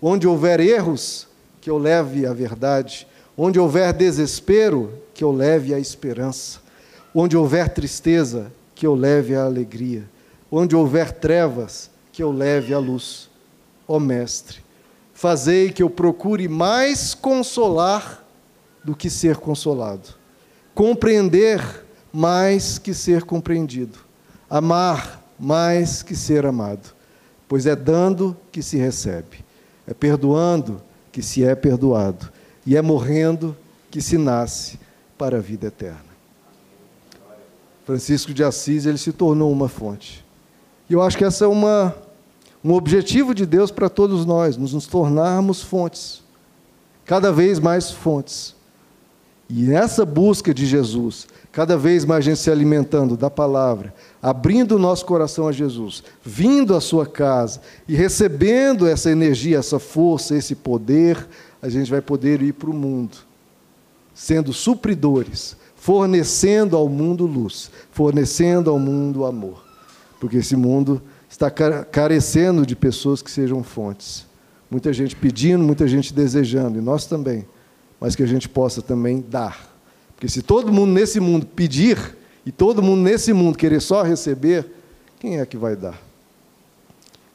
Onde 0.01 0.27
houver 0.27 0.59
erros, 0.59 1.27
que 1.63 1.69
eu 1.69 1.77
leve 1.77 2.25
a 2.25 2.33
verdade. 2.33 3.07
Onde 3.37 3.57
houver 3.57 3.93
desespero, 3.93 5.01
que 5.13 5.23
eu 5.23 5.31
leve 5.31 5.73
a 5.73 5.79
esperança. 5.79 6.59
Onde 7.15 7.37
houver 7.37 7.69
tristeza, 7.69 8.51
que 8.75 8.85
eu 8.85 8.93
leve 8.93 9.33
a 9.33 9.45
alegria. 9.45 10.03
Onde 10.51 10.75
houver 10.75 11.13
trevas, 11.13 11.89
que 12.11 12.21
eu 12.21 12.33
leve 12.33 12.73
a 12.73 12.79
luz. 12.79 13.29
Ó 13.87 13.97
Mestre, 13.97 14.57
fazei 15.13 15.71
que 15.71 15.81
eu 15.81 15.89
procure 15.89 16.49
mais 16.49 17.13
consolar 17.13 18.25
do 18.83 18.93
que 18.93 19.09
ser 19.09 19.37
consolado, 19.37 20.09
compreender 20.75 21.85
mais 22.11 22.77
que 22.77 22.93
ser 22.93 23.23
compreendido, 23.23 23.99
amar 24.49 25.23
mais 25.39 26.03
que 26.03 26.13
ser 26.13 26.45
amado, 26.45 26.93
pois 27.47 27.65
é 27.65 27.75
dando 27.75 28.35
que 28.51 28.61
se 28.61 28.75
recebe, 28.77 29.45
é 29.87 29.93
perdoando 29.93 30.81
que 31.13 31.21
se 31.21 31.45
é 31.45 31.55
perdoado, 31.55 32.29
e 32.65 32.75
é 32.75 32.81
morrendo 32.81 33.55
que 33.91 34.01
se 34.01 34.17
nasce 34.17 34.79
para 35.17 35.37
a 35.37 35.39
vida 35.39 35.67
eterna. 35.67 36.13
Francisco 37.85 38.33
de 38.33 38.43
Assis, 38.43 38.85
ele 38.87 38.97
se 38.97 39.13
tornou 39.13 39.51
uma 39.51 39.69
fonte. 39.69 40.25
E 40.89 40.93
eu 40.93 41.01
acho 41.01 41.17
que 41.17 41.23
essa 41.23 41.45
é 41.45 41.47
uma, 41.47 41.95
um 42.63 42.73
objetivo 42.73 43.35
de 43.35 43.45
Deus 43.45 43.69
para 43.69 43.89
todos 43.89 44.25
nós, 44.25 44.57
nos, 44.57 44.73
nos 44.73 44.87
tornarmos 44.87 45.61
fontes, 45.61 46.23
cada 47.05 47.31
vez 47.31 47.59
mais 47.59 47.91
fontes. 47.91 48.55
E 49.55 49.61
nessa 49.65 50.03
busca 50.03 50.51
de 50.51 50.65
Jesus, 50.65 51.27
cada 51.51 51.77
vez 51.77 52.05
mais 52.05 52.25
a 52.25 52.29
gente 52.31 52.39
se 52.39 52.49
alimentando 52.49 53.15
da 53.15 53.29
palavra, 53.29 53.93
abrindo 54.19 54.77
o 54.77 54.79
nosso 54.79 55.05
coração 55.05 55.47
a 55.47 55.51
Jesus, 55.51 56.03
vindo 56.23 56.73
à 56.75 56.81
sua 56.81 57.05
casa 57.05 57.61
e 57.87 57.93
recebendo 57.93 58.87
essa 58.87 59.11
energia, 59.11 59.59
essa 59.59 59.77
força, 59.77 60.35
esse 60.35 60.55
poder, 60.55 61.27
a 61.61 61.69
gente 61.69 61.91
vai 61.91 62.01
poder 62.01 62.41
ir 62.41 62.53
para 62.53 62.71
o 62.71 62.73
mundo, 62.73 63.15
sendo 64.11 64.51
supridores, 64.51 65.55
fornecendo 65.75 66.75
ao 66.75 66.89
mundo 66.89 67.27
luz, 67.27 67.69
fornecendo 67.91 68.71
ao 68.71 68.79
mundo 68.79 69.23
amor. 69.23 69.63
Porque 70.19 70.37
esse 70.37 70.55
mundo 70.55 70.99
está 71.29 71.51
carecendo 71.51 72.65
de 72.65 72.75
pessoas 72.75 73.21
que 73.21 73.29
sejam 73.29 73.61
fontes. 73.61 74.25
Muita 74.67 74.91
gente 74.91 75.15
pedindo, 75.15 75.63
muita 75.63 75.87
gente 75.87 76.11
desejando, 76.11 76.79
e 76.79 76.81
nós 76.81 77.05
também, 77.05 77.45
mas 78.03 78.15
que 78.15 78.21
a 78.21 78.27
gente 78.27 78.47
possa 78.47 78.83
também 78.83 79.23
dar 79.27 79.73
porque 80.23 80.31
se 80.31 80.41
todo 80.41 80.71
mundo 80.71 80.93
nesse 80.93 81.19
mundo 81.19 81.45
pedir 81.45 82.15
e 82.45 82.51
todo 82.51 82.81
mundo 82.81 83.01
nesse 83.01 83.33
mundo 83.33 83.57
querer 83.57 83.81
só 83.81 84.03
receber, 84.03 84.65
quem 85.19 85.41
é 85.41 85.45
que 85.45 85.57
vai 85.57 85.75
dar? 85.75 86.01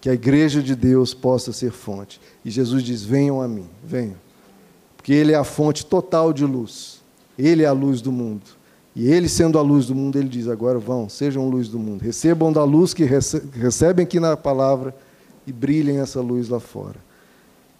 Que 0.00 0.08
a 0.08 0.14
igreja 0.14 0.62
de 0.62 0.74
Deus 0.74 1.12
possa 1.12 1.52
ser 1.52 1.70
fonte. 1.70 2.18
E 2.42 2.50
Jesus 2.50 2.82
diz: 2.82 3.02
venham 3.04 3.42
a 3.42 3.46
mim, 3.46 3.66
venham. 3.84 4.16
Porque 4.96 5.12
Ele 5.12 5.32
é 5.32 5.34
a 5.34 5.44
fonte 5.44 5.84
total 5.84 6.32
de 6.32 6.46
luz. 6.46 7.02
Ele 7.38 7.62
é 7.62 7.66
a 7.66 7.72
luz 7.72 8.00
do 8.00 8.10
mundo. 8.10 8.56
E 8.96 9.06
ele, 9.06 9.28
sendo 9.28 9.58
a 9.58 9.62
luz 9.62 9.84
do 9.84 9.94
mundo, 9.94 10.18
ele 10.18 10.30
diz: 10.30 10.48
agora 10.48 10.78
vão, 10.78 11.10
sejam 11.10 11.46
luz 11.46 11.68
do 11.68 11.78
mundo. 11.78 12.00
Recebam 12.00 12.50
da 12.50 12.64
luz 12.64 12.94
que 12.94 13.04
recebem 13.04 14.04
aqui 14.04 14.18
na 14.18 14.34
palavra 14.34 14.96
e 15.46 15.52
brilhem 15.52 15.98
essa 15.98 16.22
luz 16.22 16.48
lá 16.48 16.58
fora. 16.58 16.96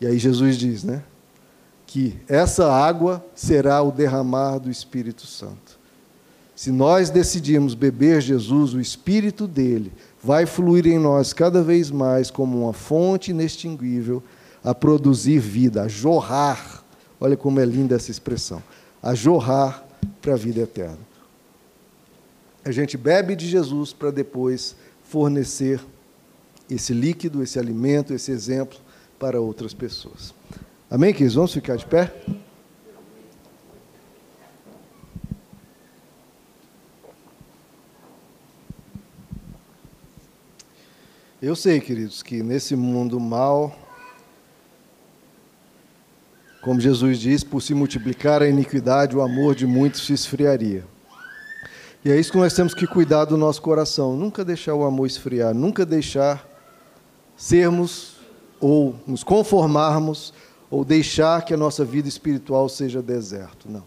E 0.03 0.07
aí 0.07 0.18
Jesus 0.18 0.59
diz, 0.59 0.84
né? 0.84 1.03
Que 1.89 2.18
essa 2.28 2.70
água 2.70 3.24
será 3.34 3.82
o 3.82 3.91
derramar 3.91 4.59
do 4.59 4.70
Espírito 4.70 5.26
Santo. 5.26 5.78
Se 6.55 6.70
nós 6.70 7.09
decidirmos 7.09 7.74
beber 7.74 8.20
Jesus, 8.20 8.74
o 8.74 8.80
Espírito 8.80 9.47
dele 9.47 9.91
vai 10.22 10.45
fluir 10.45 10.86
em 10.86 10.99
nós 10.99 11.32
cada 11.32 11.62
vez 11.62 11.91
mais 11.91 12.30
como 12.30 12.64
uma 12.64 12.74
fonte 12.74 13.30
inextinguível 13.30 14.22
a 14.62 14.74
produzir 14.74 15.39
vida, 15.39 15.82
a 15.82 15.89
jorrar. 15.89 16.84
Olha 17.18 17.39
como 17.39 17.59
é 17.59 17.64
linda 17.64 17.97
essa 17.97 18.11
expressão. 18.11 18.62
A 19.03 19.14
jorrar 19.14 19.82
para 20.20 20.34
a 20.34 20.36
vida 20.36 20.61
eterna. 20.61 20.99
A 22.66 22.70
gente 22.70 22.99
bebe 22.99 23.34
de 23.34 23.49
Jesus 23.49 23.95
para 23.95 24.11
depois 24.11 24.76
fornecer 25.05 25.80
esse 26.68 26.93
líquido, 26.93 27.43
esse 27.43 27.59
alimento, 27.59 28.12
esse 28.12 28.30
exemplo 28.30 28.78
para 29.18 29.41
outras 29.41 29.72
pessoas. 29.72 30.34
Amém, 30.91 31.12
queridos? 31.12 31.34
Vamos 31.34 31.53
ficar 31.53 31.76
de 31.76 31.84
pé? 31.84 32.11
Eu 41.43 41.55
sei, 41.55 41.78
queridos, 41.78 42.22
que 42.22 42.43
nesse 42.43 42.74
mundo 42.74 43.20
mal, 43.20 43.76
como 46.62 46.80
Jesus 46.80 47.18
diz, 47.18 47.45
por 47.45 47.61
se 47.61 47.74
multiplicar 47.74 48.41
a 48.41 48.49
iniquidade, 48.49 49.14
o 49.14 49.20
amor 49.20 49.55
de 49.55 49.66
muitos 49.66 50.07
se 50.07 50.14
esfriaria. 50.14 50.86
E 52.03 52.11
é 52.11 52.18
isso 52.18 52.32
que 52.32 52.39
nós 52.39 52.55
temos 52.55 52.72
que 52.72 52.86
cuidar 52.86 53.26
do 53.26 53.36
nosso 53.36 53.61
coração, 53.61 54.16
nunca 54.16 54.43
deixar 54.43 54.72
o 54.72 54.86
amor 54.86 55.07
esfriar, 55.07 55.53
nunca 55.53 55.84
deixar 55.84 56.49
sermos 57.36 58.16
ou 58.59 58.99
nos 59.07 59.22
conformarmos 59.22 60.32
ou 60.71 60.85
deixar 60.85 61.45
que 61.45 61.55
a 61.55 61.57
nossa 61.57 61.85
vida 61.85 62.09
espiritual 62.09 62.69
seja 62.69 63.01
deserto. 63.01 63.71
Não. 63.71 63.85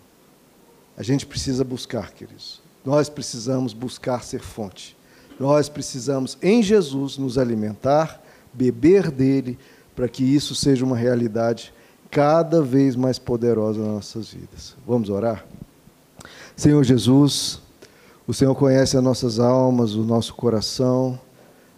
A 0.97 1.03
gente 1.03 1.25
precisa 1.25 1.63
buscar, 1.63 2.11
queridos. 2.11 2.61
Nós 2.83 3.09
precisamos 3.09 3.73
buscar 3.73 4.23
ser 4.23 4.41
fonte. 4.41 4.97
Nós 5.39 5.69
precisamos, 5.69 6.37
em 6.41 6.61
Jesus, 6.61 7.17
nos 7.17 7.37
alimentar, 7.37 8.21
beber 8.53 9.09
dele, 9.09 9.57
para 9.95 10.07
que 10.07 10.23
isso 10.23 10.53
seja 10.55 10.85
uma 10.85 10.95
realidade 10.95 11.73
cada 12.09 12.61
vez 12.61 12.95
mais 12.95 13.17
poderosa 13.17 13.79
nas 13.79 13.89
nossas 13.89 14.33
vidas. 14.33 14.75
Vamos 14.85 15.09
orar? 15.09 15.45
Senhor 16.55 16.83
Jesus, 16.83 17.61
o 18.27 18.33
Senhor 18.33 18.53
conhece 18.53 18.97
as 18.97 19.03
nossas 19.03 19.39
almas, 19.39 19.95
o 19.95 20.03
nosso 20.03 20.33
coração. 20.35 21.19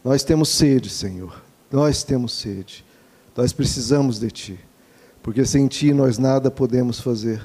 Nós 0.04 0.24
temos 0.24 0.50
sede, 0.50 0.90
Senhor. 0.90 1.42
Nós 1.72 2.04
temos 2.04 2.34
sede. 2.34 2.84
Nós 3.36 3.54
precisamos 3.54 4.20
de 4.20 4.30
Ti, 4.30 4.60
porque 5.24 5.46
sem 5.46 5.68
Ti 5.68 5.94
nós 5.94 6.18
nada 6.18 6.52
podemos 6.52 7.00
fazer. 7.00 7.42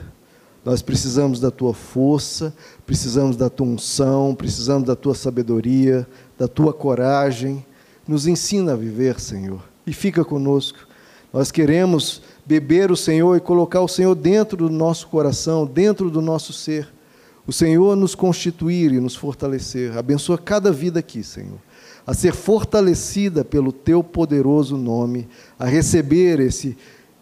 Nós 0.64 0.83
precisamos 0.83 1.39
da 1.39 1.51
tua 1.51 1.72
força, 1.72 2.53
precisamos 2.85 3.37
da 3.37 3.49
tua 3.49 3.68
unção, 3.68 4.35
precisamos 4.35 4.87
da 4.87 4.97
tua 4.97 5.14
sabedoria, 5.14 6.07
da 6.37 6.49
tua 6.49 6.74
coragem. 6.74 7.64
Nos 8.07 8.26
ensina 8.26 8.72
a 8.72 8.76
viver, 8.76 9.20
Senhor, 9.20 9.62
e 9.87 9.93
fica 9.93 10.24
conosco. 10.24 10.79
Nós 11.33 11.53
queremos 11.53 12.20
beber 12.45 12.91
o 12.91 12.97
Senhor 12.97 13.37
e 13.37 13.41
colocar 13.41 13.81
o 13.81 13.89
Senhor 13.89 14.14
dentro 14.14 14.57
do 14.57 14.70
nosso 14.70 15.07
coração, 15.07 15.64
dentro 15.64 16.11
do 16.11 16.20
nosso 16.20 16.53
ser. 16.53 16.89
O 17.47 17.53
Senhor 17.53 17.97
nos 17.97 18.14
constituir 18.14 18.93
e 18.93 19.01
nos 19.01 19.14
fortalecer. 19.14 19.97
Abençoa 19.97 20.37
cada 20.37 20.72
vida 20.72 20.99
aqui, 20.99 21.22
Senhor, 21.22 21.59
a 22.07 22.12
ser 22.12 22.35
fortalecida 22.35 23.45
pelo 23.45 23.72
teu 23.72 24.03
poderoso 24.03 24.76
nome, 24.76 25.29
a 25.59 25.64
receber 25.64 26.41
esse 26.41 26.76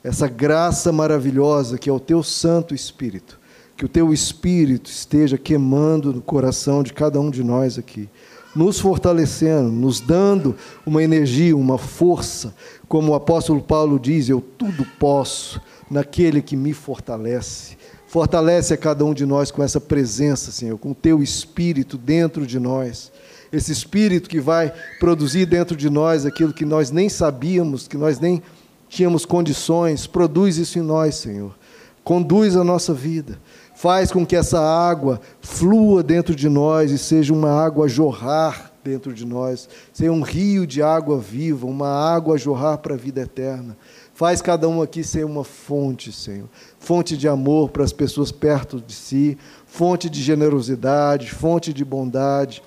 essa 0.06 0.28
graça 0.28 0.92
maravilhosa 0.92 1.76
que 1.76 1.90
é 1.90 1.92
o 1.92 1.98
teu 1.98 2.22
Santo 2.22 2.72
Espírito. 2.72 3.40
Que 3.76 3.84
o 3.84 3.88
teu 3.88 4.12
Espírito 4.12 4.88
esteja 4.88 5.36
queimando 5.36 6.12
no 6.12 6.22
coração 6.22 6.80
de 6.84 6.92
cada 6.92 7.20
um 7.20 7.28
de 7.28 7.42
nós 7.42 7.76
aqui, 7.76 8.08
nos 8.54 8.78
fortalecendo, 8.78 9.68
nos 9.68 9.98
dando 9.98 10.54
uma 10.86 11.02
energia, 11.02 11.56
uma 11.56 11.76
força. 11.76 12.54
Como 12.86 13.10
o 13.10 13.14
apóstolo 13.16 13.60
Paulo 13.60 13.98
diz: 13.98 14.28
Eu 14.28 14.40
tudo 14.40 14.86
posso 14.98 15.60
naquele 15.90 16.40
que 16.40 16.56
me 16.56 16.72
fortalece. 16.72 17.76
Fortalece 18.06 18.72
a 18.72 18.76
cada 18.76 19.04
um 19.04 19.12
de 19.12 19.26
nós 19.26 19.50
com 19.50 19.60
essa 19.60 19.80
presença, 19.80 20.52
Senhor, 20.52 20.78
com 20.78 20.92
o 20.92 20.94
teu 20.94 21.20
Espírito 21.20 21.98
dentro 21.98 22.46
de 22.46 22.60
nós 22.60 23.10
esse 23.52 23.72
espírito 23.72 24.28
que 24.28 24.40
vai 24.40 24.72
produzir 24.98 25.46
dentro 25.46 25.76
de 25.76 25.88
nós 25.88 26.26
aquilo 26.26 26.52
que 26.52 26.64
nós 26.64 26.90
nem 26.90 27.08
sabíamos, 27.08 27.86
que 27.86 27.96
nós 27.96 28.18
nem 28.18 28.42
tínhamos 28.88 29.24
condições, 29.24 30.06
produz 30.06 30.56
isso 30.56 30.78
em 30.78 30.82
nós, 30.82 31.16
Senhor. 31.16 31.54
Conduz 32.04 32.56
a 32.56 32.64
nossa 32.64 32.94
vida. 32.94 33.38
Faz 33.74 34.10
com 34.10 34.24
que 34.24 34.36
essa 34.36 34.60
água 34.60 35.20
flua 35.40 36.02
dentro 36.02 36.34
de 36.34 36.48
nós 36.48 36.90
e 36.90 36.98
seja 36.98 37.32
uma 37.32 37.50
água 37.50 37.86
a 37.86 37.88
jorrar 37.88 38.72
dentro 38.86 39.12
de 39.12 39.26
nós, 39.26 39.68
seja 39.92 40.12
um 40.12 40.22
rio 40.22 40.64
de 40.64 40.80
água 40.80 41.18
viva, 41.18 41.66
uma 41.66 41.88
água 41.88 42.36
a 42.36 42.38
jorrar 42.38 42.78
para 42.78 42.94
a 42.94 42.96
vida 42.96 43.20
eterna. 43.20 43.76
Faz 44.14 44.40
cada 44.40 44.68
um 44.68 44.80
aqui 44.80 45.02
ser 45.02 45.26
uma 45.26 45.42
fonte, 45.42 46.12
Senhor. 46.12 46.48
Fonte 46.78 47.16
de 47.16 47.26
amor 47.28 47.70
para 47.70 47.82
as 47.82 47.92
pessoas 47.92 48.30
perto 48.30 48.80
de 48.80 48.94
si, 48.94 49.36
fonte 49.66 50.08
de 50.08 50.22
generosidade, 50.22 51.30
fonte 51.30 51.72
de 51.72 51.84
bondade, 51.84 52.62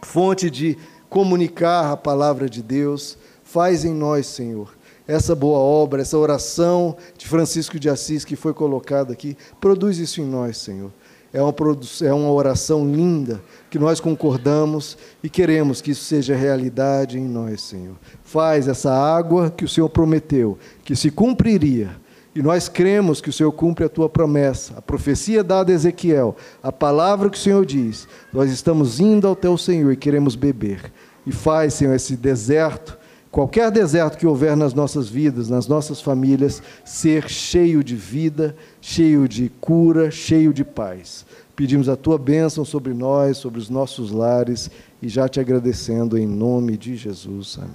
fonte 0.00 0.48
de 0.48 0.78
comunicar 1.10 1.92
a 1.92 1.96
palavra 1.96 2.48
de 2.48 2.62
Deus. 2.62 3.18
Faz 3.42 3.84
em 3.84 3.92
nós, 3.92 4.26
Senhor, 4.26 4.77
essa 5.08 5.34
boa 5.34 5.58
obra, 5.58 6.02
essa 6.02 6.18
oração 6.18 6.94
de 7.16 7.26
Francisco 7.26 7.80
de 7.80 7.88
Assis 7.88 8.26
que 8.26 8.36
foi 8.36 8.52
colocada 8.52 9.14
aqui, 9.14 9.34
produz 9.58 9.96
isso 9.96 10.20
em 10.20 10.26
nós, 10.26 10.58
Senhor. 10.58 10.92
É 11.32 11.42
uma, 11.42 11.54
é 12.02 12.12
uma 12.12 12.30
oração 12.30 12.86
linda 12.86 13.40
que 13.70 13.78
nós 13.78 14.00
concordamos 14.00 14.98
e 15.22 15.30
queremos 15.30 15.80
que 15.80 15.92
isso 15.92 16.04
seja 16.04 16.36
realidade 16.36 17.18
em 17.18 17.26
nós, 17.26 17.62
Senhor. 17.62 17.96
Faz 18.22 18.68
essa 18.68 18.92
água 18.92 19.50
que 19.50 19.64
o 19.64 19.68
Senhor 19.68 19.88
prometeu, 19.88 20.58
que 20.84 20.94
se 20.94 21.10
cumpriria. 21.10 21.90
E 22.34 22.42
nós 22.42 22.68
cremos 22.68 23.20
que 23.20 23.30
o 23.30 23.32
Senhor 23.32 23.52
cumpre 23.52 23.84
a 23.84 23.88
tua 23.88 24.08
promessa, 24.08 24.74
a 24.76 24.82
profecia 24.82 25.42
dada 25.42 25.72
a 25.72 25.74
Ezequiel, 25.74 26.36
a 26.62 26.70
palavra 26.70 27.30
que 27.30 27.38
o 27.38 27.40
Senhor 27.40 27.64
diz. 27.64 28.06
Nós 28.32 28.50
estamos 28.50 29.00
indo 29.00 29.26
ao 29.26 29.34
teu 29.34 29.56
Senhor 29.56 29.90
e 29.90 29.96
queremos 29.96 30.36
beber. 30.36 30.92
E 31.26 31.32
faz, 31.32 31.74
Senhor, 31.74 31.94
esse 31.94 32.16
deserto 32.16 32.96
qualquer 33.38 33.70
deserto 33.70 34.18
que 34.18 34.26
houver 34.26 34.56
nas 34.56 34.74
nossas 34.74 35.08
vidas, 35.08 35.48
nas 35.48 35.68
nossas 35.68 36.00
famílias, 36.00 36.60
ser 36.84 37.28
cheio 37.28 37.84
de 37.84 37.94
vida, 37.94 38.56
cheio 38.80 39.28
de 39.28 39.48
cura, 39.60 40.10
cheio 40.10 40.52
de 40.52 40.64
paz. 40.64 41.24
Pedimos 41.54 41.88
a 41.88 41.94
tua 41.94 42.18
bênção 42.18 42.64
sobre 42.64 42.92
nós, 42.92 43.36
sobre 43.36 43.60
os 43.60 43.70
nossos 43.70 44.10
lares 44.10 44.68
e 45.00 45.08
já 45.08 45.28
te 45.28 45.38
agradecendo 45.38 46.18
em 46.18 46.26
nome 46.26 46.76
de 46.76 46.96
Jesus. 46.96 47.56
Amém. 47.58 47.66